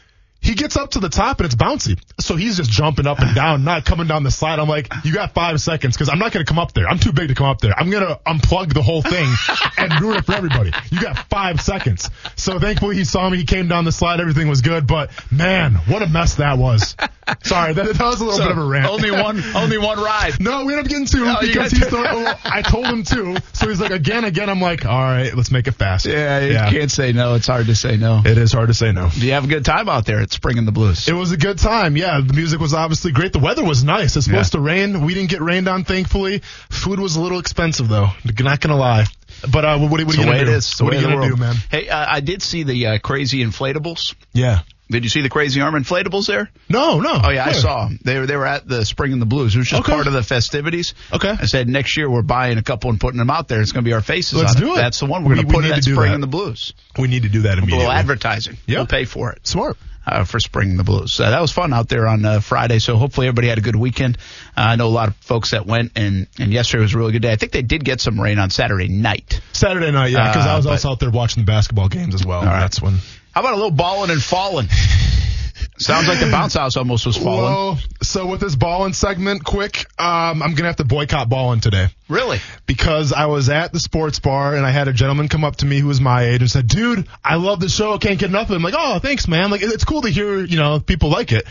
[0.47, 1.99] He gets up to the top and it's bouncy.
[2.21, 4.59] So he's just jumping up and down, not coming down the slide.
[4.59, 6.89] I'm like, you got five seconds because I'm not going to come up there.
[6.89, 7.73] I'm too big to come up there.
[7.79, 9.29] I'm going to unplug the whole thing
[9.79, 10.71] and ruin it for everybody.
[10.91, 12.09] You got five seconds.
[12.37, 13.39] So thankfully he saw me.
[13.39, 14.21] He came down the slide.
[14.21, 14.87] Everything was good.
[14.87, 16.97] But man, what a mess that was.
[17.43, 18.87] Sorry, that, that was a little So, bit of a rant.
[18.87, 20.35] Only one, only one ride.
[20.47, 23.37] No, we ended up getting two Oh, because he's the, well, I told him two.
[23.53, 24.49] So he's like, again, again.
[24.49, 26.07] I'm like, all right, let's make it fast.
[26.07, 27.35] Yeah, you can't say no.
[27.35, 28.23] It's hard to say no.
[28.25, 29.09] It is hard to say no.
[29.11, 31.09] Do you have a good time out there at Springing the Blues?
[31.09, 31.97] It was a good time.
[31.97, 33.33] Yeah, the music was obviously great.
[33.33, 34.15] The weather was nice.
[34.17, 35.05] It's supposed to rain.
[35.05, 36.41] We didn't get rained on, thankfully.
[36.71, 38.09] Food was a little expensive, though.
[38.39, 39.05] Not gonna lie.
[39.51, 40.53] But uh, what, what, It's are you gonna do?
[40.53, 41.57] It's What are you gonna do, man?
[41.71, 44.15] Hey, uh, I did see the uh, crazy inflatables.
[44.33, 44.61] Yeah.
[44.89, 46.49] Did you see the crazy arm inflatables there?
[46.69, 47.21] No, no.
[47.25, 47.99] Oh yeah, I saw them.
[48.05, 49.53] They were they were at the Springing the Blues.
[49.57, 49.93] It was just Okay.
[49.93, 50.95] part of the festivities.
[51.13, 51.31] Okay.
[51.31, 53.61] I said next year we're buying a couple and putting them out there.
[53.61, 54.35] It's going to be our faces.
[54.39, 54.77] Let's on do it.
[54.77, 56.15] That's the one we're We- going we to put need to do Spring that.
[56.15, 56.73] in the Blues.
[56.97, 57.79] We need to do that A immediately.
[57.79, 58.59] little advertising.
[58.67, 58.79] Yeah.
[58.79, 59.45] We'll pay for it.
[59.45, 59.77] Smart.
[60.09, 61.19] Uh, for Springing the Blues.
[61.19, 62.79] Uh, that was fun out there on uh, Friday.
[62.79, 64.19] So hopefully everybody had a good weekend.
[64.57, 67.11] Uh, I know a lot of folks that went, and and yesterday was a really
[67.11, 67.33] good day.
[67.33, 69.41] I think they did get some rain on Saturday night.
[69.53, 72.15] Saturday night, yeah, because Uh, I was but- also out there watching the basketball games
[72.15, 72.43] as well.
[72.43, 72.61] right.
[72.61, 72.99] That's when.
[73.33, 74.69] How about a little balling and falling?
[75.79, 77.43] Sounds like the bounce house almost was falling.
[77.43, 81.89] Well, so with this ballin' segment, quick, um, I'm gonna have to boycott balling today.
[82.09, 82.41] really?
[82.67, 85.67] because I was at the sports bar and I had a gentleman come up to
[85.67, 87.99] me who was my age and said, "Dude, I love the show.
[87.99, 89.51] Can't get enough of it." I'm like, "Oh, thanks, man.
[89.51, 91.47] Like, it's cool to hear, you know, people like it."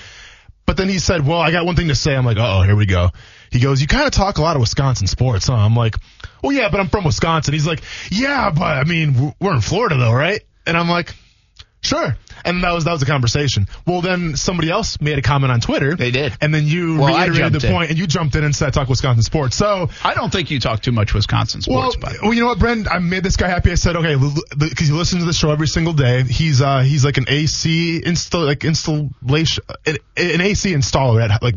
[0.65, 2.75] But then he said, "Well, I got one thing to say." I'm like, "Oh, here
[2.75, 3.11] we go."
[3.51, 5.95] He goes, "You kind of talk a lot of Wisconsin sports, huh?" I'm like,
[6.41, 9.97] "Well, yeah, but I'm from Wisconsin." He's like, "Yeah, but I mean, we're in Florida
[9.97, 11.13] though, right?" And I'm like,
[11.85, 13.67] "Sure." And that was that was a conversation.
[13.87, 15.95] Well, then somebody else made a comment on Twitter.
[15.95, 16.33] They did.
[16.41, 19.23] And then you Well, reiterated the point, and you jumped in and said, "Talk Wisconsin
[19.23, 22.41] sports." So I don't think you talk too much Wisconsin well, sports, but well, you
[22.41, 22.87] know what, Brent?
[22.89, 23.71] I made this guy happy.
[23.71, 24.15] I said, okay,
[24.57, 26.23] because he listens to the show every single day.
[26.23, 31.55] He's uh he's like an AC install like installation an, an AC installer at like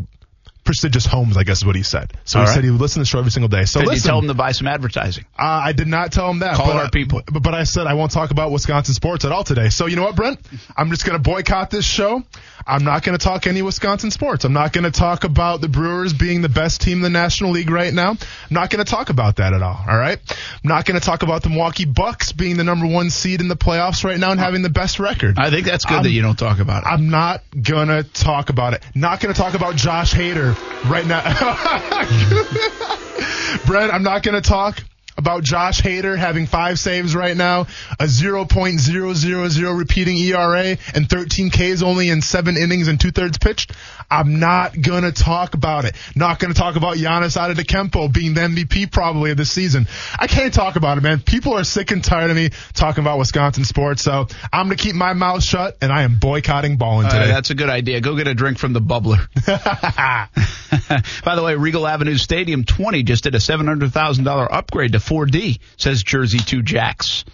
[0.69, 2.12] prestigious homes, I guess is what he said.
[2.27, 2.55] So All he right.
[2.57, 3.64] said he would listen to the show every single day.
[3.64, 5.25] So did you tell him to buy some advertising?
[5.39, 6.57] uh, I did not tell him that.
[6.57, 7.23] Call but, our people.
[7.33, 9.71] But, but I said I won't talk about Wisconsin sports at all today.
[9.71, 10.39] So you know what, Brent?
[10.77, 12.23] I'm just going to boycott this show.
[12.66, 14.45] I'm not going to talk any Wisconsin sports.
[14.45, 17.51] I'm not going to talk about the Brewers being the best team in the National
[17.53, 18.11] League right now.
[18.11, 18.19] I'm
[18.51, 19.83] not going to talk about that at all.
[19.89, 20.19] All right.
[20.31, 23.49] I'm not going to talk about the Milwaukee Bucks being the number one seed in
[23.49, 25.39] the playoffs right now and having the best record.
[25.39, 26.89] I think that's good I'm- that you don't talk about it.
[26.89, 28.83] I'm not gonna talk about it.
[28.95, 30.58] Not gonna talk about Josh Hader
[30.89, 31.23] right now.
[33.67, 34.83] Brent, I'm not gonna talk
[35.19, 37.66] about Josh Hader having five saves right now,
[38.01, 43.73] a 0.000 repeating ERA, and 13 Ks only in seven innings and two thirds pitched.
[44.11, 45.95] I'm not gonna talk about it.
[46.14, 49.87] Not gonna talk about Giannis Antetokounmpo being the MVP probably of the season.
[50.19, 51.21] I can't talk about it, man.
[51.21, 54.95] People are sick and tired of me talking about Wisconsin sports, so I'm gonna keep
[54.95, 57.27] my mouth shut and I am boycotting balling Uh, today.
[57.27, 58.01] that's a good idea.
[58.01, 59.27] Go get a drink from the bubbler.
[61.25, 66.03] By the way, Regal Avenue Stadium 20 just did a $700,000 upgrade to 4D, says
[66.03, 67.25] Jersey 2 Jacks.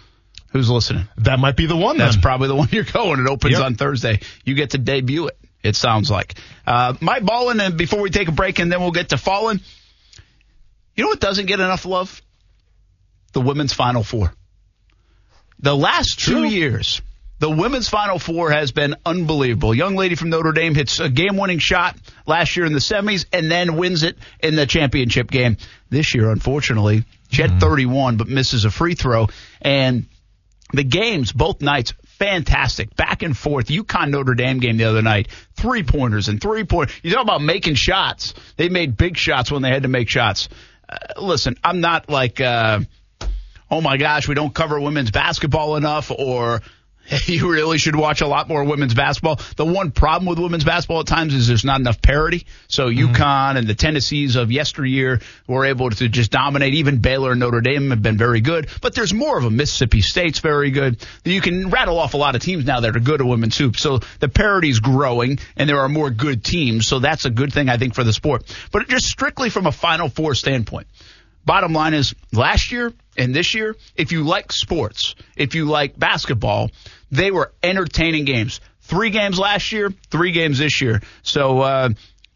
[0.51, 1.07] Who's listening?
[1.17, 1.97] that might be the one.
[1.97, 2.21] That's then.
[2.21, 3.19] probably the one you're going.
[3.19, 3.63] It opens Yep.
[3.63, 4.21] on Thursday.
[4.45, 6.35] You get to debut it, it sounds like.
[6.65, 9.59] Uh, my balling, and before we take a break, and then we'll get to falling.
[10.95, 12.21] You know what doesn't get enough love?
[13.33, 14.33] The women's Final Four.
[15.59, 17.01] The last two years,
[17.45, 19.75] the women's Final Four has been unbelievable.
[19.75, 23.51] Young lady from Notre Dame hits a game-winning shot last year in the semis and
[23.51, 25.57] then wins it in the championship game.
[25.91, 29.27] This year, unfortunately, she had 31 but misses a free throw.
[29.61, 30.07] And
[30.73, 32.95] the games, both nights, fantastic.
[32.95, 33.67] Back and forth.
[33.67, 35.27] UConn Notre Dame game the other night.
[35.53, 36.89] Three pointers and three point.
[37.03, 38.33] You talk about making shots.
[38.57, 40.49] They made big shots when they had to make shots.
[40.89, 42.79] Uh, listen, I'm not like, uh,
[43.69, 46.63] oh my gosh, we don't cover women's basketball enough or
[47.25, 49.39] you really should watch a lot more women's basketball.
[49.55, 52.45] The one problem with women's basketball at times is there's not enough parity.
[52.67, 53.13] So mm-hmm.
[53.13, 56.73] UConn and the Tennessees of yesteryear were able to just dominate.
[56.75, 59.55] Even Baylor and Notre Dame have been very good, but there's more of them.
[59.55, 61.05] Mississippi State's very good.
[61.23, 63.81] You can rattle off a lot of teams now that are good at women's hoops.
[63.81, 66.87] So the parity's growing and there are more good teams.
[66.87, 68.55] So that's a good thing, I think, for the sport.
[68.71, 70.87] But just strictly from a Final Four standpoint,
[71.45, 75.97] Bottom line is last year and this year, if you like sports, if you like
[75.97, 76.71] basketball,
[77.11, 78.59] they were entertaining games.
[78.81, 81.01] Three games last year, three games this year.
[81.23, 81.89] So, uh,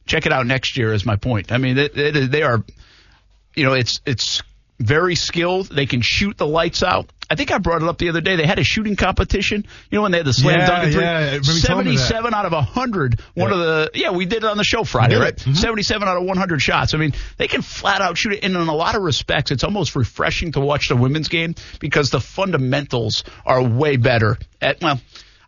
[0.06, 0.94] check it out next year.
[0.94, 1.52] Is my point.
[1.52, 2.64] I mean, they, they, they are,
[3.56, 4.42] you know, it's it's
[4.80, 5.68] very skilled.
[5.68, 7.10] They can shoot the lights out.
[7.32, 8.38] I think I brought it up the other day.
[8.38, 9.66] They had a shooting competition.
[9.92, 11.02] You know when they had the slam Yeah, dunk three.
[11.04, 12.02] yeah, I remember you telling me that.
[12.08, 13.22] 77 out of 100.
[13.36, 13.54] One Yeah.
[13.56, 15.36] of the yeah, we did it on the show Friday, right?
[15.36, 15.56] Mhm.
[15.56, 16.96] 77 out of 100 shots.
[16.96, 18.44] I mean, they can flat out shoot it.
[18.44, 22.10] And in a lot of respects, it's almost refreshing to watch the women's game because
[22.10, 24.40] the fundamentals are way better.
[24.60, 25.00] At well,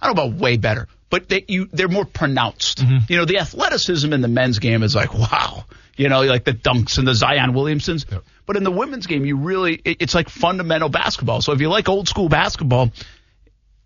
[0.01, 2.83] I don't know about way better, but they you they're more pronounced.
[2.83, 2.97] Mm-hmm.
[3.11, 5.65] You know, the athleticism in the men's game is like wow.
[5.97, 8.05] You know, like the dunks and the Zion Williamsons.
[8.11, 8.23] Yep.
[8.45, 11.41] But in the women's game, you really it, it's like fundamental basketball.
[11.41, 12.91] So if you like old school basketball,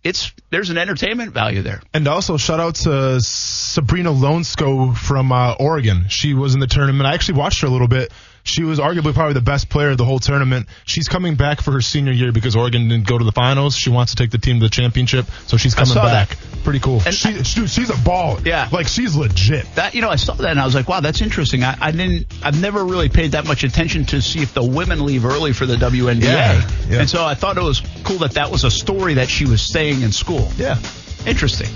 [0.04, 1.82] it's there's an entertainment value there.
[1.94, 6.06] And also shout out to Sabrina Ionescu from uh, Oregon.
[6.10, 7.08] She was in the tournament.
[7.08, 8.12] I actually watched her a little bit.
[8.46, 10.68] She was arguably probably the best player of the whole tournament.
[10.86, 13.76] She's coming back for her senior year because Oregon didn't go to the finals.
[13.76, 16.38] She wants to take the team to the championship, so she's coming back.
[16.64, 17.02] Pretty cool.
[17.06, 18.40] And she, she- she's a ball.
[18.46, 18.70] Yeah.
[18.72, 19.66] like she's legit.
[19.76, 21.64] That you know, I saw that and I was like, wow, that's interesting.
[21.64, 25.04] I, I didn't, I've never really paid that much attention to see if the women
[25.06, 26.22] leave early for the WNBA.
[26.24, 27.00] Yeah, yeah.
[27.00, 29.62] And so I thought it was cool that that was a story that she was
[29.62, 30.50] staying in school.
[30.56, 30.78] Yeah.
[31.26, 31.70] Interesting.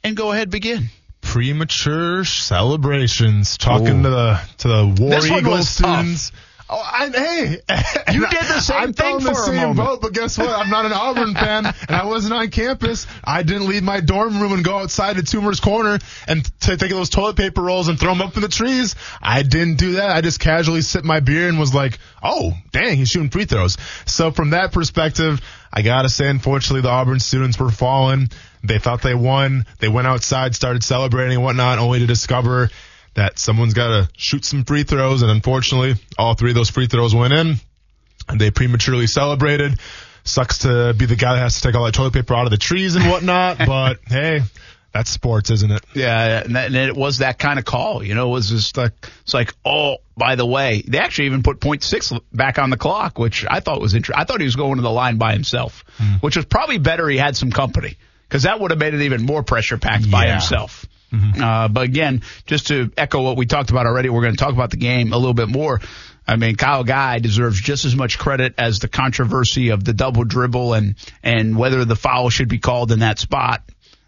[0.05, 0.85] and go ahead begin.
[1.21, 3.57] premature celebrations.
[3.57, 4.03] Talking Ooh.
[4.03, 6.31] to the to the War This one Eagle was tough.
[6.69, 7.57] Oh, I, hey,
[8.13, 9.77] You did the same I thing in for the a same moment.
[9.77, 10.49] boat, but guess what?
[10.49, 13.07] I'm not an Auburn fan, and I wasn't on campus.
[13.23, 16.89] I didn't leave my dorm room and go outside to Toomer's Corner and t- take
[16.91, 18.95] those toilet paper rolls and throw them up in the trees.
[19.21, 20.09] I didn't do that.
[20.09, 23.77] I just casually sipped my beer and was like, "Oh, dang, he's shooting free throws."
[24.05, 25.39] So from that perspective,
[25.71, 28.29] I gotta say, unfortunately, the Auburn students were falling.
[28.63, 29.65] They thought they won.
[29.79, 32.69] They went outside, started celebrating and whatnot, only to discover
[33.17, 35.23] that someone's got to shoot some free throws.
[35.23, 37.55] And unfortunately, all three of those free throws went in.
[38.29, 39.79] And they prematurely celebrated.
[40.23, 42.51] Sucks to be the guy that has to take all that toilet paper out of
[42.51, 43.57] the trees and whatnot.
[43.65, 44.41] but hey,
[44.93, 45.83] that's sports, isn't it?
[45.95, 48.03] Yeah, and, that, and it was that kind of call.
[48.03, 48.91] You know, it was just like
[49.21, 52.77] it's like, oh, by the way, they actually even put point six back on the
[52.77, 54.21] clock, which I thought was interesting.
[54.21, 56.15] I thought he was going to the line by himself, hmm.
[56.19, 57.09] which was probably better.
[57.09, 60.25] He had some company because that would have made it even more pressure packed by
[60.25, 60.35] Yeah.
[61.11, 61.43] Himself.
[61.43, 64.53] Uh, but again, just to echo what we talked about already, we're going to talk
[64.53, 65.81] about the game a little bit more.
[66.27, 70.25] I mean, Kyle Guy deserves just as much credit as the controversy of the double
[70.25, 73.63] dribble and and whether the foul should be called in that spot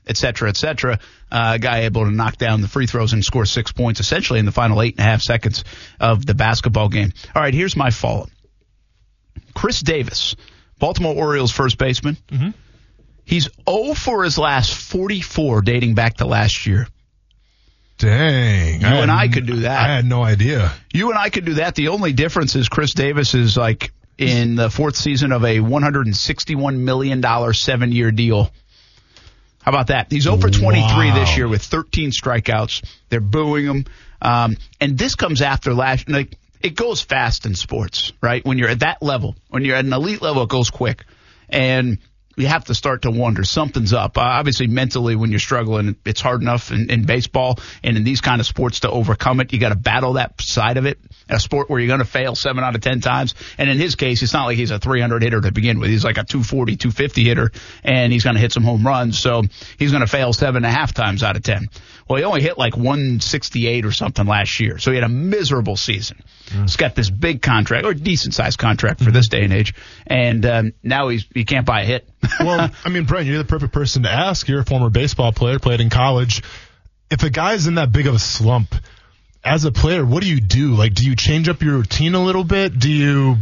[0.10, 1.00] et cetera, et cetera.
[1.32, 4.46] Uh, guy able to knock down the free throws and score six points essentially in
[4.46, 5.64] the final eight and a half seconds
[6.00, 7.14] of the basketball game.
[7.36, 8.28] All right, here's my follow.
[9.54, 10.36] Chris Davis,
[10.80, 12.18] Baltimore Orioles first baseman.
[13.30, 16.88] He's 0 for his last 44 dating back to last year.
[18.00, 18.82] Dang.
[18.82, 19.78] You and I could do that.
[19.90, 20.72] I had no idea.
[20.94, 21.76] You and I could do that.
[21.76, 26.78] The only difference is Chris Davis is like in the fourth season of a $161
[26.80, 28.52] million seven year deal.
[29.62, 30.08] How about that?
[30.10, 31.16] He's 0 for 23 Wow.
[31.16, 32.84] this year with 13 strikeouts.
[33.10, 33.86] They're booing him.
[34.22, 38.44] Um, and this comes after last, like, it goes fast in sports, right?
[38.46, 41.06] When you're at that level, when you're at an elite level, it goes quick.
[41.50, 42.00] And
[42.40, 44.18] you have to start to wonder something's up.
[44.18, 48.22] Uh, obviously, mentally, when you're struggling, it's hard enough in, in baseball and in these
[48.22, 49.52] kind of sports to overcome it.
[49.52, 51.00] You got to battle that side of it.
[51.28, 53.36] A sport where you're going to fail seven out of ten times.
[53.58, 55.90] And in his case, it's not like he's a 300 hitter to begin with.
[55.90, 57.52] He's like a 240, 250 hitter,
[57.84, 59.20] and he's going to hit some home runs.
[59.20, 59.44] So
[59.78, 61.70] he's going to fail seven and a half times out of ten.
[62.08, 65.76] Well, he only hit like 168 or something last year, so he had a miserable
[65.76, 66.24] season.
[66.52, 69.76] He's got this big contract or decent sized contract for this day and age,
[70.08, 72.10] and um, now he's he can't buy a hit.
[72.40, 74.48] well, I mean, Brent, you're the perfect person to ask.
[74.48, 76.44] You're a former baseball player, played in college.
[77.10, 78.76] If a guy's in that big of a slump,
[79.44, 80.76] as a player, what do you do?
[80.76, 82.78] Like, do you change up your routine a little bit?
[82.78, 83.38] Do you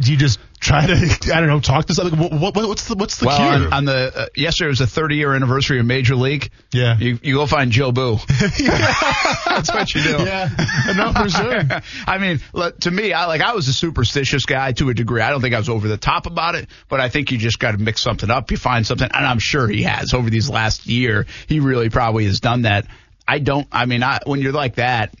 [0.00, 0.94] do you just try to
[1.34, 2.18] I don't know talk to something?
[2.18, 3.66] What, what, what's the what's the well, cure?
[3.66, 6.50] on, on the uh, yesterday was the 30 year anniversary of Major League.
[6.72, 6.98] Yeah.
[6.98, 8.24] you, you go find Jobu.
[9.44, 10.10] That's what you do.
[10.24, 10.48] yeah,
[10.96, 11.62] no, for sure.
[12.06, 15.22] I mean, look, to me, I like I was a superstitious guy to a degree.
[15.22, 17.58] I don't think I was over the top about it, but I think you just
[17.58, 18.50] got to mix something up.
[18.50, 21.26] You find something, and I'm sure he has over these last year.
[21.46, 22.86] He really probably has done that.
[23.26, 23.66] I don't.
[23.72, 25.14] I mean, I, when you're like that,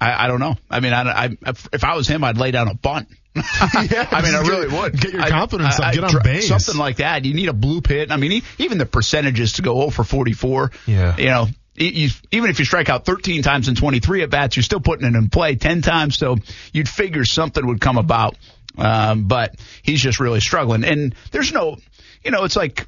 [0.00, 0.56] I, I don't know.
[0.70, 3.08] I mean, I, I, if I was him, I'd lay down a bunt.
[3.36, 5.00] I mean, I really would.
[5.00, 5.94] Get your confidence I- up.
[5.94, 6.48] Get on dr- base.
[6.48, 7.24] Something like that.
[7.24, 8.10] You need a blue pit.
[8.10, 10.72] I mean, e- even the percentages to go 0 for 44.
[10.86, 11.16] Yeah.
[11.16, 11.46] You know,
[11.76, 15.06] you, even if you strike out 13 times in 23 at bats, you're still putting
[15.06, 16.16] it in play 10 times.
[16.16, 16.36] So
[16.72, 18.36] you'd figure something would come about.
[18.76, 20.84] Um, but he's just really struggling.
[20.84, 21.76] And there's no,
[22.24, 22.86] you know, it's like,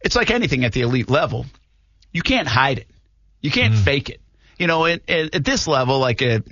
[0.00, 1.46] it's like anything at the elite level.
[2.12, 2.88] You can't hide it.
[3.40, 4.20] You can't fake it.
[4.58, 6.44] You know, at, at, at this level, like at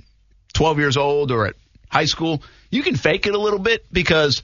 [0.53, 1.55] 12 years old or at
[1.89, 2.41] high school,
[2.73, 4.43] you can fake it a little bit because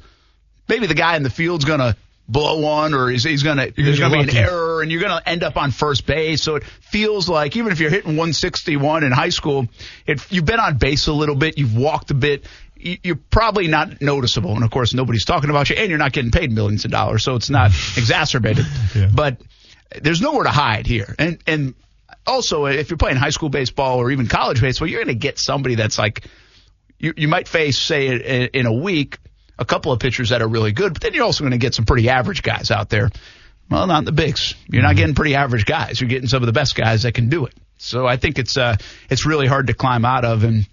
[0.67, 1.95] maybe the guy in the field's going to
[2.27, 4.91] blow one or he's, he's going to, there's gonna going to be an error and
[4.91, 6.43] you're going to end up on first base.
[6.43, 9.67] So it feels like even if you're hitting 161 in high school,
[10.05, 12.45] it, you've been on base a little bit, you've walked a bit.
[12.77, 16.11] you- You're probably not noticeable, and of course nobody's talking about you, and you're not
[16.13, 18.65] getting paid millions of dollars, so it's not exacerbated.
[18.95, 19.09] Yeah.
[19.13, 19.41] But
[19.99, 21.73] there's nowhere to hide here, and and
[22.27, 25.39] also if you're playing high school baseball or even college baseball, you're going to get
[25.39, 26.25] somebody that's like
[26.99, 29.17] you you might face say in, in a week
[29.57, 31.73] a couple of pitchers that are really good, but then you're also going to get
[31.73, 33.09] some pretty average guys out there.
[33.69, 34.55] Well, not in the bigs.
[34.67, 35.99] You're not getting pretty average guys.
[35.99, 37.53] You're getting some of the best guys that can do it.
[37.77, 38.75] So I think it's uh
[39.09, 40.67] it's really hard to climb out of and.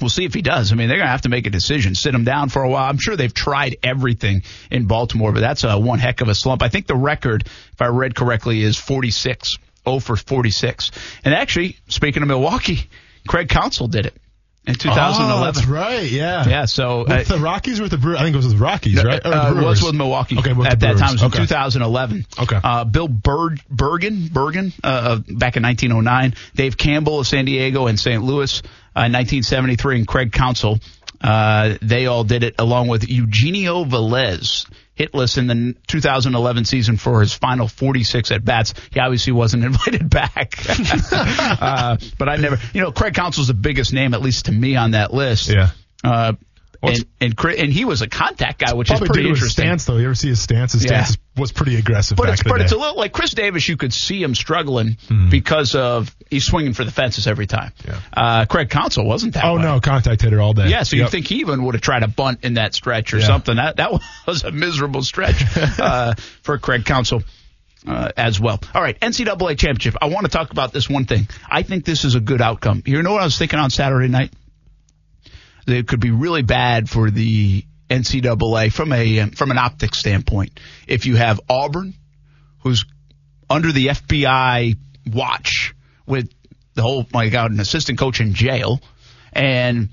[0.00, 0.70] We'll see if he does.
[0.70, 2.68] I mean, they're going to have to make a decision, sit him down for a
[2.68, 2.88] while.
[2.88, 6.62] I'm sure they've tried everything in Baltimore, but that's a one heck of a slump.
[6.62, 10.92] I think the record, if I read correctly, is 46, 0 for 46.
[11.24, 12.88] And actually, speaking of Milwaukee,
[13.26, 14.14] Craig Counsell did it
[14.68, 15.32] in 2011.
[15.32, 16.08] Oh, that's right.
[16.08, 16.46] Yeah.
[16.48, 18.18] Yeah, so With uh, the Rockies or with the Brewers?
[18.20, 19.24] I think it was with the Rockies, right?
[19.24, 21.10] Or uh, it was with Milwaukee Okay, with at that time.
[21.10, 21.38] It was Okay.
[21.38, 22.26] 2011.
[22.38, 22.60] Okay.
[22.62, 26.34] Uh, Bill Berg, Bergen, Bergen uh, uh, back in 1909.
[26.54, 28.22] Dave Campbell of San Diego and St.
[28.22, 30.78] Louis uh, in 1973, and Craig Counsell.
[31.20, 34.66] Uh, they all did it along with Eugenio Velez.
[34.98, 38.74] Hitless in the 2011 season for his final 46 at bats.
[38.92, 40.56] He obviously wasn't invited back.
[41.12, 44.76] uh, but I never, you know, Craig Counsell's the biggest name, at least to me,
[44.76, 45.48] on that list.
[45.48, 45.70] Yeah.
[46.04, 46.32] Uh,
[46.82, 49.64] and, and and he was a contact guy, which is pretty to his interesting.
[49.64, 49.96] stance, though.
[49.96, 50.72] You ever see his stance?
[50.72, 51.02] His Yeah.
[51.04, 53.68] stance was pretty aggressive But back it's but it's a little like Chris Davis.
[53.68, 55.28] You could see him struggling Hmm.
[55.28, 57.72] because of he's swinging for the fences every time.
[57.86, 57.98] Yeah.
[58.12, 59.44] Uh, Craig Counsell wasn't that.
[59.44, 59.62] oh, way.
[59.62, 59.80] no.
[59.80, 60.68] Contact hitter all day.
[60.68, 61.04] Yeah, so Yep.
[61.06, 63.26] you think he even would have tried a bunt in that stretch or Yeah.
[63.26, 63.56] something?
[63.56, 63.92] That that
[64.26, 65.42] was a miserable stretch
[65.78, 67.22] uh, for Craig Counsell.
[67.86, 68.60] Uh, as well.
[68.74, 69.94] All right, NCAA championship.
[70.02, 71.28] I want to talk about this one thing.
[71.48, 72.82] I think this is a good outcome.
[72.84, 74.32] You know what I was thinking on Saturday night?
[75.68, 80.58] That It could be really bad for the NCAA from a from an optics standpoint
[80.86, 81.94] if you have Auburn,
[82.60, 82.84] who's
[83.48, 84.76] under the FBI
[85.12, 85.74] watch
[86.06, 86.30] with
[86.74, 88.80] the whole my God, an assistant coach in jail,
[89.32, 89.88] and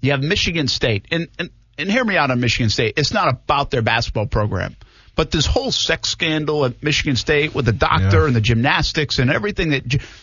[0.00, 1.06] you have Michigan State.
[1.10, 2.94] And, and and hear me out on Michigan State.
[2.96, 4.76] It's not about their basketball program.
[5.14, 8.26] But this whole sex scandal at Michigan State with the doctor Yeah.
[8.26, 9.82] and the gymnastics and everything that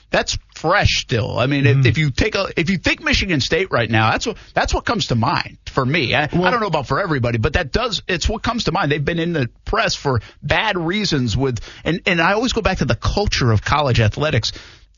[0.09, 1.39] that's fresh still.
[1.39, 1.85] I mean, if, hmm.
[1.85, 4.85] if you take a if you think Michigan State right now, that's what that's what
[4.85, 6.13] comes to mind for me.
[6.13, 8.91] I, I don't know about for everybody, but that does it's what comes to mind.
[8.91, 12.79] They've been in the press for bad reasons with and and I always go back
[12.79, 14.51] to the culture of college athletics.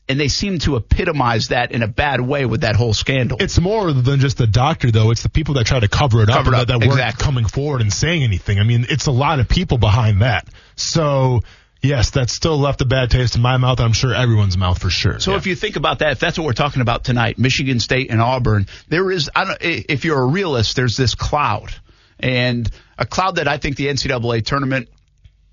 [0.08, 3.38] And they seem to epitomize that in a bad way with that whole scandal.
[3.40, 5.12] It's more than just the doctor, though.
[5.12, 7.18] It's the people that try to cover it up Cover it up, that, that weren't
[7.18, 8.58] coming forward and saying anything.
[8.58, 10.48] I mean, it's a lot of people behind that.
[10.74, 11.42] So,
[11.82, 13.80] yes, that still left a bad taste in my mouth.
[13.80, 15.20] I'm sure everyone's mouth for sure.
[15.20, 15.36] So Yeah.
[15.38, 18.20] if you think about that, if that's what we're talking about tonight, Michigan State and
[18.20, 21.74] Auburn, there is, I don't, if you're a realist, there's this cloud,
[22.20, 22.68] and
[22.98, 24.88] a cloud that I think the NCAA tournament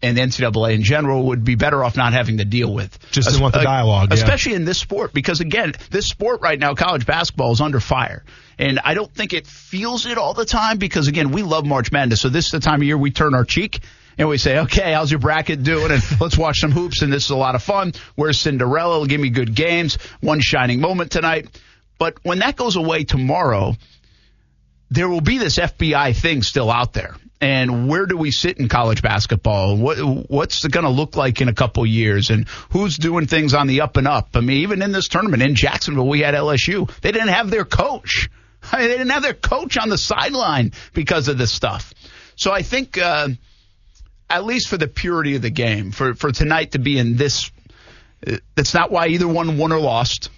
[0.01, 2.97] and the NCAA in general would be better off not having to deal with.
[3.11, 4.15] Just didn't want the uh, dialogue, yeah.
[4.15, 8.23] especially in this sport, because again, this sport right now, college basketball is under fire,
[8.57, 11.91] and I don't think it feels it all the time because again, we love March
[11.91, 13.81] Madness, so this is the time of year we turn our cheek.
[14.19, 15.91] And we say, okay, how's your bracket doing?
[15.91, 17.01] And let's watch some hoops.
[17.01, 17.93] And this is a lot of fun.
[18.15, 19.07] Where's Cinderella?
[19.07, 19.97] Give me good games.
[20.19, 21.47] One shining moment tonight.
[21.97, 23.75] But when that goes away tomorrow,
[24.89, 27.15] there will be this FBI thing still out there.
[27.39, 29.77] And where do we sit in college basketball?
[29.77, 29.97] What
[30.29, 32.29] what's it going to look like in a couple years?
[32.29, 34.31] And who's doing things on the up and up?
[34.33, 36.91] I mean, even in this tournament in Jacksonville, we had LSU.
[36.99, 38.29] They didn't have their coach.
[38.69, 41.93] I mean, they didn't have their coach on the sideline because of this stuff.
[42.35, 43.29] So I think, uh,
[44.29, 47.51] at least for the purity of the game, for for tonight to be in this,
[48.55, 50.29] that's not why either one won or lost.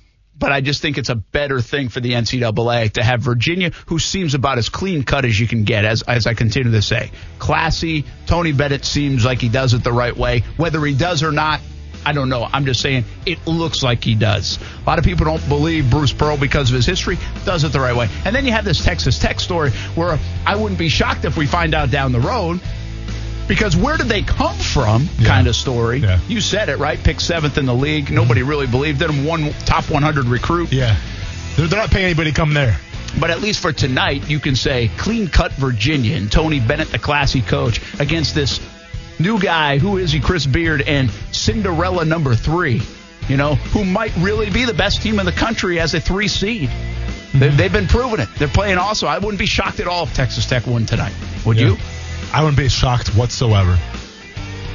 [0.41, 3.99] but I just think it's a better thing for the NCAA to have Virginia, who
[3.99, 7.11] seems about as clean cut as you can get, as, as I continue to say.
[7.38, 8.05] Classy.
[8.26, 10.39] Tony Bennett seems like he does it the right way.
[10.57, 11.61] Whether he does or not,
[12.03, 12.43] I don't know.
[12.51, 14.57] I'm just saying it looks like he does.
[14.84, 17.80] A lot of people don't believe Bruce Pearl because of his history, does it the
[17.80, 18.09] right way.
[18.26, 21.45] And then you have this Texas Tech story where I wouldn't be shocked if we
[21.45, 22.59] find out down the road
[23.47, 25.99] because where did they come from kind of story.
[25.99, 26.19] Yeah.
[26.27, 27.01] You said it, right?
[27.01, 28.11] Picked seventh in the league.
[28.11, 29.26] Nobody really believed him.
[29.26, 30.72] One top 100 recruit.
[30.72, 30.95] Yeah.
[31.55, 32.77] They're, they're not paying anybody to come there.
[33.19, 36.99] But at least for tonight, you can say clean cut Virginia and Tony Bennett, the
[36.99, 38.61] classy coach, against this
[39.19, 39.77] new guy.
[39.77, 40.22] Who is he?
[40.22, 42.81] Chris Beard and Cinderella number three.
[43.27, 46.27] You know, who might really be the best team in the country as a three
[46.27, 46.69] seed.
[46.69, 47.57] They, mm-hmm.
[47.57, 48.30] they've been proving it.
[48.38, 49.07] They're playing also.
[49.07, 51.13] I wouldn't be shocked at all if Texas Tech won tonight.
[51.45, 51.69] Would Yeah.
[51.69, 51.77] you?
[52.34, 53.78] I wouldn't be shocked whatsoever.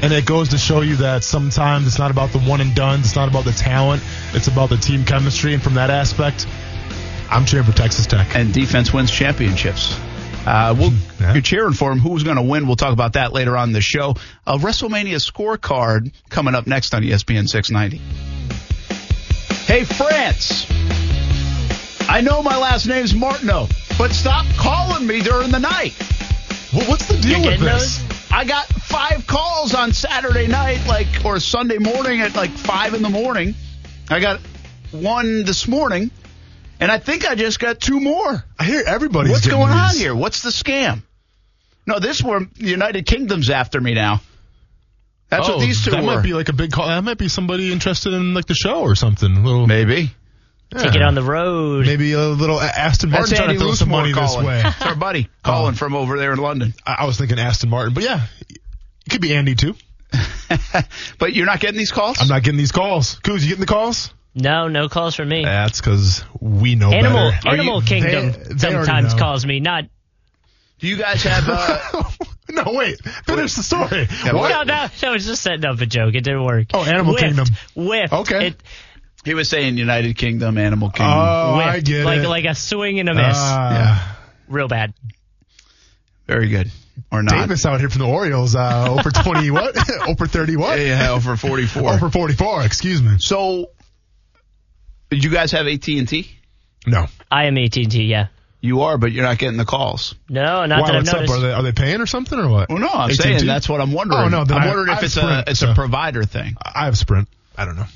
[0.02, 3.00] And it goes to show you that sometimes it's not about the one and done.
[3.00, 4.02] It's not about the talent.
[4.34, 5.54] It's about the team chemistry.
[5.54, 6.46] And from that aspect,
[7.30, 8.36] I'm cheering for Texas Tech.
[8.36, 9.98] And defense wins championships.
[10.46, 11.32] Uh, we'll, Yeah.
[11.32, 11.98] You're cheering for him.
[11.98, 12.66] Who's going to win?
[12.66, 14.14] We'll talk about that later on in the show.
[14.46, 17.96] A WrestleMania scorecard coming up next on ESPN 690.
[19.64, 20.66] Hey, France.
[22.08, 23.66] I know my last name's Martineau,
[23.98, 25.94] but stop calling me during the night.
[26.76, 28.04] Well, what's the deal with this?
[28.30, 33.00] I got five calls on Saturday night, like or Sunday morning at like five in
[33.00, 33.54] the morning.
[34.10, 34.40] I got
[34.90, 36.10] one this morning,
[36.78, 38.44] and I think I just got two more.
[38.58, 40.14] I hear everybody's What's going on here?
[40.14, 41.02] What's the scam?
[41.86, 44.20] No, this one, the United Kingdom's after me now.
[45.30, 46.16] That's oh, what these two that were.
[46.16, 46.88] might be like a big call.
[46.88, 49.42] That might be somebody interested in like the show or something.
[49.42, 50.10] Little, Maybe.
[50.70, 51.86] Take it on the road.
[51.86, 54.62] maybe a little Aston That's Martin trying Andy to throw some Loosemore money this way.
[54.64, 56.74] It's our buddy calling from over there in London.
[56.84, 58.58] I, I was thinking Aston Martin, but yeah, it
[59.10, 59.74] could be Andy too.
[61.18, 62.20] but you're not getting these calls?
[62.20, 63.18] I'm not getting these calls.
[63.20, 64.12] Kuz, you getting the calls?
[64.34, 65.44] No, no calls from me.
[65.44, 67.48] That's because we know Animal better.
[67.48, 69.60] Animal you- Kingdom they- they sometimes calls me.
[69.60, 69.84] Not
[70.78, 72.02] Do you guys have uh,
[72.50, 72.98] no, wait.
[73.24, 74.08] Finish the story.
[74.24, 74.50] Yeah, What?
[74.50, 75.14] no, no, no.
[75.14, 76.14] It's just setting up a joke.
[76.14, 76.68] It didn't work.
[76.74, 77.24] Oh, Animal Whiffed.
[77.24, 77.46] Kingdom.
[77.74, 78.12] Whiffed.
[78.12, 78.46] Okay.
[78.48, 78.60] It,
[79.26, 81.12] He was saying United Kingdom, Animal Kingdom.
[81.18, 82.28] Oh, I get like it.
[82.28, 83.36] like a swing and a miss.
[83.36, 84.18] Ah.
[84.48, 84.94] Real bad.
[86.26, 86.70] Very good.
[87.12, 87.32] Or not.
[87.34, 89.76] Davis out here from the Orioles, uh, over 20 what?
[90.08, 90.78] over 30 what?
[90.78, 91.92] Yeah, over 44.
[91.94, 93.16] Over 44, excuse me.
[93.18, 93.70] So,
[95.10, 96.30] did you guys have AT&T?
[96.86, 97.06] No.
[97.30, 97.84] I am AT&T.
[98.04, 98.28] Yeah.
[98.60, 100.14] You are, but you're not getting the calls.
[100.28, 101.14] No, not Why, that I've what's up?
[101.16, 101.34] noticed.
[101.34, 102.68] Are they, are they paying or something or what?
[102.70, 103.16] Well, no, I'm AT&T?
[103.22, 104.20] saying that's what I'm wondering.
[104.22, 106.56] Oh, no, I'm I- wondering I if have it's a it's so- a provider thing.
[106.60, 107.28] I have Sprint.
[107.56, 107.86] I don't know.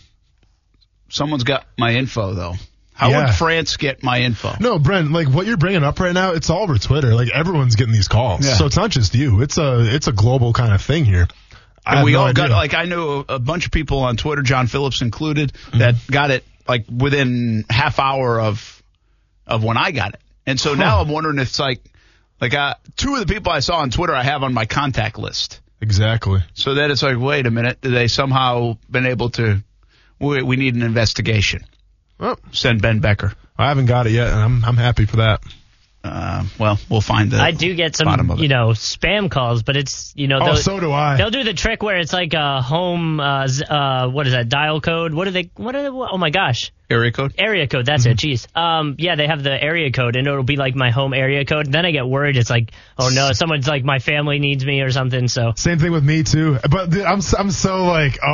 [1.11, 2.55] Someone's got my info though.
[2.95, 3.27] How Yeah.
[3.27, 4.55] would France get my info?
[4.61, 7.15] No, Brent, like what you're bringing up right now, it's all over Twitter.
[7.15, 8.45] Like everyone's getting these calls.
[8.47, 8.55] Yeah.
[8.55, 9.41] So it's not just you.
[9.43, 11.27] It's a it's a global kind of thing here.
[11.87, 12.49] I And we no all idea.
[12.49, 15.79] got like I know a bunch of people on Twitter, John Phillips included, Mm-hmm.
[15.79, 18.83] that got it like within half hour of
[19.47, 20.21] of when I got it.
[20.47, 21.81] And so now I'm wondering if it's like
[22.41, 25.19] like uh, two of the people I saw on Twitter I have on my contact
[25.19, 25.61] list.
[25.81, 26.41] exactly.
[26.55, 29.63] So then it's like, wait a minute, did they somehow been able to?
[30.21, 31.65] We, we need an investigation.
[32.19, 33.33] Well, Send Ben Becker.
[33.57, 35.43] I haven't got it yet, and I'm I'm happy for that.
[36.03, 37.39] Uh, well, we'll find the.
[37.39, 40.91] I do get some, you know, spam calls, but it's, you know, Oh, so do
[40.91, 41.17] I.
[41.19, 44.49] they'll do the trick where it's like a home, uh, z- uh, what is that,
[44.49, 45.13] dial code?
[45.13, 46.73] What are they, what are they, oh my gosh.
[46.91, 47.35] Area code.
[47.39, 48.13] Area code, that's Mm-hmm.
[48.13, 48.57] it, jeez.
[48.57, 51.71] Um, yeah, they have the area code, and it'll be like my home area code.
[51.71, 54.91] Then I get worried, it's like, oh no, someone's like, my family needs me or
[54.91, 55.53] something, so.
[55.57, 56.59] Same thing with me too.
[56.71, 58.29] But dude, I'm I'm so like, oh,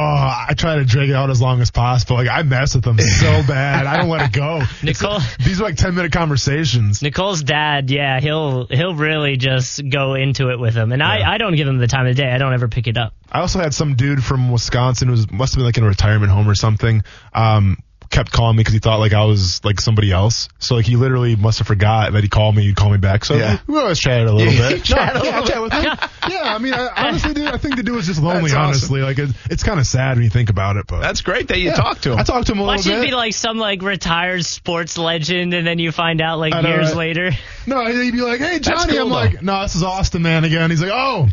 [0.48, 2.16] I try to drag it out as long as possible.
[2.16, 3.86] Like I mess with them so bad.
[3.86, 4.62] I don't let it go.
[4.82, 7.02] Nicole, These are like 10 minute conversations.
[7.02, 10.92] Nicole's dad, yeah, he'll, he'll really just go into it with him.
[10.92, 12.30] And I, I don't give him the time of day.
[12.30, 13.12] I don't ever pick it up.
[13.30, 15.88] I also had some dude from Wisconsin who was must have been like in a
[15.88, 17.02] retirement home or something.
[17.34, 17.76] Um,
[18.10, 20.48] kept calling me because he thought like I was like somebody else.
[20.58, 22.62] So like he literally must have forgot that he called me.
[22.64, 23.24] He'd call me back.
[23.24, 23.58] So Yeah.
[23.66, 24.84] we always chatted a little Yeah, bit.
[24.84, 26.10] chat a yeah, I little chat.
[26.28, 28.50] Yeah, I mean, I, honestly, dude, I think the dude was just lonely.
[28.50, 28.64] That's awesome.
[28.66, 30.86] honestly, like it, it's kind of sad when you think about it.
[30.88, 31.74] But That's great that you yeah.
[31.76, 32.18] talked to him.
[32.18, 33.10] I talked to him a Watch little it bit.
[33.10, 36.88] be like some like retired sports legend, and then you find out like know, years
[36.88, 36.96] right?
[36.96, 37.30] later.
[37.66, 39.14] No, he'd be like, "Hey, Johnny," cool, I'm though.
[39.14, 41.28] like, "No, this is Austin, man." Again, he's like, "Oh."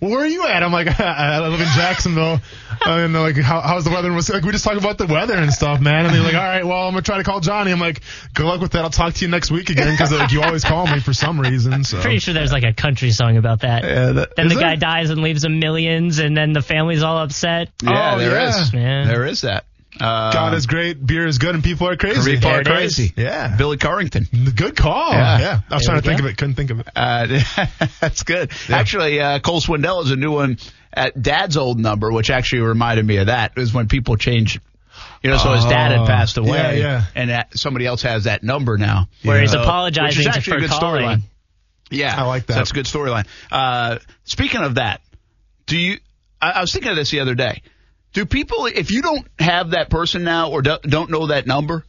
[0.00, 0.62] Well, where are you at?
[0.62, 2.40] I'm like, I live in Jacksonville.
[2.86, 4.08] and they're like, How, how's the weather?
[4.08, 6.06] And we're like, we just talk about the weather and stuff, man.
[6.06, 7.70] And they're like, all right, well, I'm gonna try to call Johnny.
[7.70, 8.00] I'm like,
[8.34, 8.82] good luck with that.
[8.82, 11.38] I'll talk to you next week again because like you always call me for some
[11.40, 11.84] reason.
[11.84, 13.84] So Pretty sure there's like a country song about that.
[13.84, 14.68] Yeah, that- then Is the there?
[14.70, 17.68] guy dies and leaves him millions, and then the family's all upset.
[17.82, 18.48] yeah, Oh, there yeah.
[18.62, 18.72] is.
[18.72, 19.04] Yeah.
[19.06, 19.64] There is that.
[20.00, 22.34] Uh, God is great, beer is good, and people are crazy.
[22.34, 23.12] people are crazy.
[23.16, 23.54] Yeah.
[23.56, 24.56] Billy Currington.
[24.56, 25.12] Good call.
[25.12, 25.38] Yeah.
[25.38, 26.24] Yeah, I was There trying to think go.
[26.26, 26.88] of it, couldn't think of it.
[26.96, 27.40] Uh,
[28.00, 28.50] that's good.
[28.70, 30.58] Actually, uh, Cole Swindell is a new one
[30.92, 33.52] at Dad's old number, which actually reminded me of that.
[33.58, 34.58] Is when people change
[35.22, 37.04] You know, so his dad had Oh, passed away, yeah, yeah.
[37.14, 39.08] and that, somebody else has that number now.
[39.22, 41.02] Where he's apologizing which is actually a for good calling.
[41.04, 41.20] storyline.
[41.90, 42.54] Yeah, I like that.
[42.54, 43.26] So that's a good storyline.
[43.50, 45.00] Uh, speaking of that,
[45.66, 45.98] do you?
[46.40, 47.62] I, I was thinking of this the other day.
[48.12, 51.84] Do people, if you don't have that person now or do, don't know that number,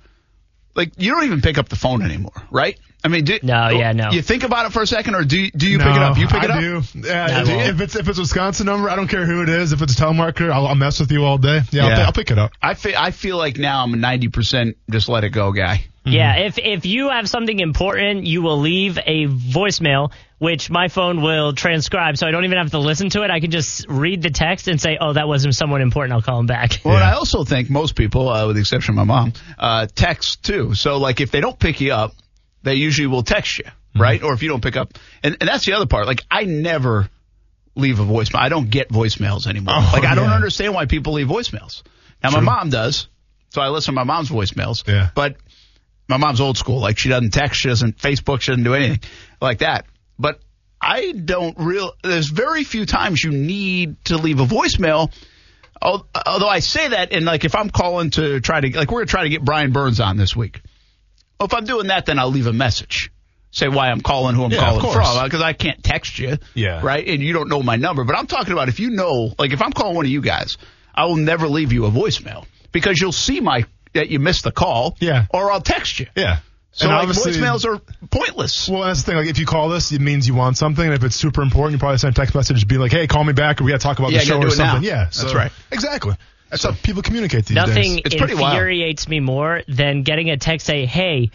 [0.76, 2.80] like you don't even pick up the phone anymore, right?
[3.04, 4.12] I mean, do, No, yeah, no.
[4.12, 6.02] You think about it for a second, or do you, do you no, pick it
[6.02, 6.18] up?
[6.18, 6.60] You pick it I up.
[6.60, 6.82] do.
[7.08, 7.62] Yeah, I if, won't.
[7.62, 9.74] if it's if it's Wisconsin number, I don't care who it is.
[9.74, 11.62] If it's a telemarketer, I'll, I'll mess with you all day.
[11.72, 12.52] Yeah, I'll, I'll pick it up.
[12.62, 15.86] I feel I feel like now I'm a ninety percent just let it go guy.
[16.04, 21.22] Yeah, if if you have something important, you will leave a voicemail, which my phone
[21.22, 23.30] will transcribe, so I don't even have to listen to it.
[23.30, 26.14] I can just read the text and say, "Oh, that wasn't someone important.
[26.14, 28.94] I'll call him back." Well, and I also think most people, uh, with the exception
[28.94, 30.74] of my mom, uh, text too.
[30.74, 32.14] So like if they don't pick you up,
[32.64, 33.66] they usually will text you,
[33.96, 34.20] right?
[34.20, 34.28] Mm-hmm.
[34.28, 34.94] Or if you don't pick up,
[35.24, 36.08] and, and that's the other part.
[36.08, 37.10] Like I never
[37.76, 38.40] leave a voicemail.
[38.40, 39.76] I don't get voicemails anymore.
[39.78, 41.84] Oh, like I don't understand why people leave voicemails.
[42.24, 43.08] Now my mom does,
[43.50, 44.88] so I listen to my mom's voicemails.
[44.88, 45.10] Yeah.
[45.16, 45.38] But
[46.08, 46.80] my mom's old school.
[46.80, 49.00] Like she doesn't text, she doesn't Facebook, she doesn't do anything
[49.42, 49.86] like that.
[50.20, 50.40] But
[50.80, 51.94] I don't real.
[52.04, 55.12] There's very few times you need to leave a voicemail.
[55.82, 59.08] Although I say that, and like if I'm calling to try to like we're gonna
[59.08, 60.62] try to get Brian Burns on this week.
[61.42, 63.12] Well, if I'm doing that, then I'll leave a message.
[63.50, 66.38] Say why I'm calling, who I'm Yeah, calling from, because I can't text you.
[66.54, 66.82] Yeah.
[66.84, 68.04] Right, and you don't know my number.
[68.04, 70.58] But I'm talking about if you know, like if I'm calling one of you guys,
[70.94, 74.52] I will never leave you a voicemail because you'll see my that you missed the
[74.52, 74.96] call.
[75.00, 75.26] Yeah.
[75.34, 76.06] Or I'll text you.
[76.16, 76.42] Yeah.
[76.74, 77.82] So And like voicemails are
[78.12, 78.70] pointless.
[78.70, 79.18] Well, that's the thing.
[79.18, 80.86] Like, if you call this, it means you want something.
[80.86, 83.24] And if it's super important, you probably send a text message, be like, "Hey, call
[83.24, 85.34] me back, or we got to talk about Yeah, the show or something." Yeah, That's
[85.34, 85.52] right.
[85.72, 86.16] Exactly.
[86.52, 88.02] That's how people communicate these Nothing days.
[88.06, 88.54] It's pretty wild.
[88.54, 91.32] infuriates me more than getting a text say, "Hey,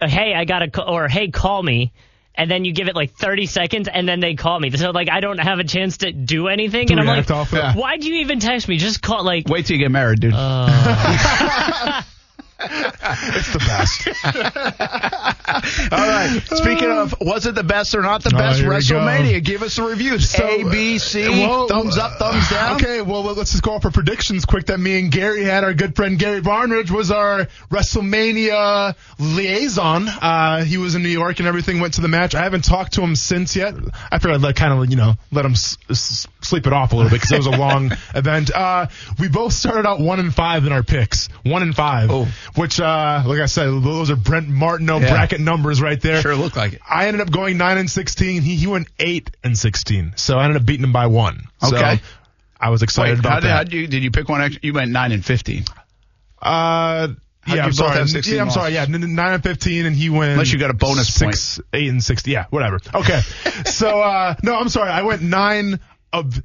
[0.00, 1.92] uh, hey, I got to," call or "Hey, call me."
[2.34, 4.70] And then you give it like 30 seconds, and then they call me.
[4.70, 7.30] So like I don't have a chance to do anything, To and I'm like, react
[7.30, 7.76] off it.
[7.76, 8.78] "Why do you even text me?
[8.78, 10.34] Just call." Like, Wait till you get married, dude.
[12.60, 14.08] It's the best.
[15.92, 16.40] All right.
[16.44, 19.42] Speaking of, was it the best or not the Oh, best WrestleMania?
[19.44, 20.28] Give us the reviews.
[20.30, 22.76] So, A, B, C, uh, well, thumbs up, thumbs down.
[22.76, 25.62] Okay, well, let's just go off our predictions quick that me and Gary had.
[25.64, 30.08] Our good friend Gary Barnidge was our WrestleMania liaison.
[30.08, 32.34] Uh, he was in New York and everything, went to the match.
[32.34, 33.74] I haven't talked to him since yet.
[34.10, 36.92] I figured I'd let, kind of, you know, let him s- s- sleep it off
[36.92, 38.50] a little bit because it was a long event.
[38.54, 38.86] Uh,
[39.18, 41.28] we both started out one and five in our picks.
[41.44, 42.10] One and five.
[42.10, 42.26] Oh.
[42.54, 45.10] Which, uh, like I said, those are Brent Martineau Yeah.
[45.10, 46.20] bracket numbers right there.
[46.22, 46.80] Sure look like it.
[46.88, 48.42] I ended up going nine and sixteen.
[48.42, 50.12] He he went eight and sixteen.
[50.16, 51.44] So I ended up beating him by one.
[51.60, 52.00] So Okay.
[52.60, 53.56] I was excited Wait, about how that.
[53.56, 54.60] how did you, did you pick one extra?
[54.64, 55.64] You went 9 and 15.
[56.42, 57.08] uh,
[57.42, 57.94] How'd yeah, I'm sorry.
[57.96, 58.74] Yeah, I'm sorry.
[58.74, 58.94] Yeah, losses?
[58.96, 60.32] n- n- nine and fifteen, and he went.
[60.32, 62.32] Unless you got a bonus six, eight and sixty.
[62.32, 62.78] Yeah, whatever.
[62.94, 63.20] Okay.
[63.64, 64.90] so uh, no, I'm sorry.
[64.90, 65.80] I went nine
[66.12, 66.42] of.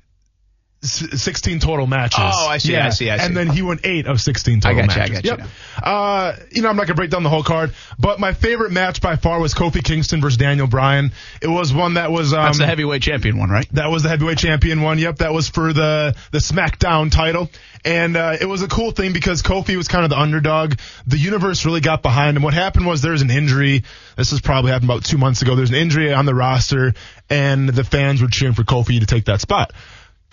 [0.84, 2.19] S- 16 total matches.
[2.22, 2.85] Oh, I see, Yeah.
[2.88, 3.26] I see, I see.
[3.26, 5.22] And then he went eight of 16 total I got you, I matches.
[5.30, 5.49] got you Yep.
[5.81, 9.01] Uh, you know, I'm not gonna break down the whole card, but my favorite match
[9.01, 11.11] by far was Kofi Kingston versus Daniel Bryan.
[11.41, 13.68] It was one that was um, That's the heavyweight champion one, right?
[13.73, 14.99] that was the heavyweight champion one.
[14.99, 17.49] Yep, that was for the the SmackDown title,
[17.84, 20.76] and uh, it was a cool thing because Kofi was kind of the underdog.
[21.07, 22.43] The universe really got behind him.
[22.43, 23.84] What happened was there was an injury.
[24.15, 25.55] This was probably happened about two months ago.
[25.55, 26.93] There's an injury on the roster,
[27.30, 29.72] and the fans were cheering for Kofi to take that spot.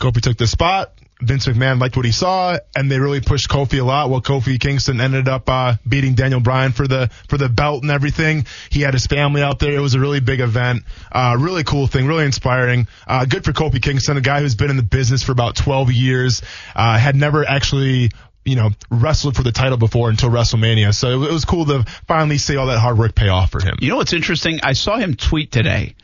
[0.01, 0.93] Kofi took the spot.
[1.23, 4.09] Vince McMahon liked what he saw, and they really pushed Kofi a lot.
[4.09, 7.91] Well, Kofi Kingston ended up uh, beating Daniel Bryan for the for the belt and
[7.91, 8.47] everything.
[8.71, 9.75] He had his family out there.
[9.75, 10.85] It was a really big event.
[11.13, 12.07] Uh, really cool thing.
[12.07, 12.89] Really inspiring.
[13.07, 15.93] Uh, good for Kofi Kingston, a guy who's been in the business for about 12
[15.93, 16.43] years.
[16.75, 18.11] Uh, had never actually
[18.45, 20.95] you know wrestled for the title before until WrestleMania.
[20.95, 23.77] So it was cool to finally see all that hard work pay off for him.
[23.81, 24.61] You know what's interesting?
[24.63, 25.95] I saw him tweet today,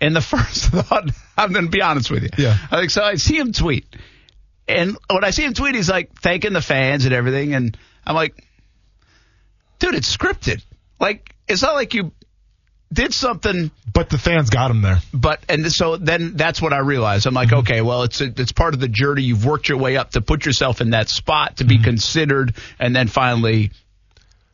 [0.00, 2.30] and the first thought, I'm going to be honest with you.
[2.38, 2.56] Yeah.
[2.70, 3.02] I think so.
[3.02, 3.86] I see him tweet,
[4.68, 7.76] and when I see him tweet, he's like thanking the fans and everything, and
[8.06, 8.44] I'm like,
[9.78, 10.62] dude, it's scripted.
[11.00, 12.12] Like, it's not like you
[12.92, 14.98] did something But the fans got him there.
[15.12, 17.26] but and so then that's what I realized.
[17.26, 17.58] I'm like, mm-hmm.
[17.58, 19.22] okay, well, it's a, it's part of the journey.
[19.22, 21.84] You've worked your way up to put yourself in that spot to be mm-hmm.
[21.84, 23.72] considered, and then finally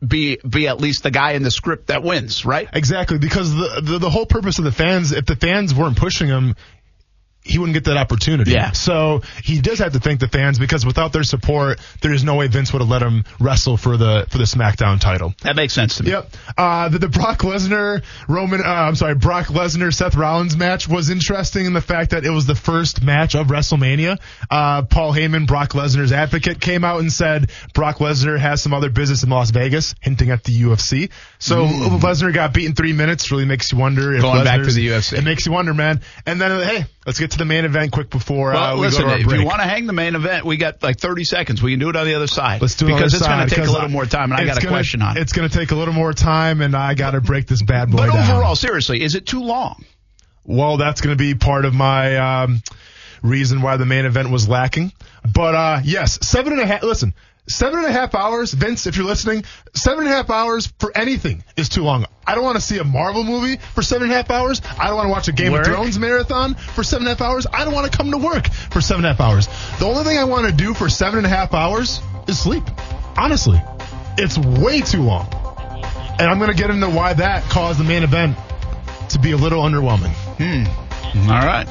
[0.07, 2.69] be be at least the guy in the script that wins, right?
[2.73, 6.29] Exactly, because the, the the whole purpose of the fans, if the fans weren't pushing
[6.29, 6.55] him,
[7.43, 8.53] he wouldn't get that opportunity.
[8.53, 8.73] Yeah.
[8.73, 12.37] So he does have to thank the fans because without their support, there is no
[12.37, 15.35] way Vince would have let him wrestle for the for the SmackDown title.
[15.43, 16.11] That makes sense to me.
[16.11, 16.31] Yep.
[16.57, 21.11] Uh, the, the Brock Lesnar Roman, uh, I'm sorry, Brock Lesnar Seth Rollins match was
[21.11, 24.19] interesting in the fact that it was the first match of WrestleMania.
[24.51, 28.91] Uh, Paul Heyman, Brock Lesnar's advocate, came out and said Brock Lesnar has some other
[28.91, 31.11] business in Las Vegas, hinting at the UFC.
[31.39, 33.31] So Lesnar got beaten three minutes.
[33.31, 34.33] Really makes you wonder if Mm.
[34.33, 35.19] Going back to the UFC.
[35.19, 36.01] It makes you wonder, man.
[36.27, 36.85] And then hey.
[37.07, 39.19] Let's get to the main event quick before Well, uh, we listen, go to our
[39.21, 39.41] if break.
[39.41, 41.63] you want to hang the main event, we got like 30 seconds.
[41.63, 42.61] We can do it on the other side.
[42.61, 44.45] Let's do it on because it's going to take a little more time, and I
[44.45, 45.21] got a gonna- question on it.
[45.23, 47.91] It's going to take a little more time, and I got to break this bad
[47.91, 48.31] boy But down.
[48.31, 49.83] overall, seriously, is it too long?
[50.45, 52.63] Well, that's going to be part of my um,
[53.23, 54.93] reason why the main event was lacking.
[55.23, 56.83] But uh, yes, seven and a half.
[56.83, 57.15] Listen,
[57.51, 58.87] seven and a half hours, Vince.
[58.87, 59.45] If you're listening,
[59.75, 62.07] seven and a half hours for anything is too long.
[62.27, 64.63] I don't want to see a Marvel movie for seven and a half hours.
[64.79, 65.67] I don't want to watch a Game Work?
[65.67, 67.47] of Thrones marathon for seven and a half hours.
[67.53, 69.49] I don't want to come to work for seven and a half hours.
[69.79, 72.65] The only thing I want to do for seven and a half hours is sleep.
[73.17, 73.61] Honestly,
[74.17, 75.29] it's way too long.
[76.19, 78.37] And I'm going to get into why that caused the main event
[79.09, 80.13] to be a little underwhelming.
[80.39, 81.31] Hmm.
[81.31, 81.67] All right.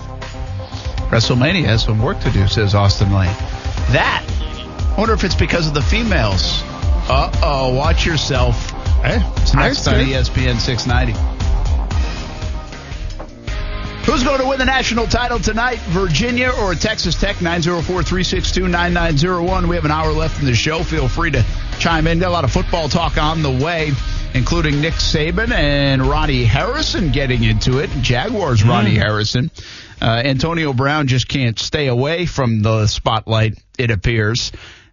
[1.10, 3.34] WrestleMania has some work to do, says Austin Lane.
[3.92, 4.26] That.
[5.00, 6.62] I wonder if it's because of the females.
[7.08, 8.70] Uh oh, watch yourself.
[9.02, 9.94] Hey, It's I next on.
[9.94, 11.14] ESPN 690.
[14.04, 15.80] Who's going to win the national title tonight?
[15.88, 17.42] Virginia or Texas Tech?
[17.42, 19.70] 904 362 9901.
[19.70, 20.84] We have an hour left in the show.
[20.84, 21.46] Feel free to
[21.80, 22.20] chime in.
[22.20, 23.94] Got a lot of football talk on the way,
[24.34, 27.90] including Nick Saban and Ronnie Harrison getting into it.
[28.02, 29.50] Jaguars, Ronnie Harrison.
[30.02, 34.52] Uh, Antonio Brown just can't stay away from the spotlight, it appears.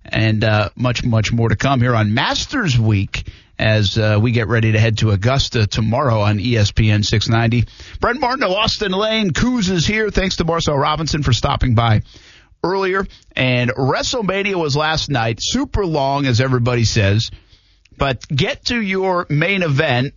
[0.09, 3.29] And uh, much, much more to come here on Masters Week
[3.59, 7.69] as uh, we get ready to head to Augusta tomorrow on ESPN 690.
[8.01, 10.11] Brent Martineau, Austin Lane, Kuz is here.
[10.11, 12.03] Thanks to Marcel Robinson for stopping by
[12.63, 13.07] earlier.
[13.35, 17.31] And WrestleMania was last night, super long, as everybody says.
[17.97, 20.15] But get to your main event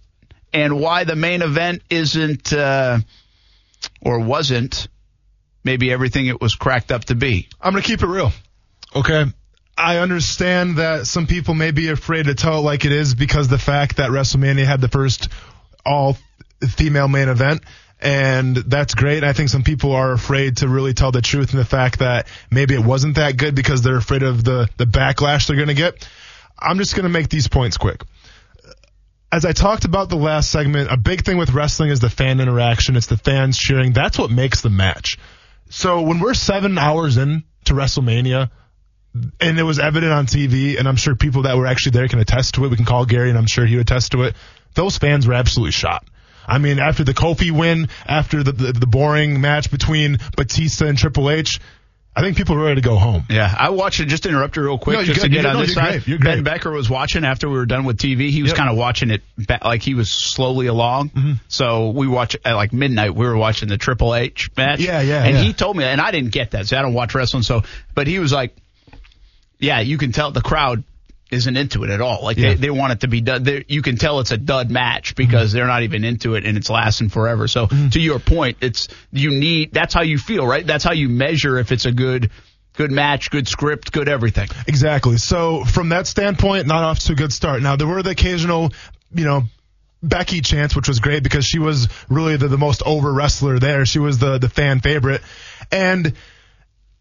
[0.54, 3.00] and why the main event isn't uh,
[4.02, 4.88] or wasn't
[5.64, 7.48] maybe everything it was cracked up to be.
[7.62, 8.32] I'm going to keep it real.
[8.96, 9.26] Okay.
[9.80, 13.48] I understand that some people may be afraid to tell it like it is because
[13.48, 15.30] the fact that WrestleMania had the first
[15.86, 16.18] all
[16.76, 17.62] female main event.
[18.02, 19.24] And that's great.
[19.24, 22.28] I think some people are afraid to really tell the truth and the fact that
[22.52, 25.74] maybe it wasn't that good because they're afraid of the, the backlash they're going to
[25.74, 26.08] get.
[26.58, 28.04] I'm just going to make these points quick.
[29.32, 32.42] As I talked about the last segment, a big thing with wrestling is the fan
[32.42, 32.98] interaction.
[32.98, 33.94] It's the fans cheering.
[33.94, 35.18] That's what makes the match.
[35.70, 38.50] So when we're seven hours in to WrestleMania,
[39.40, 42.20] and it was evident on TV, and I'm sure people that were actually there can
[42.20, 42.70] attest to it.
[42.70, 44.36] We can call Gary, and I'm sure he would attest to it.
[44.76, 46.06] Those fans were absolutely shot.
[46.48, 50.98] I mean, after the Kofi win, after the, the, the boring match between Batista and
[50.98, 51.60] Triple H,
[52.16, 53.24] I think people were ready to go home.
[53.30, 54.06] Yeah, I watched it.
[54.08, 56.04] Just to interrupt you real quick, No, just to get on no, this side.
[56.20, 56.44] Ben.
[56.44, 58.30] Becker was watching after we were done with TV.
[58.30, 58.58] He was Yep.
[58.58, 61.10] kind of watching it ba- like he was slowly along.
[61.12, 61.34] Mm-hmm.
[61.50, 63.16] So we watch at like midnight.
[63.16, 64.80] We were watching the Triple H match.
[64.80, 65.44] Yeah, yeah, And yeah.
[65.44, 66.68] he told me, and I didn't get that.
[66.68, 67.44] So I don't watch wrestling.
[67.44, 67.62] So,
[67.94, 68.56] but he was like,
[69.60, 70.84] "Yeah, you can tell the crowd."
[71.32, 72.24] Isn't into it at all.
[72.24, 72.50] Like Yeah.
[72.50, 73.44] they, they want it to be done.
[73.44, 76.58] They're- You can tell it's a dud match because they're not even into it and
[76.58, 77.48] it's lasting forever.
[77.48, 77.90] So Mm-hmm.
[77.90, 79.72] to your point, it's you need.
[79.72, 80.66] That's how you feel, right?
[80.66, 82.32] That's how you measure if it's a good,
[82.78, 84.48] good match, good script, good everything.
[84.66, 85.18] Exactly.
[85.18, 87.62] So from that standpoint, not off to a good start.
[87.62, 88.74] Now there were the occasional,
[89.14, 89.44] you know,
[90.02, 93.86] Becky chance, which was great because she was really the, the most over wrestler there.
[93.86, 95.22] She was the the fan favorite,
[95.72, 96.14] and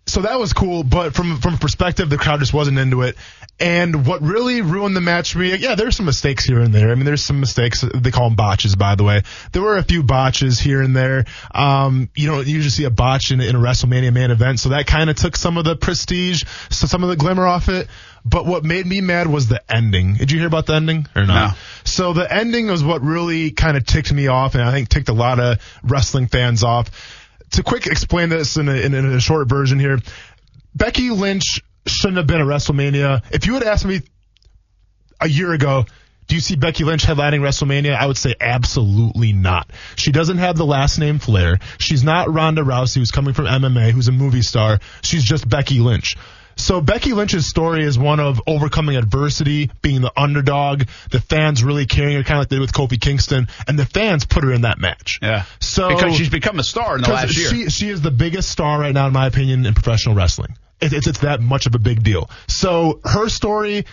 [0.09, 0.83] so that was cool.
[0.83, 3.17] But from from a perspective, the crowd just wasn't into it.
[3.61, 6.91] And what really ruined the match for me, yeah, there's some mistakes here and there.
[6.91, 7.81] I mean, there's some mistakes.
[7.81, 9.23] They call them botches, by the way.
[9.51, 11.25] There were a few botches here and there.
[11.53, 14.87] Um, you don't usually see a botch in, in a WrestleMania main event, so that
[14.87, 17.89] kind of took some of the prestige, so some of the glimmer off it.
[18.25, 20.15] But what made me mad was the ending.
[20.15, 21.51] Did you hear about the ending or not?
[21.51, 21.57] No.
[21.85, 25.09] So the ending was what really kind of ticked me off, and I think ticked
[25.09, 26.91] a lot of wrestling fans off.
[27.53, 29.99] To quick explain this in a, in a, short version here,
[30.75, 33.23] Becky Lynch shouldn't have been at WrestleMania.
[33.33, 34.03] If you had asked me
[35.21, 35.87] a year ago,
[36.29, 37.97] do you see Becky Lynch headlining WrestleMania?
[37.97, 39.71] I would say absolutely not.
[39.97, 41.59] She doesn't have the last name Flair.
[41.79, 44.79] She's not Ronda Rousey, who's coming from MMA, who's a movie star.
[45.03, 46.17] She's just Becky Lynch.
[46.59, 51.87] So Becky Lynch's story is one of overcoming adversity, being the underdog, the fans really
[51.87, 54.53] carrying her, kind of like they did with Kofi Kingston, and the fans put her
[54.53, 55.19] in that match.
[55.23, 55.45] Yeah.
[55.61, 57.49] So because she's become a star in the last year.
[57.49, 60.57] She, she is the biggest star right now, in my opinion, in professional wrestling.
[60.81, 62.29] It, it's, it's that much of a big deal.
[62.49, 63.87] So her story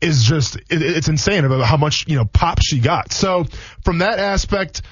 [0.00, 3.12] is just, it, it's insane about how much, you know, pop she got.
[3.12, 3.44] So
[3.84, 4.82] from that aspect,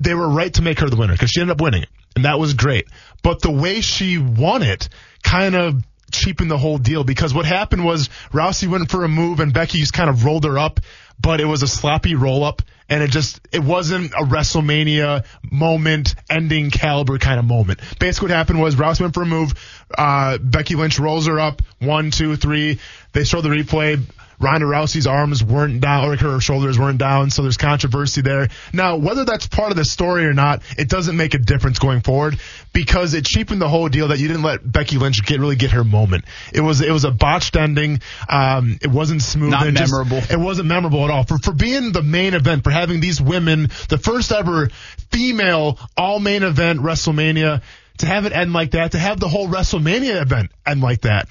[0.00, 1.88] they were right to make her the winner because she ended up winning it.
[2.16, 2.88] And that was great.
[3.22, 4.88] But the way she won it
[5.22, 9.40] kind of cheapened the whole deal because what happened was Rousey went for a move
[9.40, 10.80] and Becky just kind of rolled her up.
[11.20, 16.14] but it was a sloppy roll up and it just it wasn't a WrestleMania moment
[16.28, 17.80] ending caliber kind of moment.
[17.98, 19.52] Basically what happened was Rousey went for a move,
[19.96, 22.78] uh, Becky Lynch rolls her up, one, two, three.
[23.12, 24.00] They show the replay.
[24.40, 28.48] Ronda Rousey's arms weren't down, or her shoulders weren't down, so there's controversy there.
[28.72, 32.00] Now, whether that's part of the story or not, it doesn't make a difference going
[32.00, 32.38] forward
[32.72, 35.72] because it cheapened the whole deal that you didn't let Becky Lynch get really get
[35.72, 36.24] her moment.
[36.52, 38.00] It was it was a botched ending.
[38.28, 39.50] Um, it wasn't smooth.
[39.50, 40.22] Not and just- memorable.
[40.30, 41.24] it wasn't memorable at all.
[41.24, 44.70] For for being the main event, for having these women, the first ever
[45.10, 47.62] female all main event WrestleMania,
[47.98, 51.28] to have it end like that, to have the whole WrestleMania event end like that.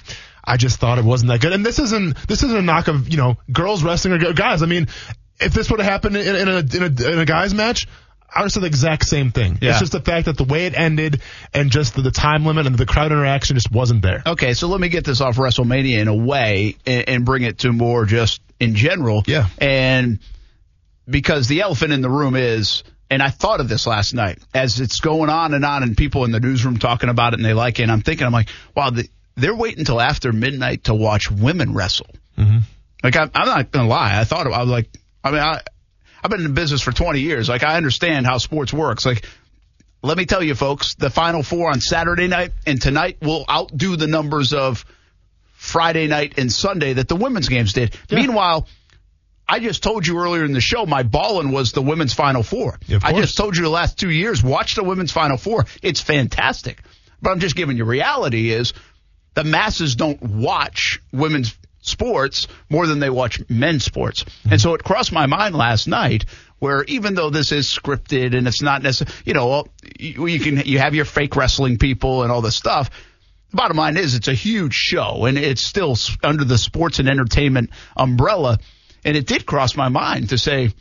[0.50, 1.52] I just thought it wasn't that good.
[1.52, 4.62] And this isn't this isn't a knock of you know girls wrestling or guys.
[4.62, 4.88] I mean,
[5.40, 7.86] if this would have happened in, in, a, in a in a guys match.
[8.32, 9.58] I would have said the exact same thing.
[9.60, 9.70] Yeah.
[9.70, 11.20] It's just the fact that the way it ended
[11.52, 14.22] and just the, the time limit and the crowd interaction just wasn't there.
[14.24, 17.58] Okay, so let me get this off WrestleMania in a way and, and bring it
[17.58, 19.24] to more just in general.
[19.26, 19.48] Yeah.
[19.58, 20.20] And
[21.08, 24.78] because the elephant in the room is, and I thought of this last night as
[24.78, 27.54] it's going on and on, and people in the newsroom talking about it and they
[27.54, 27.82] like it.
[27.82, 31.74] And I'm thinking, I'm like, wow, the, they're waiting until after midnight to watch women
[31.74, 32.08] wrestle.
[32.36, 32.58] Mm-hmm.
[33.02, 34.88] Like I'm, I'm not gonna lie, I thought I was like,
[35.24, 35.60] I mean, I
[36.22, 37.48] I've been in the business for 20 years.
[37.48, 39.06] Like I understand how sports works.
[39.06, 39.24] Like
[40.02, 43.96] let me tell you, folks, the Final Four on Saturday night and tonight will outdo
[43.96, 44.84] the numbers of
[45.52, 47.94] Friday night and Sunday that the women's games did.
[48.10, 48.66] Meanwhile,
[49.46, 52.78] I just told you earlier in the show, my ballin' was the women's Final Four.
[52.86, 55.66] Yeah, I just told you the last two years, watch the women's Final Four.
[55.82, 56.80] It's fantastic.
[57.20, 58.72] But I'm just giving you reality is
[59.34, 64.24] the masses don't watch women's sports more than they watch men's sports.
[64.50, 66.26] And so it crossed my mind last night
[66.58, 69.66] where even though this is scripted and it's not necessarily, you know,
[69.98, 72.90] you, can, you have your fake wrestling people and all this stuff.
[73.50, 77.08] The bottom line is it's a huge show and it's still under the sports and
[77.08, 78.58] entertainment umbrella.
[79.04, 80.72] And it did cross my mind to say,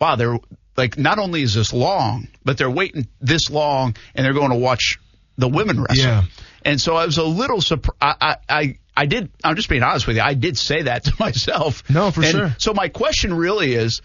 [0.00, 0.38] wow, they're
[0.76, 4.56] like, not only is this long, but they're waiting this long and they're going to
[4.56, 4.98] watch
[5.38, 6.04] the women wrestle.
[6.04, 6.22] Yeah.
[6.66, 7.96] And so I was a little surprised.
[8.00, 10.22] I, I, I, did, I'm just being honest with you.
[10.22, 11.88] I did say that to myself.
[11.88, 12.56] No, for And sure.
[12.58, 14.02] So my question really is,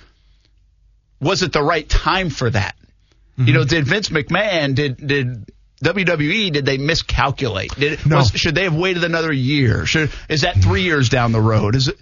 [1.19, 2.75] was it the right time for that?
[3.33, 3.47] Mm-hmm.
[3.47, 5.51] You know, did Vince McMahon, did, did
[5.83, 7.73] WWE, did they miscalculate?
[7.75, 8.17] Did, No.
[8.17, 9.85] was, should they have waited another year?
[9.87, 11.75] Should, is that three years down the road?
[11.75, 11.97] Is it?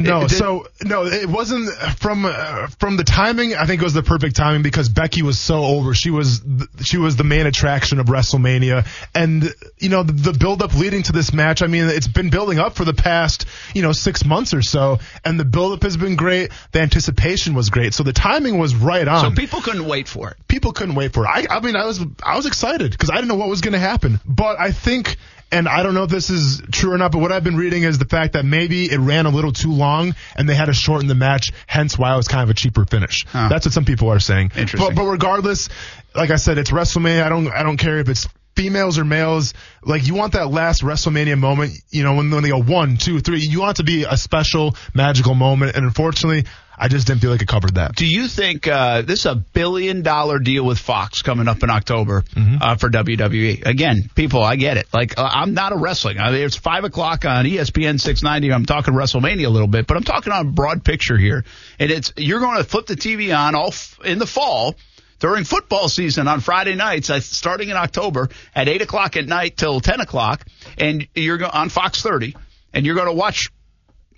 [0.00, 1.68] No, did- so no, it wasn't
[1.98, 3.54] from uh, from the timing.
[3.54, 5.94] I think it was the perfect timing because Becky was so over.
[5.94, 10.32] She was th- she was the main attraction of WrestleMania, and you know the, the
[10.32, 11.62] build up leading to this match.
[11.62, 13.44] I mean, it's been building up for the past
[13.74, 16.50] you know six months or so, and the build up has been great.
[16.72, 19.20] The anticipation was great, so the timing was right on.
[19.20, 20.36] so people couldn't wait for it.
[20.48, 21.28] people couldn't wait for it.
[21.28, 23.72] I, I mean, I was I was excited because I didn't know what was going
[23.74, 24.18] to happen.
[24.24, 25.16] But I think,
[25.52, 27.82] and I don't know if this is true or not, but what I've been reading
[27.82, 30.74] is the fact that maybe it ran a little too long and they had to
[30.74, 33.26] shorten the match, hence why it was kind of a cheaper finish.
[33.26, 33.48] Huh.
[33.48, 34.52] That's what some people are saying.
[34.56, 34.94] Interesting.
[34.94, 35.68] But, but regardless,
[36.14, 37.22] like I said, it's WrestleMania.
[37.22, 38.28] I don't I don't care if it's
[38.60, 39.54] females or males.
[39.82, 43.20] Like you want that last WrestleMania moment, you know, when, when they go one, two,
[43.20, 45.76] three, you want it to be a special, magical moment.
[45.76, 46.44] And unfortunately,
[46.76, 47.94] I just didn't feel like it covered that.
[47.94, 51.68] Do you think uh, this is a billion dollar deal with Fox coming up in
[51.70, 52.24] October
[52.62, 53.66] uh, for WWE?
[53.66, 54.86] Again, people, I get it.
[54.92, 56.18] Like uh, I'm not a wrestling.
[56.18, 58.52] I mean, it's five o'clock on ESPN 690.
[58.52, 61.44] I'm talking WrestleMania a little bit, but I'm talking on broad picture here.
[61.78, 64.74] And it's you're going to flip the TV on all f- in the fall
[65.20, 69.78] during football season on Friday nights, starting in October at eight o'clock at night till
[69.80, 70.44] ten o'clock,
[70.76, 72.34] and you're on Fox 30,
[72.72, 73.50] and you're going to watch.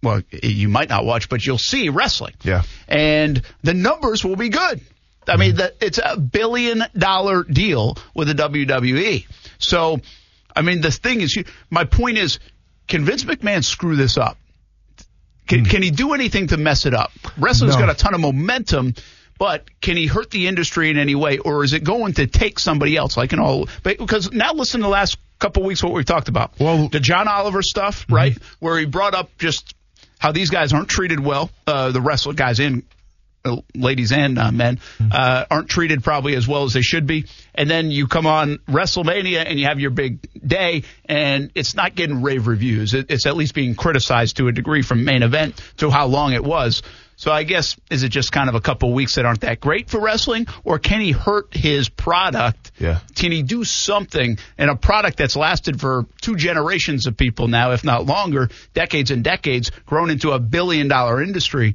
[0.02, 2.62] Well, you might not watch, but you'll see wrestling Yeah.
[2.88, 4.80] and the numbers will be good.
[5.28, 9.24] I mean, that it's a billion dollar deal with the WWE.
[9.58, 10.00] So,
[10.56, 12.40] I mean, the thing is, you- my point is,
[12.88, 14.36] can Vince McMahon screw this up?
[15.46, 15.64] Can, hmm.
[15.66, 17.12] can he do anything to mess it up?
[17.38, 17.82] Wrestling's No.
[17.86, 18.94] got a ton of momentum,
[19.42, 22.60] but can he hurt the industry in any way, or is it going to take
[22.60, 23.16] somebody else?
[23.16, 26.52] Like, you all because now listen to the last couple weeks what we've talked about.
[26.60, 29.74] Well- the John Oliver stuff, right, where he brought up just
[30.20, 32.84] how these guys aren't treated well, uh, the wrestler guys and
[33.44, 34.78] uh, ladies and uh, men
[35.10, 37.26] uh, aren't treated probably as well as they should be.
[37.52, 41.96] And then you come on WrestleMania and you have your big day, and it's not
[41.96, 42.94] getting rave reviews.
[42.94, 46.32] It, it's at least being criticized to a degree from main event to how long
[46.32, 46.84] it was.
[47.16, 49.88] So I guess is it just kind of a couple weeks that aren't that great
[49.88, 52.72] for wrestling, or can he hurt his product?
[52.78, 53.00] Yeah.
[53.14, 57.72] Can he do something in a product that's lasted for two generations of people now,
[57.72, 61.74] if not longer, decades and decades, grown into a billion dollar industry?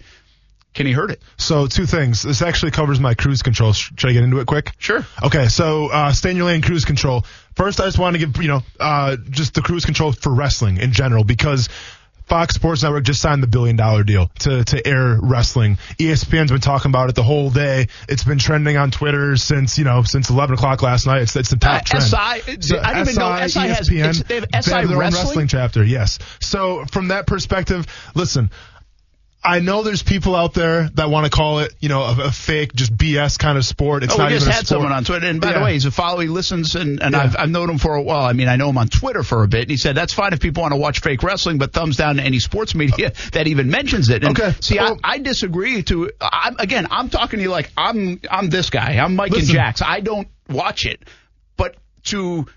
[0.74, 1.20] Can he hurt it?
[1.38, 2.22] So two things.
[2.22, 3.74] This actually covers my cruise control.
[3.74, 4.74] Should I get into it quick?
[4.78, 5.04] Sure.
[5.24, 7.26] Okay, so uh, stay in your lane cruise control.
[7.56, 10.78] First, I just want to give you know uh, just the cruise control for wrestling
[10.78, 11.70] in general because
[12.28, 15.78] Fox Sports Network just signed the billion dollar deal to, to air wrestling.
[15.98, 17.88] ESPN's been talking about it the whole day.
[18.10, 21.22] It's been trending on Twitter since, you know, since 11 o'clock last night.
[21.22, 22.04] It's, it's the top Uh, trend.
[22.06, 22.66] SI I didn't
[23.10, 25.26] even know SI has- ESPN, it's- they have they SI have their own wrestling?
[25.28, 26.20] wrestling chapter, yes.
[26.42, 28.52] So from that perspective, listen,
[29.44, 32.32] I know there's people out there that want to call it, you know, a, a
[32.32, 34.04] fake, just BS kind of sport.
[34.04, 35.74] It's oh, not we just even a had someone on Twitter, and by the way,
[35.74, 36.22] he's a follower.
[36.24, 37.22] He listens, and, and Yeah.
[37.22, 38.26] I've, I've known him for a while.
[38.26, 40.34] I mean, I know him on Twitter for a bit, and he said that's fine
[40.34, 43.48] if people want to watch fake wrestling, but thumbs down to any sports media that
[43.48, 44.24] even mentions it.
[44.24, 44.54] And Okay.
[44.60, 45.82] See, Well- I, I disagree.
[45.84, 48.94] To I'm, again, I'm talking to you like I'm I'm this guy.
[48.98, 49.54] I'm Mike and Listen.
[49.56, 49.82] Jax.
[49.82, 51.02] I don't watch it,
[51.56, 52.48] but to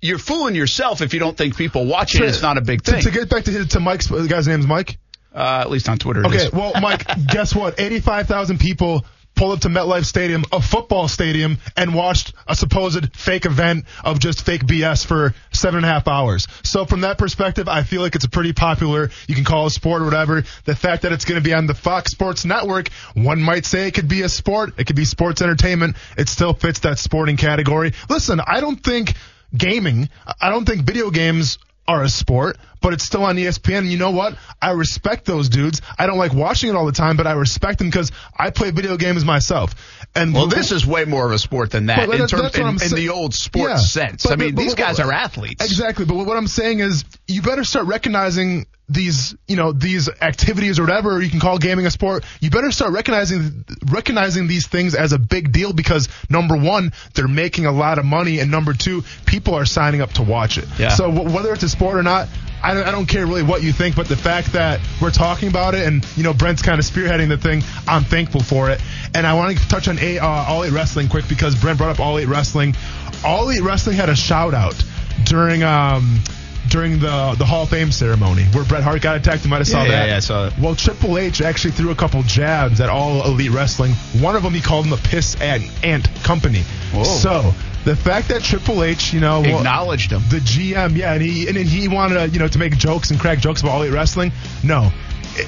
[0.00, 2.18] you're fooling yourself if you don't think people watch it.
[2.18, 3.02] To- It's not a big to, thing.
[3.02, 4.98] to get back to, to Mike's, the guy's name's Mike?
[5.34, 6.24] Uh, at least on Twitter.
[6.26, 7.80] Okay, well, Mike, guess what?
[7.80, 9.04] 85,000 people
[9.34, 14.20] pulled up to MetLife Stadium, a football stadium, and watched a supposed fake event of
[14.20, 16.46] just fake BS for seven and a half hours.
[16.62, 19.68] So from that perspective, I feel like it's a pretty popular, you can call it
[19.68, 20.44] a sport or whatever.
[20.64, 23.88] The fact that it's going to be on the Fox Sports Network, one might say
[23.88, 24.74] it could be a sport.
[24.78, 25.96] It could be sports entertainment.
[26.16, 27.92] It still fits that sporting category.
[28.08, 29.14] Listen, I don't think
[29.56, 30.08] gaming,
[30.40, 33.78] I don't think video games are a sport, but it's still on ESPN.
[33.78, 34.36] And you know what?
[34.60, 35.82] I respect those dudes.
[35.98, 38.70] I don't like watching it all the time, but I respect them because I play
[38.70, 39.74] video games myself.
[40.16, 42.94] And Well, this is way more of a sport than that in, terms, in, in
[42.94, 43.76] the old sports Yeah.
[44.08, 44.22] sense.
[44.22, 45.64] But- I mean, but- these but- guys are athletes.
[45.64, 46.04] Exactly.
[46.04, 50.82] But what I'm saying is you better start recognizing these, you know, these activities or
[50.82, 52.22] whatever you can call gaming a sport.
[52.40, 57.26] You better start recognizing recognizing these things as a big deal because number one, they're
[57.26, 60.68] making a lot of money, and number two, people are signing up to watch it.
[60.78, 60.90] Yeah.
[60.90, 62.28] So w- whether it's a sport or not.
[62.62, 65.48] I don't, I don't care really what you think, but the fact that we're talking
[65.48, 68.80] about it and, you know, Brent's kind of spearheading the thing, I'm thankful for it.
[69.14, 71.90] And I want to touch on a, uh, All Elite Wrestling quick because Brent brought
[71.90, 72.74] up All Elite Wrestling.
[73.24, 74.82] All Elite Wrestling had a shout out
[75.24, 76.20] during um,
[76.68, 79.44] during the the Hall of Fame ceremony where Bret Hart got attacked.
[79.44, 80.08] You might have saw Yeah, yeah, that.
[80.08, 80.58] yeah, I saw that.
[80.58, 83.92] Well, Triple H actually threw a couple jabs at All Elite Wrestling.
[84.20, 86.62] One of them he called them the Piss Ant, Ant Company.
[86.92, 87.04] Whoa.
[87.04, 87.52] So
[87.84, 90.22] the fact that Triple H, you know, well, Acknowledged him.
[90.30, 93.10] the GM, yeah, and he and then he wanted to, you know, to make jokes
[93.10, 94.32] and crack jokes about All Elite Wrestling.
[94.62, 94.90] No,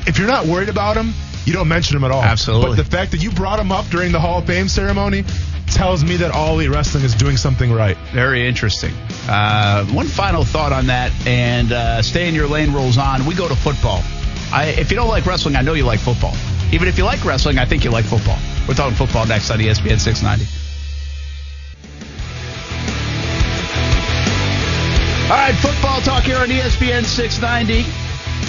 [0.07, 1.13] if you're not worried about him,
[1.45, 2.23] you don't mention him at all.
[2.23, 2.71] Absolutely.
[2.71, 5.25] But the fact that you brought him up during the Hall of Fame ceremony
[5.67, 7.97] tells me that All Elite Wrestling is doing something right.
[8.13, 8.93] Very interesting.
[9.29, 13.25] Uh, one final thought on that, and uh, stay in your lane rolls on.
[13.27, 14.03] We go to football.
[14.53, 16.35] I, if you don't like wrestling, I know you like football.
[16.73, 18.39] Even if you like wrestling, I think you like football.
[18.69, 20.66] We're talking football next on ESPN 690.
[25.27, 27.85] All right, football talk here on ESPN 690.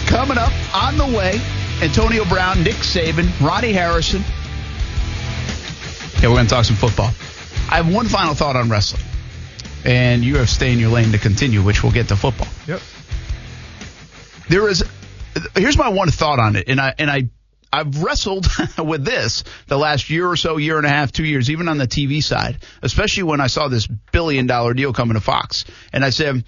[0.05, 1.41] Coming up on the way,
[1.81, 4.21] Antonio Brown, Nick Saban, Ronnie Harrison.
[6.21, 7.07] Yeah, we're going to talk some football.
[7.71, 9.01] I have one final thought on wrestling,
[9.85, 12.47] and you have stay in your lane to continue, which we'll get to football.
[12.67, 12.81] Yep.
[14.47, 14.83] There is,
[15.55, 17.29] here's my one thought on it, and I and I
[17.73, 18.45] I've wrestled
[18.77, 21.79] with this the last year or so, year and a half, two years, even on
[21.79, 26.05] the TV side, especially when I saw this billion dollar deal coming to Fox, and
[26.05, 26.43] I said.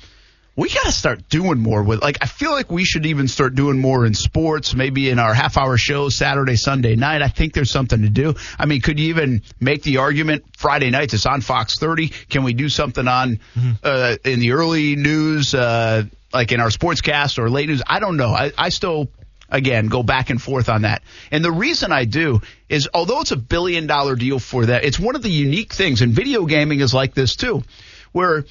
[0.60, 3.56] We got to start doing more with, like, I feel like we should even start
[3.56, 7.22] doing more in sports, maybe in our half hour shows Saturday, Sunday night.
[7.22, 8.36] I think there's something to do.
[8.60, 11.14] I mean, could you even make the argument Friday nights?
[11.14, 12.10] It's on Fox 30.
[12.10, 13.40] Can we do something on,
[13.82, 16.04] uh, in the early news, uh,
[16.34, 17.82] like in our sportscast or late news?
[17.88, 18.32] I don't know.
[18.32, 19.08] I, I still,
[19.48, 21.04] again, go back and forth on that.
[21.32, 25.00] And the reason I do is, although it's a billion dollar deal for that, it's
[25.00, 27.64] one of the unique things, and video gaming is like this too,
[28.12, 28.44] where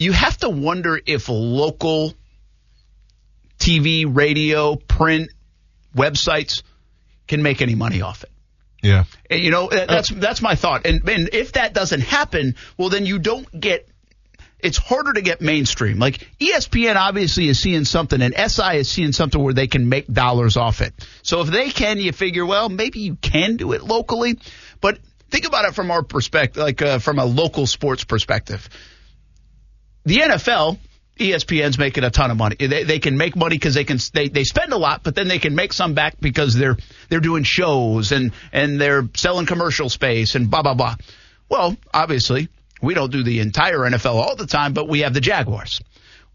[0.00, 2.14] you have to wonder if local
[3.58, 5.30] TV, radio, print,
[5.94, 6.62] websites
[7.28, 8.30] can make any money off it.
[8.82, 9.04] Yeah.
[9.28, 10.86] And, you know, that- that's that's my thought.
[10.86, 13.86] And, and if that doesn't happen, well, then you don't get.
[14.58, 15.98] It's harder to get mainstream.
[15.98, 20.06] Like ESPN obviously is seeing something, and SI is seeing something where they can make
[20.06, 20.92] dollars off it.
[21.22, 24.38] So if they can, you figure, well, maybe you can do it locally.
[24.82, 24.98] But
[25.30, 28.68] think about it from our perspective, like uh, from a local sports perspective
[30.04, 30.78] the NFL,
[31.18, 32.56] ESPN's making a ton of money.
[32.58, 35.28] They, they can make money because they can they, they spend a lot, but then
[35.28, 36.76] they can make some back because they're
[37.08, 40.96] they're doing shows and and they're selling commercial space and blah blah blah.
[41.48, 42.48] Well, obviously,
[42.80, 45.80] we don't do the entire NFL all the time, but we have the Jaguars.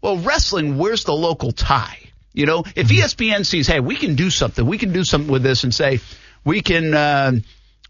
[0.00, 1.98] Well, wrestling, where's the local tie?
[2.32, 5.42] You know, if ESPN sees, hey, we can do something, we can do something with
[5.42, 6.00] this, and say
[6.44, 7.32] we can uh,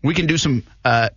[0.03, 0.63] we can do some.
[0.85, 1.11] Uh,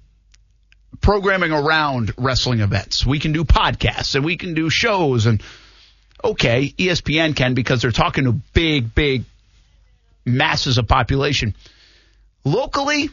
[1.02, 3.06] programming around wrestling events.
[3.06, 5.41] We can do podcasts and we can do shows and
[6.24, 9.24] okay, ESPN can because they're talking to big, big
[10.26, 11.56] masses of population.
[12.44, 13.10] Locally,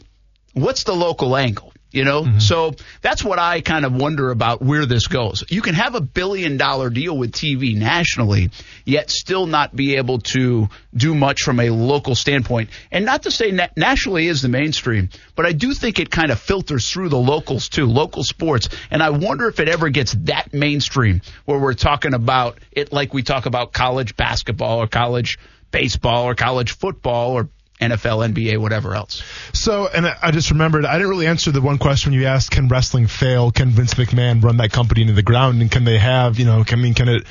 [0.53, 1.73] what's the local angle?
[1.89, 2.39] You know, Mm-hmm.
[2.39, 5.45] so that's what I kind of wonder about where this goes.
[5.49, 8.49] You can have a billion dollar deal with TV nationally,
[8.83, 12.71] yet still not be able to do much from a local standpoint.
[12.91, 16.29] And not to say na- nationally is the mainstream, but I do think it kind
[16.29, 18.67] of filters through the locals too, local sports.
[18.91, 23.13] And I wonder if it ever gets that mainstream where we're talking about it like
[23.13, 25.39] we talk about college basketball or college
[25.71, 27.49] baseball or college football or
[27.79, 29.21] NFL, NBA, whatever else.
[29.53, 32.67] So, and I just remembered, I didn't really answer the one question you asked: Can
[32.67, 33.51] wrestling fail?
[33.51, 35.61] Can Vince McMahon run that company into the ground?
[35.61, 37.25] And can they have, you know, can, I mean, can it,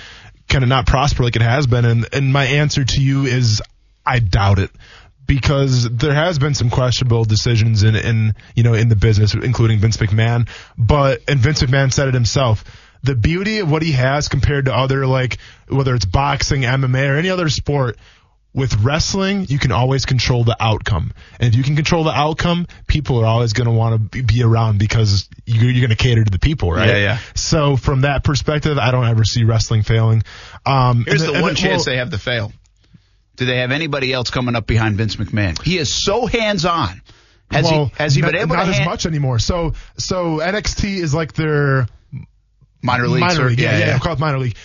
[0.48, 1.84] can it not prosper like it has been?
[1.84, 3.60] And and my answer to you is,
[4.04, 4.70] I doubt it.
[5.26, 9.80] Because there has been some questionable decisions in, in you know in the business, including
[9.80, 10.48] Vince McMahon.
[10.78, 12.62] But and Vince McMahon said it himself.
[13.02, 17.16] The beauty of what he has compared to other like whether it's boxing, MMA, or
[17.16, 17.98] any other sport,
[18.56, 21.12] with wrestling, you can always control the outcome.
[21.38, 24.42] And if you can control the outcome, people are always going to want to be
[24.42, 26.88] around because you're, you're going to cater to the people, right?
[26.88, 27.18] Yeah, yeah.
[27.34, 30.22] So from that perspective, I don't ever see wrestling failing.
[30.64, 32.50] Um, Here's the and one well, chance they have to fail.
[33.36, 35.62] Do they have anybody else coming up behind Vince McMahon?
[35.62, 37.02] He is so hands on.
[37.50, 39.38] Has well, he has he been not, able not to as hand- much anymore.
[39.38, 41.86] So so NXT is like their
[42.82, 43.20] minor league?
[43.20, 43.60] minor league.
[43.60, 44.56] Yeah, yeah, yeah, call it minor league.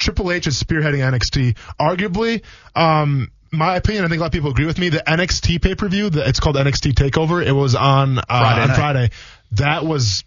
[0.00, 1.56] Triple H is spearheading NXT.
[1.78, 2.42] Arguably,
[2.74, 4.88] um, my opinion, I think a lot of people agree with me.
[4.88, 7.44] The NXT pay per view, it's called NXT Takeover.
[7.44, 8.74] It was on uh, Friday on.
[8.74, 9.10] Friday.
[9.52, 10.24] That was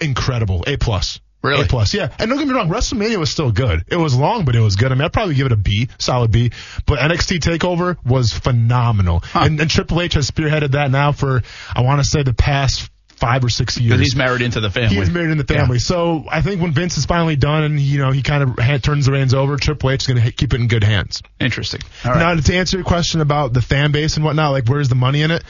[0.00, 0.64] incredible.
[0.66, 1.20] A plus.
[1.42, 1.64] Really?
[1.64, 1.94] A plus.
[1.94, 2.12] Yeah.
[2.18, 3.84] And don't get me wrong, WrestleMania was still good.
[3.88, 4.90] It was long, but it was good.
[4.90, 6.50] I mean, I'd probably give it a B, solid B.
[6.86, 9.22] But NXT Takeover was phenomenal.
[9.32, 11.42] And, and Triple H has spearheaded that now for
[11.74, 13.92] I want to say the past five or six years.
[13.92, 14.96] Because he's married into the family.
[14.96, 15.78] He's married in the family.
[15.78, 18.78] So I think when Vince is finally done and you know he kind of ha-
[18.78, 21.22] turns the reins over, Triple H is going to keep it in good hands.
[21.40, 21.80] Interesting.
[22.04, 22.18] Right.
[22.18, 25.22] Now to answer your question about the fan base and whatnot, like where's the money
[25.22, 25.42] in it?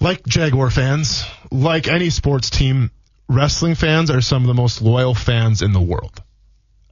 [0.00, 2.90] Like Jaguar fans, like any sports team,
[3.28, 6.22] wrestling fans are some of the most loyal fans in the world.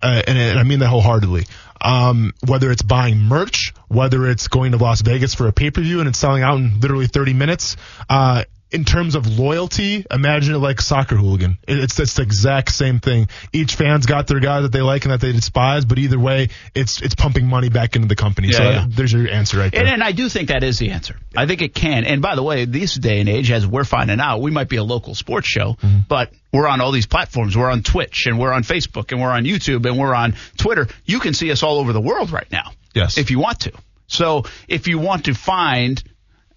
[0.03, 1.47] Uh, and, and I mean that wholeheartedly.
[1.81, 5.83] Um, whether it's buying merch, whether it's going to Las Vegas for a pay per
[5.83, 7.77] view and it's selling out in literally 30 minutes,
[8.09, 8.45] uh,
[8.77, 11.59] in terms of loyalty, imagine it like soccer hooligan.
[11.67, 13.29] It- It's it's the exact same thing.
[13.53, 16.49] Each fan's got their guy that they like and that they despise, but either way,
[16.75, 18.53] it's it's pumping money back into the company.
[18.53, 18.87] so Yeah, yeah.
[18.89, 19.81] there's your answer right there.
[19.81, 21.17] And, and I do think that is the answer.
[21.37, 22.05] I think it can.
[22.05, 24.77] And by the way, this day and age, as we're finding out, we might be
[24.77, 26.01] a local sports show, Mm-hmm.
[26.09, 27.57] but we're on all these platforms.
[27.57, 30.87] We're on Twitch and we're on Facebook and we're on YouTube and we're on Twitter.
[31.05, 32.71] You can see us all over the world right now.
[32.95, 33.19] Yes.
[33.19, 33.73] If you want to.
[34.07, 36.03] So if you want to find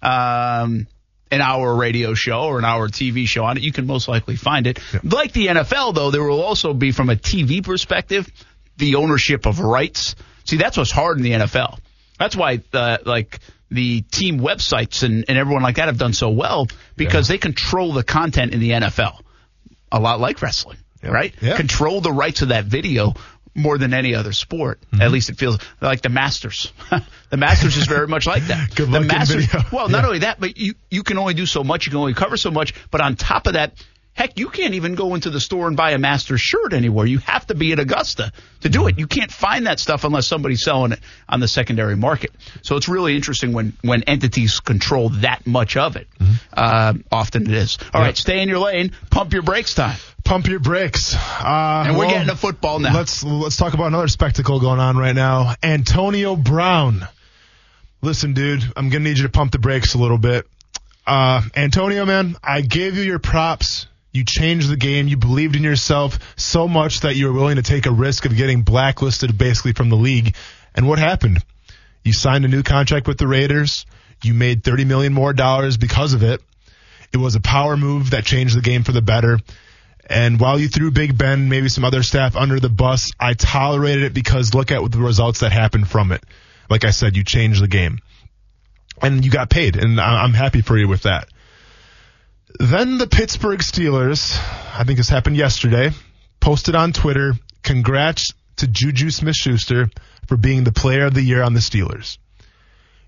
[0.02, 0.86] um,
[1.30, 4.36] an hour radio show or an hour TV show on it, you can most likely
[4.36, 4.80] find it.
[5.04, 8.30] Like the NFL, though, there will also be, from a TV perspective,
[8.76, 10.16] the ownership of rights.
[10.44, 11.78] See, that's what's hard in the NFL.
[12.18, 13.38] That's why, uh, like,
[13.70, 16.66] the team websites and, and everyone like that have done so well
[16.96, 19.20] because they control the content in the NFL.
[19.92, 21.32] A lot like wrestling, right?
[21.40, 21.56] Yeah.
[21.56, 23.14] Control the rights of that video
[23.54, 24.80] more than any other sport.
[24.92, 25.02] Mm-hmm.
[25.02, 26.72] At least it feels like the Masters.
[27.30, 28.74] the Masters is very much like that.
[28.74, 30.06] Good the Masters, well, not Yeah.
[30.06, 31.86] only that, but you, you can only do so much.
[31.86, 32.74] You can only cover so much.
[32.90, 33.74] But on top of that,
[34.14, 37.06] heck, you can't even go into the store and buy a Masters shirt anywhere.
[37.06, 38.98] You have to be at Augusta to do it.
[38.98, 42.30] You can't find that stuff unless somebody's selling it on the secondary market.
[42.62, 46.08] So it's really interesting when, when entities control that much of it.
[46.52, 47.78] Uh, often it is.
[47.94, 48.92] All right, stay in your lane.
[49.10, 49.96] Pump your brakes time.
[50.24, 51.14] Pump your brakes.
[51.14, 52.94] Uh, And we're well, getting to football now.
[52.94, 55.54] Let's let's talk about another spectacle going on right now.
[55.62, 57.08] Antonio Brown.
[58.02, 60.46] Listen, dude, I'm gonna need you to pump the brakes a little bit.
[61.06, 63.86] Uh, Antonio, man, I gave you your props.
[64.12, 65.08] You changed the game.
[65.08, 68.36] You believed in yourself so much that you were willing to take a risk of
[68.36, 70.34] getting blacklisted basically from the league.
[70.74, 71.44] And what happened?
[72.02, 73.86] You signed a new contract with the Raiders.
[74.22, 76.42] You made 30 million more dollars because of it.
[77.12, 79.38] It was a power move that changed the game for the better.
[80.06, 84.04] And while you threw Big Ben, maybe some other staff under the bus, I tolerated
[84.04, 86.22] it because look at the results that happened from it.
[86.68, 88.00] Like I said, you changed the game.
[89.02, 91.28] And you got paid, and I'm happy for you with that.
[92.58, 94.36] Then the Pittsburgh Steelers,
[94.76, 95.90] I think this happened yesterday,
[96.40, 99.88] posted on Twitter, congrats to Juju Smith Schuster
[100.26, 102.18] for being the player of the year on the Steelers.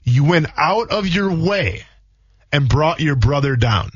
[0.05, 1.85] You went out of your way
[2.52, 3.90] and brought your brother down.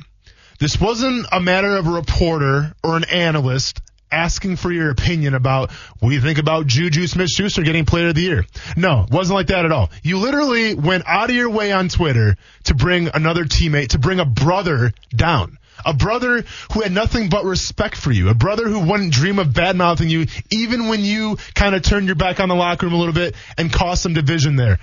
[0.58, 3.80] This wasn't a matter of a reporter or an analyst
[4.10, 5.70] asking for your opinion about
[6.00, 8.44] what you think about Juju Smith Schuster getting player of the year.
[8.76, 9.90] No, wasn't like that at all.
[10.02, 14.20] You literally went out of your way on Twitter to bring another teammate, to bring
[14.20, 15.58] a brother down.
[15.84, 18.28] A brother who had nothing but respect for you.
[18.28, 22.06] A brother who wouldn't dream of bad mouthing you, even when you kind of turned
[22.06, 24.78] your back on the locker room a little bit and caused some division there.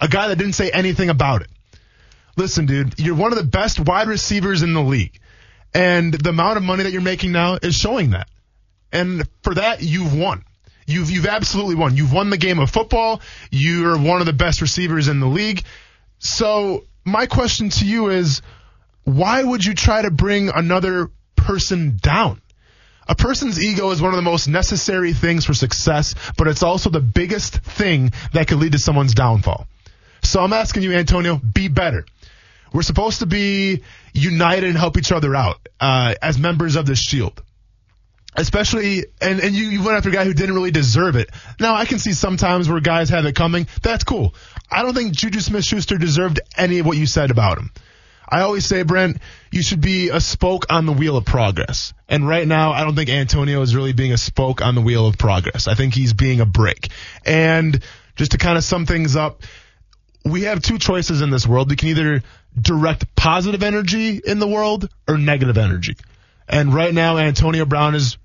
[0.00, 1.48] A guy that didn't say anything about it.
[2.36, 5.18] Listen, dude, you're one of the best wide receivers in the league.
[5.72, 8.28] And the amount of money that you're making now is showing that.
[8.94, 10.44] And for that, you've won.
[10.86, 11.96] You've you've absolutely won.
[11.96, 13.20] You've won the game of football.
[13.50, 15.62] You're one of the best receivers in the league.
[16.18, 18.40] So my question to you is,
[19.02, 22.40] why would you try to bring another person down?
[23.06, 26.88] A person's ego is one of the most necessary things for success, but it's also
[26.88, 29.66] the biggest thing that could lead to someone's downfall.
[30.22, 32.06] So I'm asking you, Antonio, be better.
[32.72, 33.82] We're supposed to be
[34.14, 37.42] united and help each other out uh, as members of the Shield.
[38.36, 41.30] Especially, and, and you, you went after a guy who didn't really deserve it.
[41.60, 43.68] Now, I can see sometimes where guys have it coming.
[43.82, 44.34] That's cool.
[44.70, 47.70] I don't think Juju Smith Schuster deserved any of what you said about him.
[48.28, 49.18] I always say, Brent,
[49.52, 51.92] you should be a spoke on the wheel of progress.
[52.08, 55.06] And right now, I don't think Antonio is really being a spoke on the wheel
[55.06, 55.68] of progress.
[55.68, 56.88] I think he's being a brake.
[57.24, 57.80] And
[58.16, 59.42] just to kind of sum things up,
[60.24, 61.70] we have two choices in this world.
[61.70, 62.22] We can either
[62.58, 65.96] direct positive energy in the world or negative energy.
[66.48, 68.16] And right now, Antonio Brown is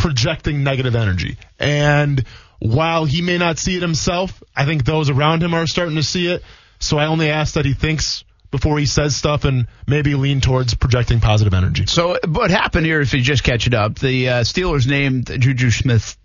[0.00, 1.36] projecting negative energy.
[1.58, 2.24] And
[2.58, 6.02] while he may not see it himself, I think those around him are starting to
[6.02, 6.42] see it.
[6.78, 10.74] So I only ask that he thinks before he says stuff and maybe lean towards
[10.74, 11.84] projecting positive energy.
[11.86, 15.70] So what happened here, if you just catch it up, the uh, Steelers named Juju
[15.70, 16.16] Smith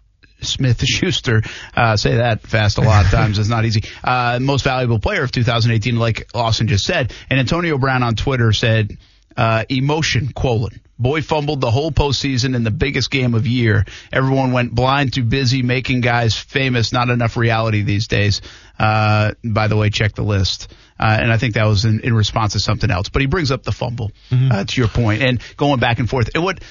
[0.42, 1.42] Smith Schuster.
[1.76, 3.40] Uh, say that fast a lot of times.
[3.40, 3.84] It's not easy.
[4.04, 7.14] Uh, most valuable player of 2018, like Austin just said.
[7.30, 8.98] And Antonio Brown on Twitter said,
[9.36, 10.80] uh, emotion, colon.
[10.98, 13.84] Boy fumbled the whole postseason in the biggest game of year.
[14.14, 16.94] Everyone went blind, too busy making guys famous.
[16.94, 18.42] Not enough reality these days.
[18.80, 20.74] Uh, by the way, check the list.
[20.98, 23.10] Uh, and I think that was in, in, response to something else.
[23.10, 24.52] But he brings up the fumble, mm-hmm.
[24.52, 26.30] uh, to your point, and going back and forth.
[26.34, 26.62] And what,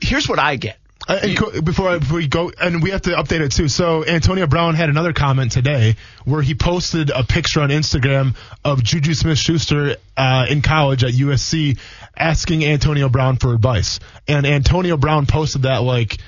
[0.00, 0.78] here's what I get.
[1.08, 3.68] Uh, and co- before, I, before we go, and we have to update it too.
[3.68, 8.34] So Antonio Brown had another comment today where he posted a picture on Instagram
[8.64, 11.78] of Juju Smith-Schuster uh, in college at USC
[12.16, 16.18] asking Antonio Brown for advice, and Antonio Brown posted that like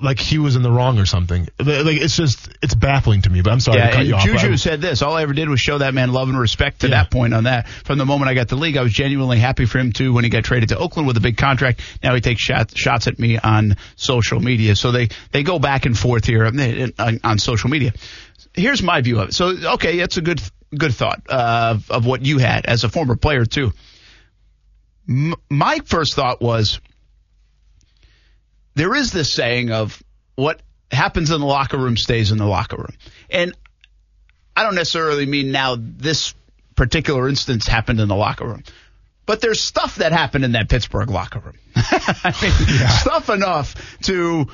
[0.00, 1.48] like he was in the wrong or something.
[1.58, 3.42] Like it's just it's baffling to me.
[3.42, 4.40] But I'm sorry yeah, to cut you Juju off.
[4.40, 5.02] Juju said this.
[5.02, 7.02] All I ever did was show that man love and respect to yeah.
[7.02, 7.68] that point on that.
[7.68, 10.12] From the moment I got the league, I was genuinely happy for him too.
[10.12, 13.06] When he got traded to Oakland with a big contract, now he takes shots shots
[13.06, 14.76] at me on social media.
[14.76, 17.92] So they they go back and forth here on, on social media.
[18.54, 19.34] Here's my view of it.
[19.34, 20.40] So okay, that's a good
[20.76, 23.72] good thought uh, of what you had as a former player too.
[25.08, 26.80] M- my first thought was
[28.78, 30.02] there is this saying of
[30.36, 30.60] what
[30.90, 32.94] happens in the locker room stays in the locker room.
[33.28, 33.52] And
[34.56, 36.32] I don't necessarily mean now this
[36.76, 38.62] particular instance happened in the locker room.
[39.26, 41.58] But there's stuff that happened in that Pittsburgh locker room.
[41.76, 42.88] I mean, yeah.
[42.88, 44.46] Stuff enough to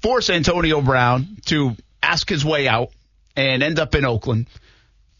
[0.00, 2.90] force Antonio Brown to ask his way out
[3.36, 4.48] and end up in Oakland.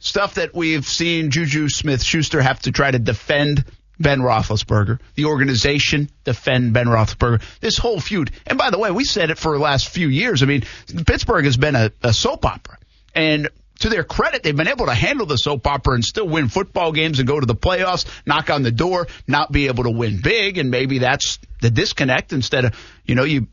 [0.00, 3.64] Stuff that we've seen Juju Smith Schuster have to try to defend
[4.02, 8.30] Ben Roethlisberger, the organization defend Ben Roethlisberger, this whole feud.
[8.46, 10.42] And by the way, we said it for the last few years.
[10.42, 10.64] I mean,
[11.06, 12.78] Pittsburgh has been a, a soap opera.
[13.14, 13.48] And
[13.80, 16.92] to their credit, they've been able to handle the soap opera and still win football
[16.92, 20.20] games and go to the playoffs, knock on the door, not be able to win
[20.22, 20.58] big.
[20.58, 22.74] And maybe that's the disconnect instead of,
[23.04, 23.48] you know, you,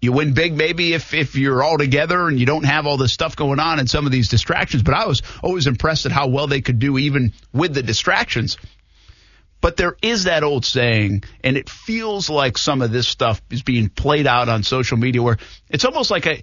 [0.00, 3.12] you win big maybe if, if you're all together and you don't have all this
[3.12, 4.82] stuff going on and some of these distractions.
[4.84, 8.56] But I was always impressed at how well they could do even with the distractions.
[9.60, 13.62] But there is that old saying, and it feels like some of this stuff is
[13.62, 16.42] being played out on social media where it's almost like I,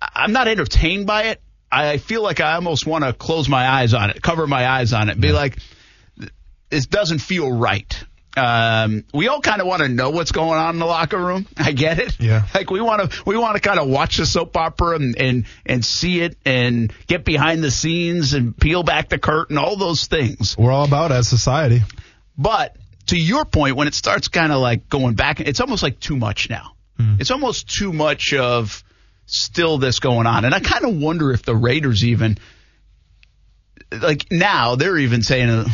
[0.00, 1.42] I'm not entertained by it.
[1.70, 4.92] I feel like I almost want to close my eyes on it, cover my eyes
[4.92, 5.56] on it, be like,
[6.70, 8.04] it doesn't feel right.
[8.36, 11.46] Um, we all kind of want to know what's going on in the locker room.
[11.56, 12.18] I get it.
[12.20, 12.46] Yeah.
[12.54, 15.46] Like we want to, we want to kind of watch the soap opera and, and,
[15.66, 20.06] and see it and get behind the scenes and peel back the curtain, all those
[20.06, 20.56] things.
[20.56, 21.82] We're all about as society.
[22.38, 22.76] But
[23.06, 26.16] to your point, when it starts kind of like going back, it's almost like too
[26.16, 26.72] much now.
[26.98, 27.20] Mm.
[27.20, 28.84] It's almost too much of
[29.26, 30.44] still this going on.
[30.44, 32.38] And I kind of wonder if the Raiders even,
[33.90, 35.66] like now, they're even saying,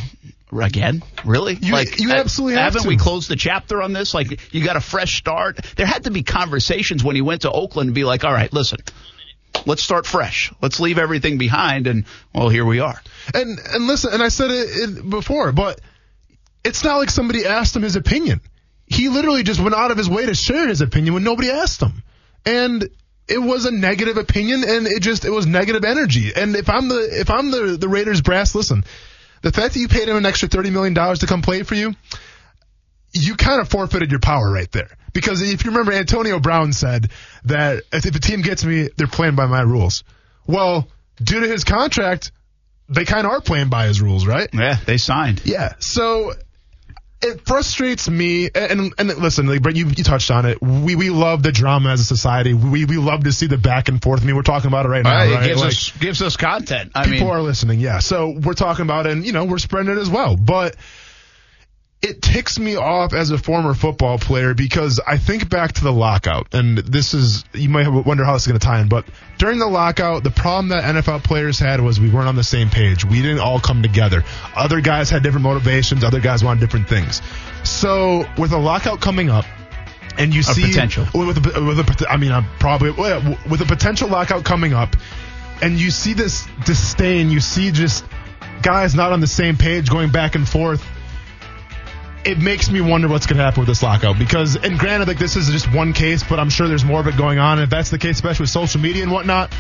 [0.52, 1.02] again?
[1.24, 1.54] Really?
[1.54, 2.88] You, like you uh, absolutely have haven't to.
[2.88, 4.14] we closed the chapter on this?
[4.14, 5.58] Like you got a fresh start.
[5.76, 8.52] There had to be conversations when he went to Oakland and be like, all right,
[8.52, 8.78] listen.
[9.64, 10.52] Let's start fresh.
[10.60, 12.04] Let's leave everything behind, and
[12.34, 13.00] well, here we are.
[13.32, 15.80] And and listen, and I said it before, but
[16.62, 18.42] it's not like somebody asked him his opinion.
[18.86, 21.80] He literally just went out of his way to share his opinion when nobody asked
[21.80, 22.02] him,
[22.44, 22.88] and
[23.28, 26.32] it was a negative opinion, and it just it was negative energy.
[26.36, 28.84] And if I'm the if I'm the the Raiders brass, listen,
[29.46, 31.94] the fact that you paid him an extra $30 million to come play for you,
[33.12, 34.88] you kind of forfeited your power right there.
[35.12, 37.12] Because if you remember, Antonio Brown said
[37.44, 40.02] that if a team gets me, they're playing by my rules.
[40.48, 40.88] Well,
[41.22, 42.32] due to his contract,
[42.88, 44.48] they kind of are playing by his rules, right?
[44.52, 45.42] Yeah, they signed.
[45.44, 45.74] Yeah.
[45.78, 46.32] So
[47.32, 48.50] it frustrates me.
[48.54, 50.60] And and listen, like, Brent, you, you touched on it.
[50.62, 52.54] We we love the drama as a society.
[52.54, 54.22] We we love to see the back and forth.
[54.22, 55.10] I mean, we're talking about it right now.
[55.10, 55.44] Right, right?
[55.44, 56.92] It gives Like, us gives us content.
[56.94, 57.98] I people mean, are listening, yeah.
[57.98, 60.36] So we're talking about it, and you know, we're spreading it as well.
[60.36, 60.76] But
[62.02, 65.92] it ticks me off as a former football player because I think back to the
[65.92, 69.06] lockout, and this is you might wonder how this is going to tie in, but
[69.38, 72.68] during the lockout, the problem that NFL players had was we weren't on the same
[72.68, 73.04] page.
[73.04, 74.24] We didn't all come together.
[74.54, 76.04] Other guys had different motivations.
[76.04, 77.22] Other guys wanted different things.
[77.64, 79.46] So with a lockout coming up.
[80.18, 81.04] And you see potential.
[81.12, 84.96] with a, with a, I mean, I'm probably with a potential lockout coming up,
[85.60, 88.02] and you see this disdain, you see just
[88.62, 90.82] guys not on the same page going back and forth.
[92.24, 95.18] It makes me wonder what's going to happen with this lockout because, and granted, like
[95.18, 97.58] this is just one case, but I'm sure there's more of it going on.
[97.58, 99.52] And if that's the case, especially with social media and whatnot,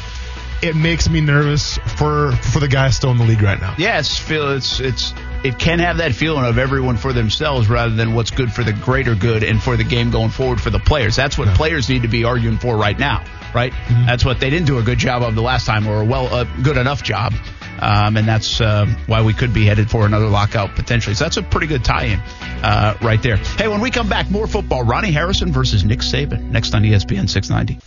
[0.62, 3.74] it makes me nervous for for the guys still in the league right now.
[3.78, 5.12] yeah, it's feel it's it's
[5.44, 8.72] it can have that feeling of everyone for themselves rather than what's good for the
[8.72, 11.14] greater good and for the game going forward for the players.
[11.14, 13.22] That's what players need to be arguing for right now,
[13.54, 13.72] right?
[13.72, 14.06] Mm-hmm.
[14.06, 16.34] That's what they didn't do a good job of the last time or a well
[16.34, 17.34] a good enough job.
[17.80, 21.14] Um, and that's uh, why we could be headed for another lockout potentially.
[21.14, 22.20] So that's a pretty good tie-in
[22.62, 23.36] uh, right there.
[23.36, 24.82] Hey, when we come back, more football.
[24.82, 27.78] Ronnie Harrison versus Nick Saban next on ESPN 690.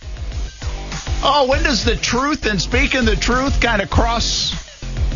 [1.22, 4.69] Oh, when does the truth and speaking the truth kind of cross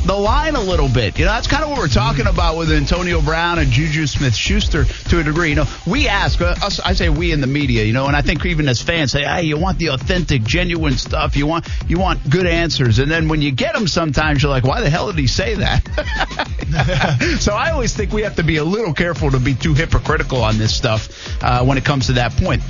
[0.04, 1.18] the line a little bit?
[1.18, 4.34] You know, that's kind of what we're talking about with Antonio Brown and Juju Smith
[4.34, 5.50] Schuster to a degree.
[5.50, 8.16] You know, we ask, uh, us, I say we in the media, you know, and
[8.16, 11.36] I think even as fans say, hey, you want the authentic, genuine stuff.
[11.36, 12.98] You want, you want good answers.
[12.98, 15.54] And then when you get them, sometimes you're like, why the hell did he say
[15.54, 17.38] that?
[17.40, 20.42] so I always think we have to be a little careful to be too hypocritical
[20.42, 22.62] on this stuff uh, when it comes to that point.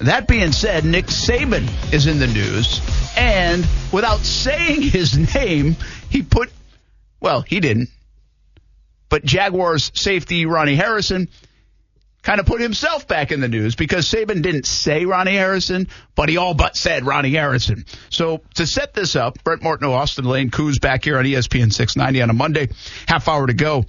[0.00, 2.80] That being said, Nick Saban is in the news,
[3.16, 5.76] and without saying his name,
[6.10, 6.52] he put,
[7.20, 7.88] well, he didn't,
[9.08, 11.28] but Jaguars safety Ronnie Harrison
[12.22, 15.86] kind of put himself back in the news because Saban didn't say Ronnie Harrison,
[16.16, 17.86] but he all but said Ronnie Harrison.
[18.10, 22.22] So to set this up, Brent Martineau, Austin Lane, Kuz back here on ESPN 690
[22.22, 22.68] on a Monday,
[23.06, 23.84] half hour to go.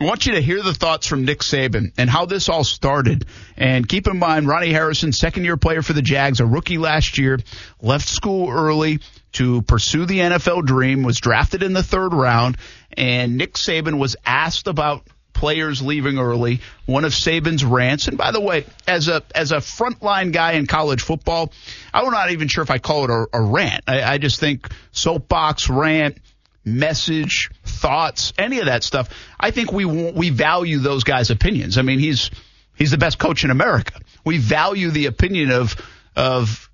[0.00, 3.26] I want you to hear the thoughts from Nick Saban and how this all started.
[3.56, 7.16] And keep in mind, Ronnie Harrison, second year player for the Jags, a rookie last
[7.16, 7.38] year,
[7.80, 8.98] left school early
[9.34, 12.56] to pursue the NFL dream, was drafted in the third round,
[12.96, 16.60] and Nick Saban was asked about players leaving early.
[16.86, 20.66] One of Saban's rants, and by the way, as a as a frontline guy in
[20.66, 21.52] college football,
[21.92, 23.84] I'm not even sure if I call it a, a rant.
[23.86, 26.18] I, I just think soapbox rant
[26.64, 29.10] message, thoughts, any of that stuff.
[29.38, 31.78] I think we we value those guys' opinions.
[31.78, 32.30] I mean, he's
[32.76, 34.00] he's the best coach in America.
[34.24, 35.76] We value the opinion of
[36.16, 36.70] of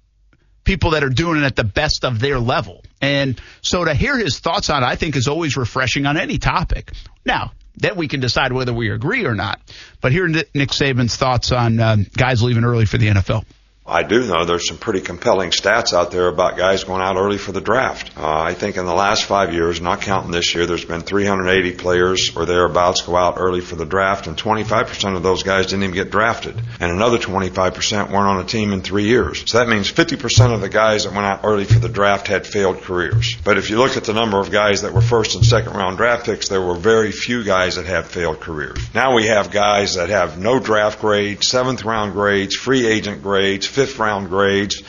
[0.65, 2.83] people that are doing it at the best of their level.
[3.01, 6.39] And so to hear his thoughts on it, I think is always refreshing on any
[6.39, 6.93] topic.
[7.25, 9.61] Now, then we can decide whether we agree or not.
[10.01, 13.45] But here Nick Saban's thoughts on um, guys leaving early for the NFL.
[13.91, 17.39] I do know there's some pretty compelling stats out there about guys going out early
[17.39, 18.17] for the draft.
[18.17, 21.73] Uh, I think in the last five years, not counting this year, there's been 380
[21.73, 25.83] players or thereabouts go out early for the draft, and 25% of those guys didn't
[25.83, 29.51] even get drafted, and another 25% weren't on a team in three years.
[29.51, 32.47] So that means 50% of the guys that went out early for the draft had
[32.47, 33.37] failed careers.
[33.43, 35.97] But if you look at the number of guys that were first and second round
[35.97, 38.79] draft picks, there were very few guys that had failed careers.
[38.95, 43.67] Now we have guys that have no draft grades, seventh round grades, free agent grades,
[43.87, 44.83] fifth round grades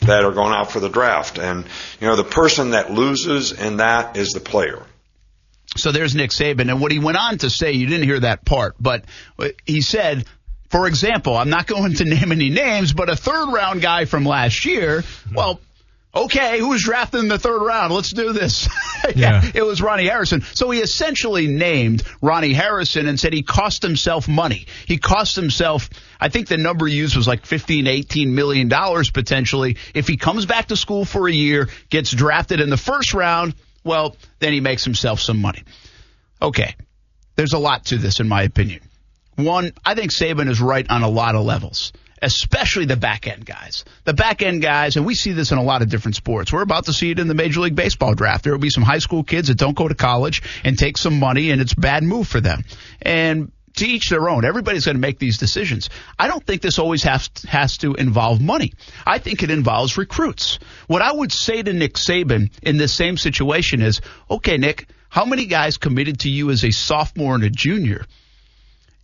[0.00, 1.38] that are going out for the draft.
[1.38, 1.64] And,
[2.00, 4.82] you know, the person that loses in that is the player.
[5.76, 6.70] So there's Nick Saban.
[6.70, 9.04] And what he went on to say, you didn't hear that part, but
[9.66, 10.24] he said,
[10.70, 14.24] for example, I'm not going to name any names, but a third round guy from
[14.24, 15.04] last year,
[15.34, 15.60] well,
[16.14, 17.92] okay, who was drafted in the third round?
[17.92, 18.66] Let's do this.
[19.14, 19.50] yeah, Yeah.
[19.54, 20.40] it was Ronnie Harrison.
[20.54, 24.66] So he essentially named Ronnie Harrison and said he cost himself money.
[24.86, 29.76] He cost himself, I think the number used was like 15, 18 million dollars potentially.
[29.94, 33.54] If he comes back to school for a year, gets drafted in the first round,
[33.84, 35.62] well, then he makes himself some money.
[36.40, 36.74] Okay.
[37.36, 38.80] There's a lot to this in my opinion.
[39.36, 41.92] One, I think Saban is right on a lot of levels
[42.22, 43.84] especially the back end guys.
[44.04, 46.52] The back end guys, and we see this in a lot of different sports.
[46.52, 48.44] We're about to see it in the Major League Baseball draft.
[48.44, 51.18] There will be some high school kids that don't go to college and take some
[51.18, 52.64] money, and it's a bad move for them.
[53.02, 54.44] And to each their own.
[54.44, 55.90] Everybody's going to make these decisions.
[56.18, 58.72] I don't think this always has has to involve money.
[59.06, 60.58] I think it involves recruits.
[60.86, 64.00] What I would say to Nick Saban in this same situation is,
[64.30, 68.04] okay, Nick, how many guys committed to you as a sophomore and a junior?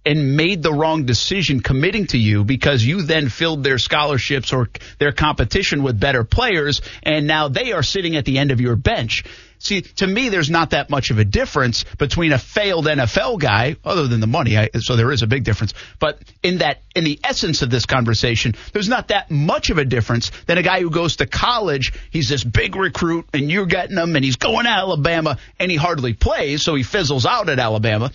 [0.07, 4.69] and made the wrong decision committing to you because you then filled their scholarships or
[4.99, 8.77] their competition with better players and now they are sitting at the end of your
[8.77, 9.24] bench.
[9.59, 13.77] See, to me, there's not that much of a difference between a failed NFL guy,
[13.85, 14.59] other than the money.
[14.59, 15.75] I, so there is a big difference.
[15.99, 19.85] But in that, in the essence of this conversation, there's not that much of a
[19.85, 21.93] difference than a guy who goes to college.
[22.11, 25.77] He's this big recruit, and you're getting him, and he's going to Alabama, and he
[25.77, 28.11] hardly plays, so he fizzles out at Alabama.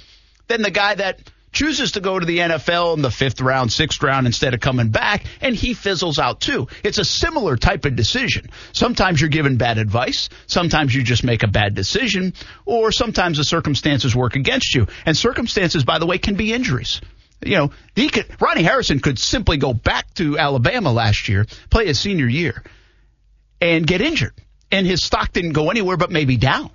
[0.48, 1.20] Then the guy that
[1.52, 4.90] chooses to go to the NFL in the fifth round, sixth round instead of coming
[4.90, 6.68] back, and he fizzles out too.
[6.84, 8.50] It's a similar type of decision.
[8.74, 12.34] Sometimes you're given bad advice, sometimes you just make a bad decision,
[12.66, 14.88] or sometimes the circumstances work against you.
[15.06, 17.02] And circumstances, by the way, can be injuries.
[17.44, 21.88] You know, he could, Ronnie Harrison could simply go back to Alabama last year, play
[21.88, 22.64] his senior year,
[23.62, 24.34] and get injured.
[24.72, 26.70] And his stock didn't go anywhere but maybe down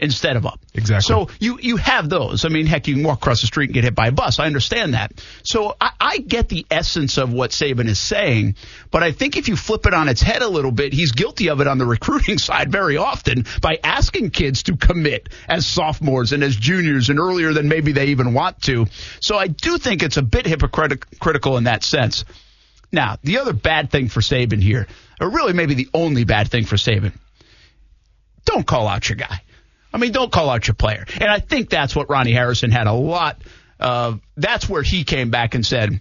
[0.00, 0.58] instead of up.
[0.74, 1.02] Exactly.
[1.02, 2.44] So you you have those.
[2.44, 4.38] I mean, heck, you can walk across the street and get hit by a bus.
[4.38, 5.12] I understand that.
[5.42, 8.56] So I, I get the essence of what Saban is saying,
[8.90, 11.50] but I think if you flip it on its head a little bit, he's guilty
[11.50, 16.32] of it on the recruiting side very often by asking kids to commit as sophomores
[16.32, 18.86] and as juniors and earlier than maybe they even want to.
[19.20, 22.24] So I do think it's a bit hypocritical in that sense.
[22.92, 24.88] Now, the other bad thing for Saban here,
[25.20, 27.12] or really maybe the only bad thing for Saban,
[28.44, 29.42] don't call out your guy.
[29.92, 31.04] I mean, don't call out your player.
[31.20, 33.38] And I think that's what Ronnie Harrison had a lot.
[33.78, 36.00] Uh, that's where he came back and said,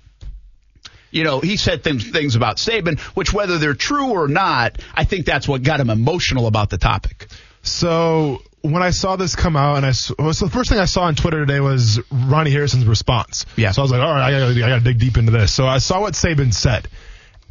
[1.12, 5.06] you know, he said things, things about Saban, which whether they're true or not, I
[5.06, 7.28] think that's what got him emotional about the topic.
[7.64, 11.04] So when I saw this come out, and I so the first thing I saw
[11.04, 13.46] on Twitter today was Ronnie Harrison's response.
[13.56, 13.72] Yeah.
[13.72, 15.54] So I was like, all right, I gotta, I gotta dig deep into this.
[15.54, 16.88] So I saw what Saban said.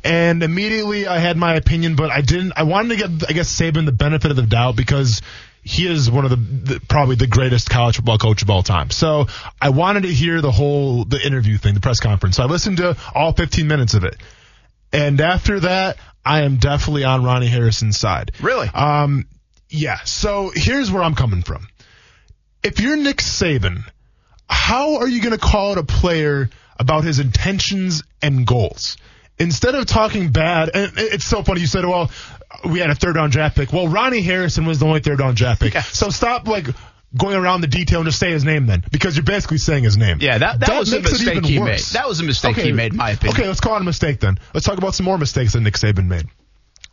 [0.04, 2.52] And immediately I had my opinion, but I didn't.
[2.56, 5.22] I wanted to get, I guess, Saban the benefit of the doubt because
[5.62, 8.90] he is one of the, the, probably the greatest college football coach of all time.
[8.90, 9.26] So
[9.60, 12.36] I wanted to hear the whole the interview thing, the press conference.
[12.36, 14.16] So I listened to all 15 minutes of it,
[14.92, 18.32] and after that, I am definitely on Ronnie Harrison's side.
[18.40, 18.68] Really?
[18.68, 19.26] Um,
[19.70, 19.98] yeah.
[20.04, 21.68] So here's where I'm coming from.
[22.62, 23.84] If you're Nick Saban,
[24.48, 28.96] how are you going to call out a player about his intentions and goals?
[29.38, 32.10] Instead of talking bad, and it's so funny you said, well,
[32.68, 33.72] we had a third round draft pick.
[33.72, 35.74] Well, Ronnie Harrison was the only third round draft pick.
[35.74, 35.82] Yeah.
[35.82, 36.66] So stop like
[37.16, 39.96] going around the detail and just say his name then, because you're basically saying his
[39.96, 40.18] name.
[40.20, 41.80] Yeah, that, that, was a mistake he made.
[41.92, 43.36] That was a mistake he made, in my opinion.
[43.36, 44.38] Okay, let's call it a mistake then.
[44.52, 46.26] Let's talk about some more mistakes that Nick Saban made.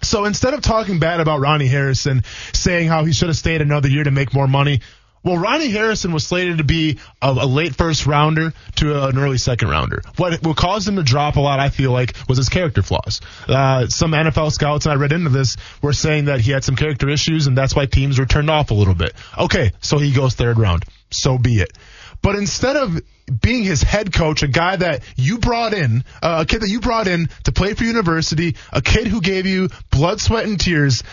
[0.01, 2.23] So instead of talking bad about Ronnie Harrison,
[2.53, 4.81] saying how he should have stayed another year to make more money,
[5.25, 9.39] well, Ronnie Harrison was slated to be a, a late first rounder to an early
[9.39, 10.03] second rounder.
[10.17, 13.21] What, what caused him to drop a lot, I feel like, was his character flaws.
[13.47, 16.75] Uh, some NFL scouts, and I read into this, were saying that he had some
[16.75, 19.13] character issues, and that's why teams were turned off a little bit.
[19.35, 20.85] Okay, so he goes third round.
[21.09, 21.71] So be it.
[22.21, 23.01] But instead of
[23.41, 26.79] being his head coach, a guy that you brought in, uh, a kid that you
[26.79, 31.03] brought in to play for university, a kid who gave you blood, sweat, and tears,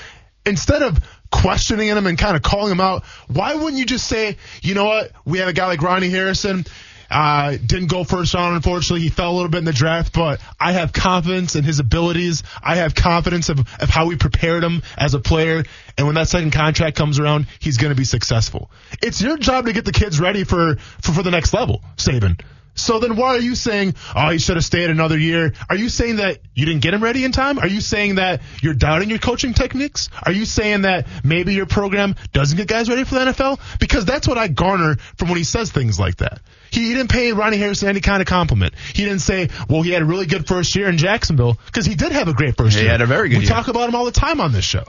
[0.44, 0.98] instead of
[1.30, 4.84] questioning him and kind of calling him out, why wouldn't you just say, you know
[4.84, 6.64] what, we had a guy like Ronnie Harrison.
[7.10, 9.02] Uh, didn't go first round, unfortunately.
[9.02, 12.42] He fell a little bit in the draft, but I have confidence in his abilities.
[12.62, 15.62] I have confidence of, of how we prepared him as a player.
[15.98, 18.70] And when that second contract comes around, he's going to be successful.
[19.02, 22.40] It's your job to get the kids ready for, for, for the next level, Saban.
[22.74, 25.52] So then why are you saying, oh, he should have stayed another year?
[25.68, 27.58] Are you saying that you didn't get him ready in time?
[27.58, 30.08] Are you saying that you're doubting your coaching techniques?
[30.22, 33.60] Are you saying that maybe your program doesn't get guys ready for the NFL?
[33.78, 36.40] Because that's what I garner from when he says things like that.
[36.70, 38.74] He, he didn't pay Ronnie Harrison any kind of compliment.
[38.94, 41.94] He didn't say, well, he had a really good first year in Jacksonville, because he
[41.94, 42.90] did have a great first He year.
[42.92, 43.52] had a very good We year.
[43.52, 44.84] talk about him all the time on this show.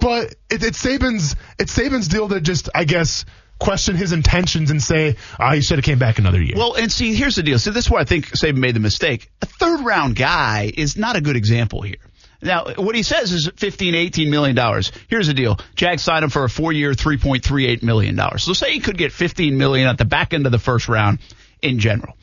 [0.00, 3.24] But it, it's Saban's, it's Saban's deal that just, I guess,
[3.60, 6.56] question his intentions and say, ah, he should have came back another year.
[6.56, 7.58] Well, and see, here's the deal.
[7.58, 9.30] So this is where I think Saban made the mistake.
[9.42, 11.96] A third round guy is not a good example here.
[12.42, 14.92] Now, what he says is 15, 18 million dollars.
[15.08, 15.58] Here's the deal.
[15.74, 18.44] Jags signed him for a four year, 3.38 million dollars.
[18.44, 21.18] So say he could get 15 million at the back end of the first round
[21.60, 22.16] in general.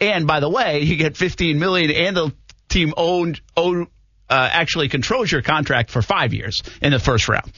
[0.00, 2.34] And by the way, you get 15 million and the
[2.68, 3.86] team owned, owned
[4.28, 7.52] uh, actually controls your contract for five years in the first round.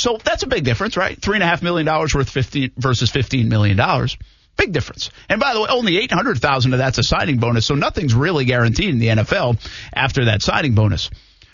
[0.00, 1.20] So that's a big difference, right?
[1.20, 4.16] Three and a half million dollars worth 15 versus 15 million dollars.
[4.56, 5.10] Big difference.
[5.28, 7.66] And by the way, only 800,000 of that's a signing bonus.
[7.66, 9.58] So nothing's really guaranteed in the NFL
[9.92, 11.10] after that signing bonus.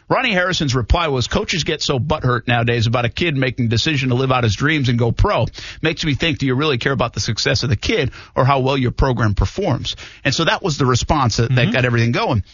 [0.09, 4.11] Ronnie Harrison's reply was, coaches get so butthurt nowadays about a kid making a decision
[4.11, 5.47] to live out his dreams and go pro.
[5.83, 8.61] Makes me think, do you really care about the success of the kid or how
[8.61, 9.97] well your program performs?
[10.25, 11.73] And so that was the response that, that mm-hmm.
[11.73, 12.45] got everything going.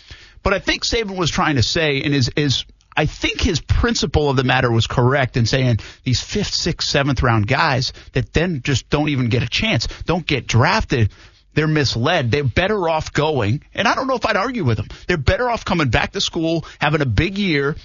[0.42, 2.64] But I think Saban was trying to say, and is, is,
[2.96, 7.22] I think his principle of the matter was correct in saying these fifth, sixth, seventh
[7.22, 11.10] round guys that then just don't even get a chance, don't get drafted.
[11.54, 12.30] They're misled.
[12.30, 14.88] They're better off going, and I don't know if I'd argue with them.
[15.06, 17.76] They're better off coming back to school, having a big year,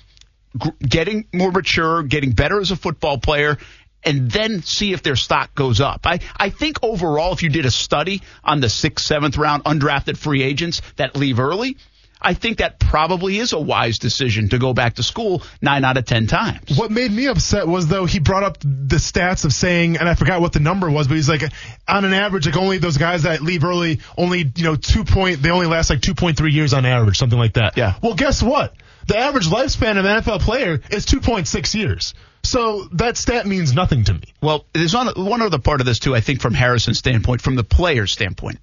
[0.79, 3.57] getting more mature, getting better as a football player,
[4.03, 6.01] and then see if their stock goes up.
[6.05, 10.17] I, I think overall, if you did a study on the sixth, seventh round undrafted
[10.17, 11.77] free agents that leave early,
[12.21, 15.97] I think that probably is a wise decision to go back to school nine out
[15.97, 16.77] of ten times.
[16.77, 20.15] What made me upset was though he brought up the stats of saying, and I
[20.15, 21.43] forgot what the number was, but he's like,
[21.87, 25.41] on an average, like only those guys that leave early, only you know two point,
[25.41, 27.77] they only last like two point three years on average, something like that.
[27.77, 27.95] Yeah.
[28.01, 28.73] Well, guess what?
[29.07, 32.13] The average lifespan of an NFL player is two point six years.
[32.43, 34.23] So that stat means nothing to me.
[34.41, 37.63] Well, there's one other part of this too, I think, from Harrison's standpoint, from the
[37.63, 38.59] player's standpoint,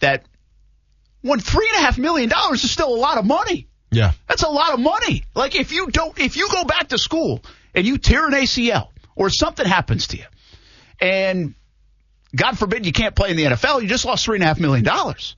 [0.00, 0.24] that
[1.22, 3.68] one three and a half million dollars is still a lot of money.
[3.90, 4.12] Yeah.
[4.28, 5.24] That's a lot of money.
[5.34, 7.42] Like if you don't, if you go back to school
[7.74, 10.24] and you tear an ACL or something happens to you,
[11.00, 11.54] and
[12.34, 14.58] God forbid you can't play in the NFL, you just lost three and a half
[14.58, 15.36] million dollars.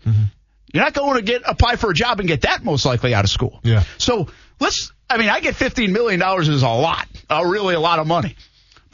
[0.72, 3.24] You're not going to get apply for a job and get that most likely out
[3.24, 3.60] of school.
[3.62, 3.84] Yeah.
[3.98, 4.28] So
[4.60, 4.92] let's.
[5.08, 8.06] I mean, I get fifteen million dollars is a lot, uh, really a lot of
[8.06, 8.36] money.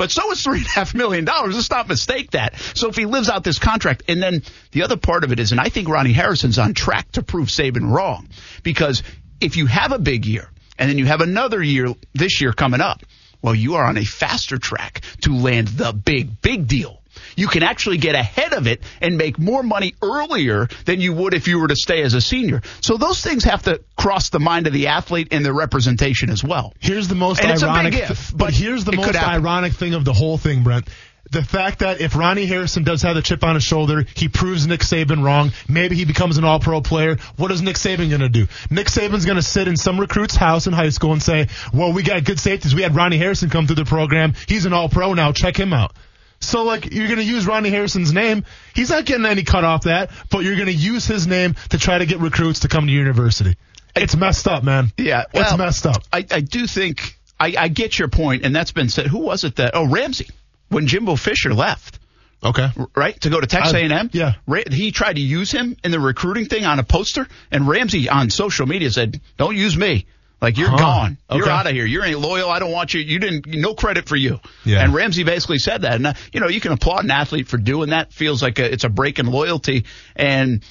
[0.00, 1.54] But so is three and a half million dollars.
[1.54, 2.58] Let's not mistake that.
[2.74, 5.52] So if he lives out this contract, and then the other part of it is,
[5.52, 8.30] and I think Ronnie Harrison's on track to prove Saban wrong,
[8.62, 9.02] because
[9.42, 10.48] if you have a big year
[10.78, 13.02] and then you have another year this year coming up,
[13.42, 16.99] well, you are on a faster track to land the big, big deal.
[17.36, 21.34] You can actually get ahead of it and make more money earlier than you would
[21.34, 22.62] if you were to stay as a senior.
[22.80, 26.42] So those things have to cross the mind of the athlete and their representation as
[26.42, 26.74] well.
[26.80, 29.72] Here's the most And it's a big ironic, if, but, but here's the most ironic
[29.72, 30.88] thing of the whole thing, Brent.
[31.30, 34.66] The fact that if Ronnie Harrison does have the chip on his shoulder, he proves
[34.66, 35.52] Nick Saban wrong.
[35.68, 37.18] Maybe he becomes an all-pro player.
[37.36, 38.48] What is Nick Saban going to do?
[38.68, 41.92] Nick Saban's going to sit in some recruit's house in high school and say, "Well,
[41.92, 42.74] we got good safeties.
[42.74, 44.34] We had Ronnie Harrison come through the program.
[44.48, 45.30] He's an all-pro now.
[45.30, 45.92] Check him out."
[46.42, 48.44] So, like, you're going to use Ronnie Harrison's name.
[48.74, 51.78] He's not getting any cut off that, but you're going to use his name to
[51.78, 53.56] try to get recruits to come to university.
[53.94, 54.90] It's messed up, man.
[54.96, 56.02] Yeah, it's messed up.
[56.12, 59.06] I, I do think I, I get your point, and that's been said.
[59.06, 59.72] Who was it that?
[59.74, 60.28] Oh, Ramsey,
[60.70, 61.98] when Jimbo Fisher left.
[62.42, 62.68] Okay.
[62.96, 64.08] Right to go to Texas I- A&M.
[64.14, 64.34] yeah.
[64.46, 68.08] Ra- he tried to use him in the recruiting thing on a poster, and Ramsey
[68.08, 70.06] on social media said, "Don't use me.
[70.40, 70.76] Like you're Huh.
[70.78, 71.18] gone.
[71.32, 71.84] You're out of here.
[71.84, 72.48] You ain't loyal.
[72.48, 73.00] I don't want you.
[73.00, 73.46] You didn't.
[73.46, 74.82] No credit for you." Yeah.
[74.82, 77.58] And Ramsey basically said that, and uh, you know you can applaud an athlete for
[77.58, 78.12] doing that.
[78.12, 79.84] Feels like a, it's a break in loyalty,
[80.16, 80.62] and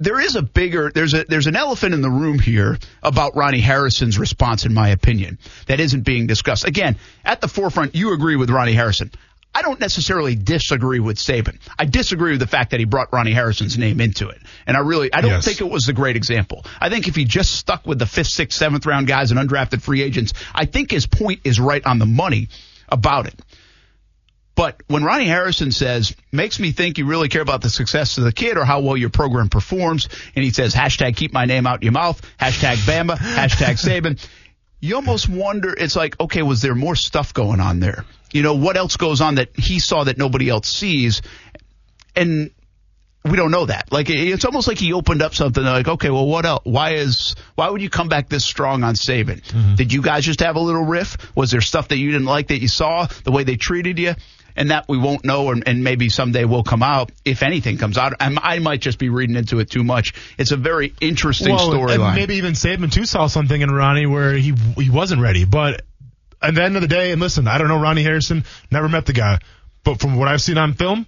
[0.00, 3.60] there is a bigger there's a there's an elephant in the room here about Ronnie
[3.60, 6.64] Harrison's response in my opinion that isn't being discussed.
[6.66, 9.10] Again, at the forefront you agree with Ronnie Harrison.
[9.54, 11.58] I don't necessarily disagree with Saban.
[11.78, 14.40] I disagree with the fact that he brought Ronnie Harrison's name into it.
[14.66, 15.44] And I really I don't Yes.
[15.44, 16.64] think it was a great example.
[16.80, 19.80] I think if he just stuck with the 5th, 6th, 7th round guys and undrafted
[19.80, 22.48] free agents, I think his point is right on the money
[22.88, 23.34] about it.
[24.56, 28.24] But when Ronnie Harrison says, makes me think you really care about the success of
[28.24, 31.66] the kid or how well your program performs, and he says, hashtag keep my name
[31.66, 34.24] out your mouth, hashtag Bama, hashtag Saban,
[34.84, 38.04] you almost wonder, it's like, okay, was there more stuff going on there?
[38.32, 41.22] You know, what else goes on that he saw that nobody else sees?
[42.14, 42.50] And
[43.24, 43.90] we don't know that.
[43.90, 46.60] Like it's almost like he opened up something like, okay, well, what else?
[46.64, 49.42] Why is why would you come back this strong on Saban?
[49.42, 49.76] Mm-hmm.
[49.76, 51.16] Did you guys just have a little riff?
[51.34, 54.14] Was there stuff that you didn't like that you saw the way they treated you?
[54.56, 57.98] And that we won't know, and, and maybe someday will come out if anything comes
[57.98, 58.14] out.
[58.20, 60.14] I, I might just be reading into it too much.
[60.38, 62.14] It's a very interesting Well, storyline.
[62.14, 65.44] Maybe even Saban too saw something in Ronnie where he he wasn't ready.
[65.44, 65.82] But
[66.40, 69.06] at the end of the day, and listen, I don't know Ronnie Harrison, never met
[69.06, 69.40] the guy,
[69.82, 71.06] but from what I've seen on film,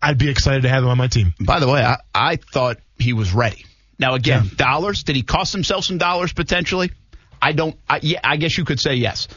[0.00, 1.34] I'd be excited to have him on my team.
[1.40, 3.64] By the way, I, I thought he was ready.
[3.98, 5.02] Now again, dollars.
[5.02, 6.92] Did he cost himself some dollars potentially?
[7.40, 7.76] I don't.
[7.88, 9.28] I, yeah, I guess you could say yes.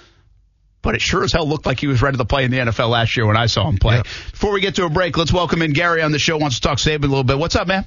[0.81, 2.89] But it sure as hell looked like he was ready to play in the NFL
[2.89, 4.01] last year when I saw him play.
[4.01, 6.37] Before we get to a break, let's welcome in Gary on the show.
[6.37, 7.37] Wants to talk Saban a little bit.
[7.37, 7.85] What's up, man?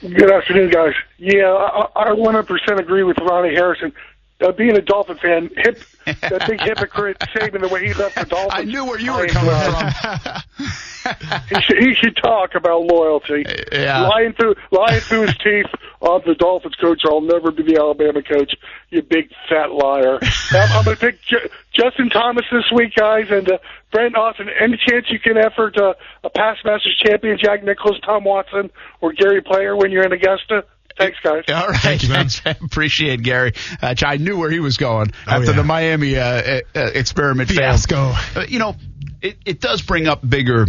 [0.00, 0.94] Good afternoon, guys.
[1.18, 3.92] Yeah, I, I 100% agree with Ronnie Harrison.
[4.40, 8.24] Uh, being a Dolphin fan, hip, that big hypocrite Saban, the way he left the
[8.24, 8.52] Dolphins.
[8.52, 10.42] I knew where you were coming from.
[11.48, 13.44] he should, he should talk about loyalty.
[13.72, 14.06] Yeah.
[14.06, 15.66] Lying through, lying through his teeth.
[16.00, 17.02] I'm the Dolphins coach.
[17.04, 18.54] I'll never be the Alabama coach.
[18.90, 20.20] You big fat liar.
[20.52, 23.58] I'm, I'm going to pick J- Justin Thomas this week, guys, and uh,
[23.90, 24.48] Brent Austin.
[24.60, 28.70] Any chance you can effort uh, a past Masters champion, Jack Nicklaus, Tom Watson,
[29.00, 30.64] or Gary Player when you're in Augusta?
[30.98, 31.44] Thanks, guys.
[31.54, 32.42] All right, thanks.
[32.44, 33.52] I appreciate Gary.
[33.80, 35.56] Uh, I knew where he was going after yeah.
[35.56, 38.12] the Miami uh, uh, experiment Fiasco.
[38.12, 38.44] failed.
[38.44, 38.74] Uh, you know,
[39.22, 40.66] it, it does bring up bigger.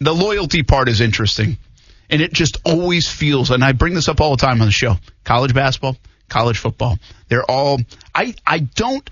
[0.00, 1.58] The loyalty part is interesting,
[2.08, 3.50] and it just always feels.
[3.50, 5.96] And I bring this up all the time on the show: college basketball,
[6.28, 6.98] college football.
[7.28, 7.80] They're all.
[8.14, 9.08] I I don't.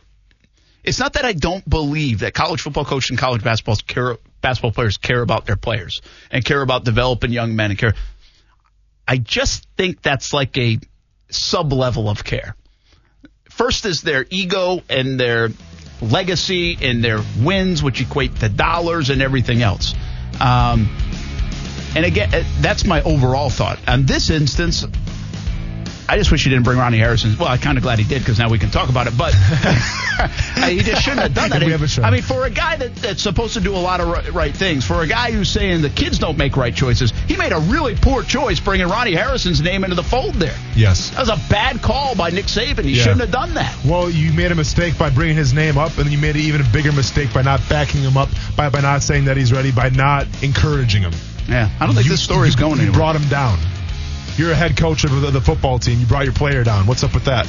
[0.84, 4.72] It's not that I don't believe that college football coaches and college basketball care basketball
[4.72, 7.94] players care about their players and care about developing young men and care.
[9.06, 10.78] I just think that's like a
[11.30, 12.56] sub level of care.
[13.50, 15.50] First is their ego and their
[16.00, 19.94] legacy and their wins, which equate to dollars and everything else.
[20.40, 20.88] Um,
[21.94, 22.30] and again,
[22.60, 23.78] that's my overall thought.
[23.86, 24.84] On this instance,
[26.08, 27.36] I just wish he didn't bring Ronnie Harrison.
[27.38, 29.16] Well, I'm kind of glad he did because now we can talk about it.
[29.16, 29.32] But
[30.68, 31.62] he just shouldn't have done that.
[32.02, 34.54] I mean, for a guy that, that's supposed to do a lot of right, right
[34.54, 37.58] things, for a guy who's saying the kids don't make right choices, he made a
[37.60, 40.56] really poor choice bringing Ronnie Harrison's name into the fold there.
[40.76, 41.10] Yes.
[41.10, 42.84] That was a bad call by Nick Saban.
[42.84, 43.02] He Yeah.
[43.04, 43.74] shouldn't have done that.
[43.84, 46.62] Well, you made a mistake by bringing his name up, and you made an even
[46.72, 49.88] bigger mistake by not backing him up, by, by not saying that he's ready, by
[49.88, 51.12] not encouraging him.
[51.48, 52.98] Yeah, I don't think You- this story is going You anywhere.
[52.98, 53.58] brought him down.
[54.36, 56.00] You're a head coach of the, the football team.
[56.00, 56.86] You brought your player down.
[56.86, 57.46] What's up with that?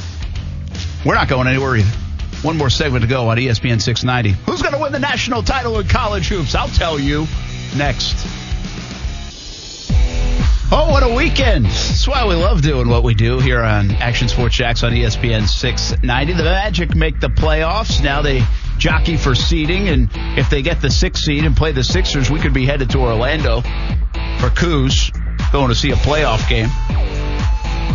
[1.04, 1.96] We're not going anywhere either.
[2.42, 4.30] One more segment to go on ESPN 690.
[4.44, 6.54] Who's going to win the national title in college hoops?
[6.54, 7.26] I'll tell you
[7.76, 8.26] next.
[10.70, 11.66] Oh, what a weekend.
[11.66, 15.48] That's why we love doing what we do here on Action Sports Jax on ESPN
[15.48, 16.32] 690.
[16.32, 18.02] The Magic make the playoffs.
[18.02, 18.42] Now they
[18.76, 22.40] jockey for seeding, and if they get the sixth seed and play the Sixers, we
[22.40, 25.12] could be headed to Orlando for Kuz,
[25.54, 26.68] going to see a playoff game,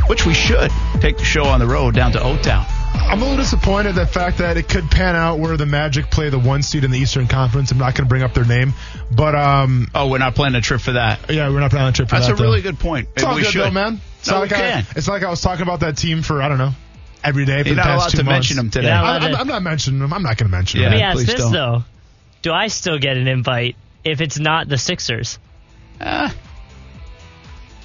[0.07, 0.71] which we should.
[1.01, 2.65] Take the show on the road down to O-Town.
[2.93, 6.29] I'm a little disappointed the fact that it could pan out where the Magic play
[6.29, 7.71] the one seed in the Eastern Conference.
[7.71, 8.73] I'm not going to bring up their name,
[9.11, 11.29] but um, Oh, we're not planning a trip for that.
[11.29, 12.31] yeah, we're not planning a trip for That's that.
[12.33, 12.49] That's a though.
[12.49, 13.09] really good point.
[13.15, 13.61] It's all we good should.
[13.63, 13.99] though, man.
[14.19, 16.21] It's No, not we like I, it's not like I was talking about that team
[16.21, 16.71] for I don't know
[17.23, 18.35] every day for You're the not past allowed two to months.
[18.35, 18.89] mention them today.
[18.89, 20.13] Not I'm, I'm, to- I'm not mentioning them.
[20.13, 20.87] I'm not going to mention Yeah.
[20.87, 20.97] Let them.
[20.99, 21.51] me ask please this don't.
[21.51, 21.83] though:
[22.41, 23.75] Do I still get an invite
[24.05, 25.39] if it's not the Sixers?
[26.01, 26.33] Ah,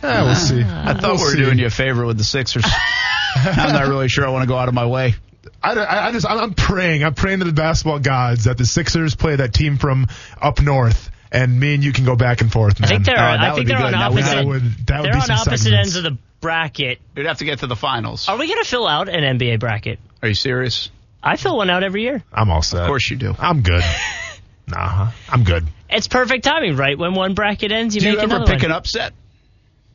[0.04, 0.62] Yeah, we'll see.
[0.64, 0.90] Ah.
[0.90, 1.38] I thought We'll we were see.
[1.38, 2.64] doing you a favor with the Sixers.
[3.36, 5.14] I'm not really sure I want to go out of my way.
[5.62, 7.02] I, I, I just I'm, I'm praying.
[7.04, 10.06] I'm praying to the basketball gods that the Sixers play that team from
[10.40, 12.78] up north, and me and you can go back and forth.
[12.80, 12.86] Man.
[12.86, 13.14] I think they're.
[13.16, 13.86] Oh, that I think they're good.
[13.86, 14.24] on opposite.
[14.36, 15.66] that would that would they're be on opposite segments.
[15.66, 17.00] ends of the bracket.
[17.16, 18.28] We'd have to get to the finals.
[18.28, 19.98] Are we going to fill out an NBA bracket?
[20.22, 20.90] Are you serious?
[21.22, 22.22] I fill one out every year.
[22.32, 22.82] I'm all set.
[22.82, 23.34] Of course you do.
[23.38, 23.82] I'm good.
[24.68, 25.66] nah, I'm good.
[25.88, 26.98] It's perfect timing, right?
[26.98, 28.70] When one bracket ends, you Do make you ever another pick one.
[28.72, 29.14] an upset?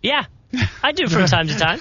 [0.01, 0.25] Yeah,
[0.81, 1.79] I do from time to time.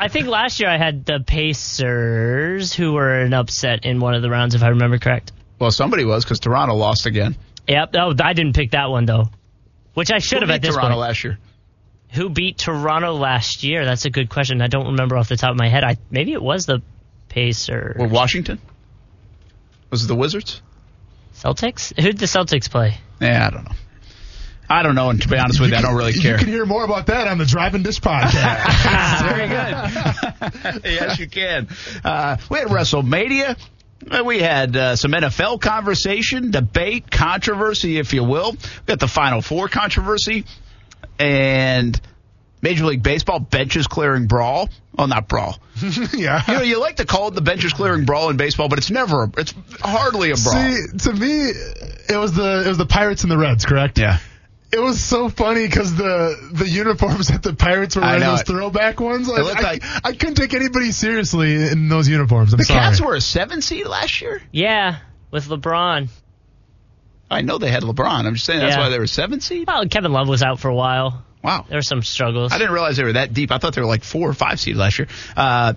[0.00, 4.22] I think last year I had the Pacers, who were an upset in one of
[4.22, 5.32] the rounds, if I remember correct.
[5.58, 7.36] Well, somebody was because Toronto lost again.
[7.68, 7.94] Yep.
[7.96, 9.30] Oh, I didn't pick that one though,
[9.94, 11.00] which I should have at beat this Toronto point.
[11.00, 11.38] last year.
[12.14, 13.84] Who beat Toronto last year?
[13.84, 14.60] That's a good question.
[14.60, 15.84] I don't remember off the top of my head.
[15.84, 16.82] I maybe it was the
[17.28, 17.96] Pacers.
[17.98, 18.58] Or Washington?
[19.90, 20.60] Was it the Wizards?
[21.34, 21.94] Celtics.
[21.96, 22.98] Who did the Celtics play?
[23.20, 23.76] Yeah, I don't know.
[24.72, 26.32] I don't know, and to be honest with you, I don't really care.
[26.32, 29.22] You can hear more about that on the Driving Dish podcast.
[29.28, 30.84] Very good.
[30.92, 31.68] yes, you can.
[32.04, 33.58] Uh, we had WrestleMania.
[34.10, 38.52] Uh, We had uh, some NFL conversation, debate, controversy, if you will.
[38.52, 40.44] We got the Final Four controversy
[41.18, 42.00] and
[42.62, 44.68] Major League Baseball benches clearing brawl.
[44.98, 45.58] Oh, not brawl.
[46.14, 46.42] yeah.
[46.48, 48.90] You know, you like to call it the benches clearing brawl in baseball, but it's
[48.90, 49.24] never.
[49.24, 50.54] A, it's hardly a brawl.
[50.54, 51.50] See, to me,
[52.08, 53.98] it was the it was the Pirates and the Reds, correct?
[53.98, 54.18] yeah.
[54.72, 58.42] It was so funny because the the uniforms that the Pirates were I wearing, those
[58.42, 62.54] throwback ones, It like, I, I couldn't take anybody seriously in those uniforms.
[62.54, 62.80] I'm The sorry.
[62.80, 64.42] Cavs were a seven seed last year.
[64.50, 64.96] Yeah,
[65.30, 66.08] with LeBron.
[67.30, 68.24] I know they had LeBron.
[68.26, 68.82] I'm just saying that's Yeah.
[68.82, 69.66] why they were seven seed.
[69.66, 71.22] Well, Kevin Love was out for a while.
[71.42, 71.66] Wow.
[71.68, 72.52] There were some struggles.
[72.52, 73.50] I didn't realize they were that deep.
[73.50, 75.08] I thought they were like four or five seed last year.
[75.36, 75.74] Uh,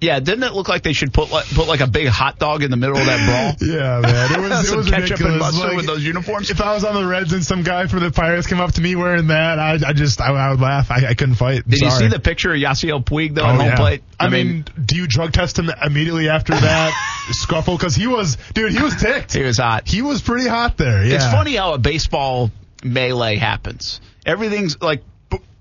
[0.00, 2.62] yeah, didn't it look like they should put like, put like a big hot dog
[2.62, 3.26] in the middle of that
[3.58, 3.68] brawl?
[3.70, 4.32] Yeah, man.
[4.32, 5.40] It was, it was ketchup and ridiculous.
[5.40, 6.50] mustard Like, with those uniforms.
[6.50, 8.80] If I was on the Reds and some guy from the Pirates came up to
[8.80, 10.90] me wearing that, I, I just I, I would laugh.
[10.90, 11.62] I, I couldn't fight.
[11.64, 13.76] I'm Did you see the picture of Yasiel Puig though Oh, at home yeah.
[13.76, 14.02] plate?
[14.18, 17.76] I, mean, do you drug test him immediately after that scuffle?
[17.76, 19.32] Because he was, dude, he was ticked.
[19.34, 19.86] he was hot.
[19.86, 21.04] He was pretty hot there.
[21.04, 21.16] Yeah.
[21.16, 22.50] It's funny how a baseball
[22.82, 24.00] melee happens.
[24.24, 25.02] Everything's like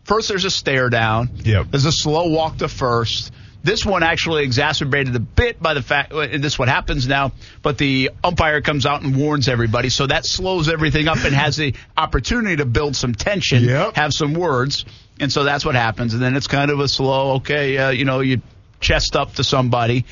[0.05, 1.29] first there's a stare down.
[1.43, 1.67] Yep.
[1.71, 3.31] There's a slow walk to first.
[3.61, 7.33] This one actually exacerbated a bit by the fact, and this is what happens now,
[7.61, 11.57] but the umpire comes out and warns everybody, so that slows everything up and has
[11.57, 13.95] the opportunity to build some tension, Yep.
[13.95, 14.85] have some words,
[15.19, 16.13] and so that's what happens.
[16.13, 18.41] And then it's kind of a slow, okay, uh, you know, you
[18.79, 20.05] chest up to somebody.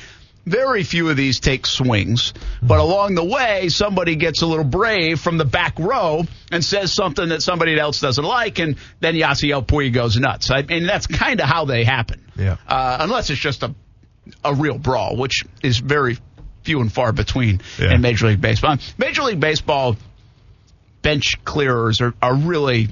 [0.48, 5.20] Very few of these take swings, but along the way, somebody gets a little brave
[5.20, 9.64] from the back row and says something that somebody else doesn't like, and then Yasiel
[9.66, 10.50] Puig goes nuts.
[10.50, 12.22] I mean, that's kind of how they happen.
[12.36, 12.56] Yeah.
[12.66, 13.74] Uh, unless it's just a
[14.44, 16.18] a real brawl, which is very
[16.62, 17.94] few and far between Yeah.
[17.94, 18.76] in Major League Baseball.
[18.98, 19.96] Major League Baseball
[21.02, 22.88] bench clearers are, are really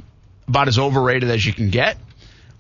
[0.49, 1.99] about as overrated as you can get.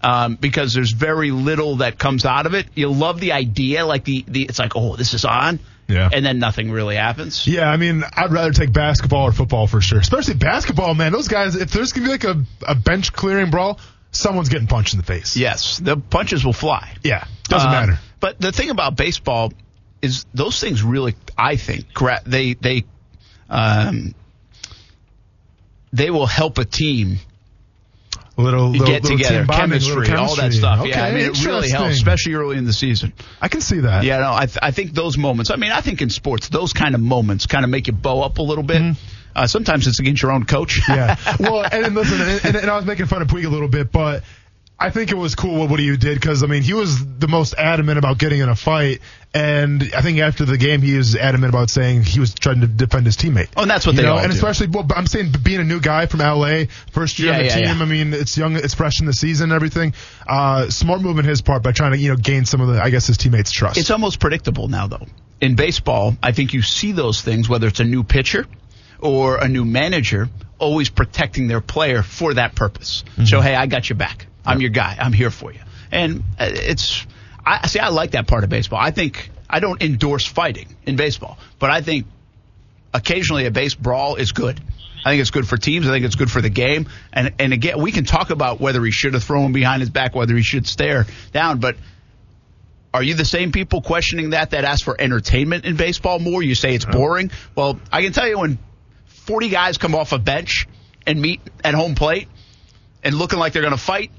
[0.06, 2.66] Um, because there's very little that comes out of it.
[2.76, 5.58] You love the idea, like the, the it's like, oh, this is on,
[5.88, 6.08] Yeah.
[6.12, 7.44] and then nothing really happens.
[7.44, 9.98] Yeah, I mean, I'd rather take basketball or football for sure.
[9.98, 11.10] Especially basketball, man.
[11.10, 13.80] Those guys, if there's gonna be like a, a bench clearing brawl,
[14.12, 15.36] someone's getting punched in the face.
[15.36, 16.94] Yes, the punches will fly.
[17.02, 17.98] Yeah, doesn't Uh, matter.
[18.20, 19.52] But the thing about baseball
[20.02, 21.86] is those things really, I think,
[22.26, 22.84] they they
[23.50, 24.14] um,
[25.92, 27.18] they will help a team
[28.36, 30.80] little, little get little together, bonding, chemistry, little all that stuff.
[30.80, 33.12] Okay, yeah, I mean, it really helps, especially early in the season.
[33.40, 34.04] I can see that.
[34.04, 35.50] Yeah, no, I, th- I think those moments.
[35.50, 38.22] I mean, I think in sports, those kind of moments kind of make you bow
[38.22, 38.96] up a little bit.
[39.34, 40.80] Uh, sometimes it's against your own coach.
[40.80, 40.92] Mm-hmm.
[40.92, 41.36] yeah.
[41.50, 43.68] Well, and, and listen, and, and, and I was making fun of Puig a little
[43.68, 44.24] bit, but
[44.78, 47.28] I think it was cool what, what he did because I mean he was the
[47.28, 49.00] most adamant about getting in a fight,
[49.32, 52.66] and I think after the game he was adamant about saying he was trying to
[52.66, 53.48] defend his teammate.
[53.56, 54.34] Oh, and that's what You they know, all and do.
[54.36, 57.44] especially well, I'm saying being a new guy from LA, first year Yeah, on the
[57.46, 57.64] yeah, team.
[57.78, 57.82] yeah.
[57.82, 59.94] I mean it's young, it's fresh in the season, and everything.
[60.26, 62.82] Uh, smart move on his part by trying to you know gain some of the
[62.82, 63.78] I guess his teammates' trust.
[63.78, 65.06] It's almost predictable now, though.
[65.40, 68.46] In baseball, I think you see those things, whether it's a new pitcher
[68.98, 70.28] or a new manager,
[70.58, 73.04] always protecting their player for that purpose.
[73.24, 74.26] So, hey, I got your back.
[74.46, 74.96] I'm your guy.
[74.98, 75.60] I'm here for you.
[75.90, 77.06] And uh, it's,
[77.44, 78.80] I see, I like that part of baseball.
[78.80, 82.06] I think, I don't endorse fighting in baseball, but I think
[82.92, 84.60] occasionally a base brawl is good.
[85.04, 85.86] I think it's good for teams.
[85.86, 86.88] I think it's good for the game.
[87.12, 90.16] And and again, we can talk about whether he should have thrown behind his back,
[90.16, 91.76] whether he should stare down, but
[92.96, 96.42] are you the same people questioning that that ask for entertainment in baseball more?
[96.42, 97.30] You say it's boring.
[97.54, 98.58] Well, I can tell you when
[99.04, 100.66] 40 guys come off a bench
[101.06, 102.28] and meet at home plate
[103.04, 104.10] and looking like they're going to fight,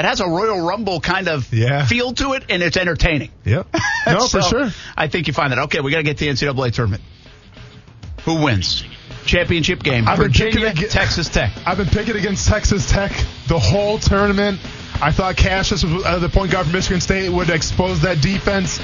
[0.00, 1.84] it has a Royal Rumble kind of Yeah.
[1.86, 3.30] feel to it, and it's entertaining.
[3.44, 3.66] Yep.
[4.06, 4.70] No, So, for sure.
[4.96, 5.58] I think you find that.
[5.60, 7.02] Okay, we got to get to the NCAA tournament.
[8.24, 8.82] Who wins?
[9.26, 10.08] Championship game.
[10.08, 11.52] I've been picking Virginia, Texas Tech.
[11.66, 13.12] I've been picking against Texas Tech
[13.48, 14.58] the whole tournament.
[15.02, 18.80] I thought Cassius, was, uh, the point guard from Michigan State, would expose that defense.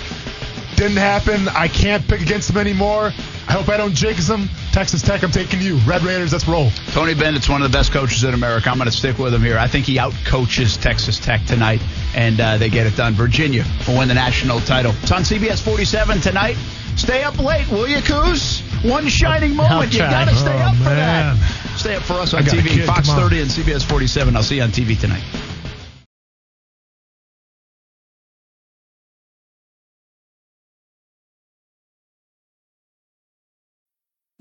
[0.77, 1.49] Didn't happen.
[1.49, 3.07] I can't pick against them anymore.
[3.49, 4.49] I hope I don't jinx them.
[4.73, 5.77] Texas Tech, I'm taking you.
[5.87, 6.71] Red Raiders, let's roll.
[6.93, 8.69] Tony Bennett's one of the best coaches in America.
[8.69, 9.57] I'm going to stick with him here.
[9.57, 11.81] I think he outcoaches Texas Tech tonight,
[12.15, 13.15] and uh, they get it done.
[13.15, 14.93] Virginia will win the national title.
[15.03, 16.57] It's on CBS 47 tonight.
[16.97, 18.61] Stay up late, will you, Kuz?
[18.91, 19.93] One shining moment.
[19.95, 21.37] You got to stay Oh, up for man.
[21.37, 21.79] that.
[21.79, 22.69] Stay up for us on TV.
[22.69, 24.37] kid, Fox 30 and CBS 47.
[24.37, 25.23] I'll see you on TV tonight.